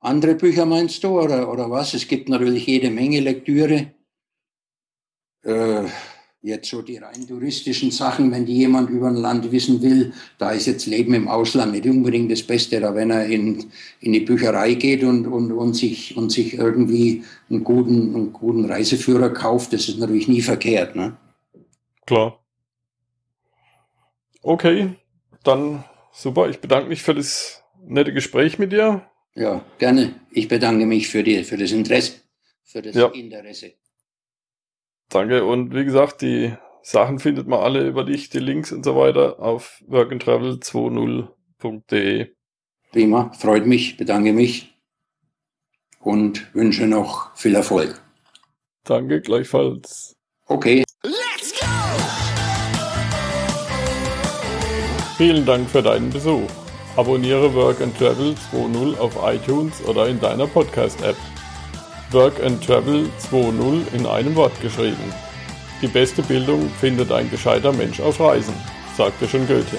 andere 0.00 0.34
Bücher 0.34 0.66
meinst 0.66 1.02
du 1.02 1.20
oder, 1.20 1.50
oder 1.50 1.70
was? 1.70 1.94
Es 1.94 2.06
gibt 2.06 2.28
natürlich 2.28 2.66
jede 2.66 2.90
Menge 2.90 3.20
Lektüre. 3.20 3.92
Äh, 5.42 5.84
Jetzt 6.40 6.70
so 6.70 6.82
die 6.82 6.98
rein 6.98 7.26
touristischen 7.26 7.90
Sachen, 7.90 8.30
wenn 8.30 8.46
die 8.46 8.56
jemand 8.56 8.90
über 8.90 9.08
ein 9.08 9.16
Land 9.16 9.50
wissen 9.50 9.82
will, 9.82 10.12
da 10.38 10.52
ist 10.52 10.66
jetzt 10.66 10.86
Leben 10.86 11.12
im 11.14 11.26
Ausland 11.26 11.72
nicht 11.72 11.84
unbedingt 11.86 12.30
das 12.30 12.44
Beste, 12.44 12.78
da 12.78 12.94
wenn 12.94 13.10
er 13.10 13.26
in, 13.26 13.72
in 14.00 14.12
die 14.12 14.20
Bücherei 14.20 14.74
geht 14.74 15.02
und, 15.02 15.26
und, 15.26 15.50
und, 15.50 15.74
sich, 15.74 16.16
und 16.16 16.30
sich 16.30 16.54
irgendwie 16.54 17.24
einen 17.50 17.64
guten, 17.64 18.14
einen 18.14 18.32
guten 18.32 18.64
Reiseführer 18.66 19.30
kauft, 19.30 19.72
das 19.72 19.88
ist 19.88 19.98
natürlich 19.98 20.28
nie 20.28 20.40
verkehrt. 20.40 20.94
Ne? 20.94 21.16
Klar. 22.06 22.38
Okay, 24.40 24.94
dann 25.42 25.82
super. 26.12 26.48
Ich 26.48 26.60
bedanke 26.60 26.88
mich 26.88 27.02
für 27.02 27.14
das 27.14 27.64
nette 27.84 28.12
Gespräch 28.12 28.60
mit 28.60 28.70
dir. 28.70 29.02
Ja, 29.34 29.64
gerne. 29.78 30.14
Ich 30.30 30.46
bedanke 30.46 30.86
mich 30.86 31.08
für, 31.08 31.24
die, 31.24 31.42
für 31.42 31.56
das 31.56 31.72
Interesse. 31.72 32.12
Für 32.62 32.80
das 32.80 32.94
ja. 32.94 33.08
Interesse. 33.08 33.72
Danke. 35.08 35.44
Und 35.44 35.74
wie 35.74 35.84
gesagt, 35.84 36.22
die 36.22 36.54
Sachen 36.82 37.18
findet 37.18 37.48
man 37.48 37.60
alle 37.60 37.86
über 37.86 38.04
dich, 38.04 38.30
die 38.30 38.38
Links 38.38 38.72
und 38.72 38.82
so 38.84 38.96
weiter 38.96 39.40
auf 39.40 39.82
workandtravel20.de. 39.88 42.28
Prima, 42.92 43.30
freut 43.32 43.66
mich, 43.66 43.98
bedanke 43.98 44.32
mich 44.32 44.74
und 46.00 46.54
wünsche 46.54 46.86
noch 46.86 47.36
viel 47.36 47.54
Erfolg. 47.54 48.00
Danke, 48.84 49.20
gleichfalls. 49.20 50.16
Okay. 50.46 50.84
Let's 51.02 51.52
go! 51.60 51.66
Vielen 55.18 55.44
Dank 55.44 55.68
für 55.68 55.82
deinen 55.82 56.08
Besuch. 56.10 56.48
Abonniere 56.96 57.52
Work 57.54 57.82
and 57.82 57.94
Travel 57.98 58.34
2.0 58.52 58.96
auf 58.98 59.18
iTunes 59.22 59.84
oder 59.84 60.08
in 60.08 60.18
deiner 60.20 60.46
Podcast-App. 60.46 61.16
Work 62.12 62.42
and 62.42 62.64
Travel 62.64 63.10
2.0 63.30 63.92
in 63.94 64.06
einem 64.06 64.34
Wort 64.34 64.58
geschrieben. 64.62 65.12
Die 65.82 65.88
beste 65.88 66.22
Bildung 66.22 66.70
findet 66.80 67.12
ein 67.12 67.30
gescheiter 67.30 67.72
Mensch 67.72 68.00
auf 68.00 68.18
Reisen, 68.18 68.54
sagte 68.96 69.28
schon 69.28 69.46
Goethe. 69.46 69.78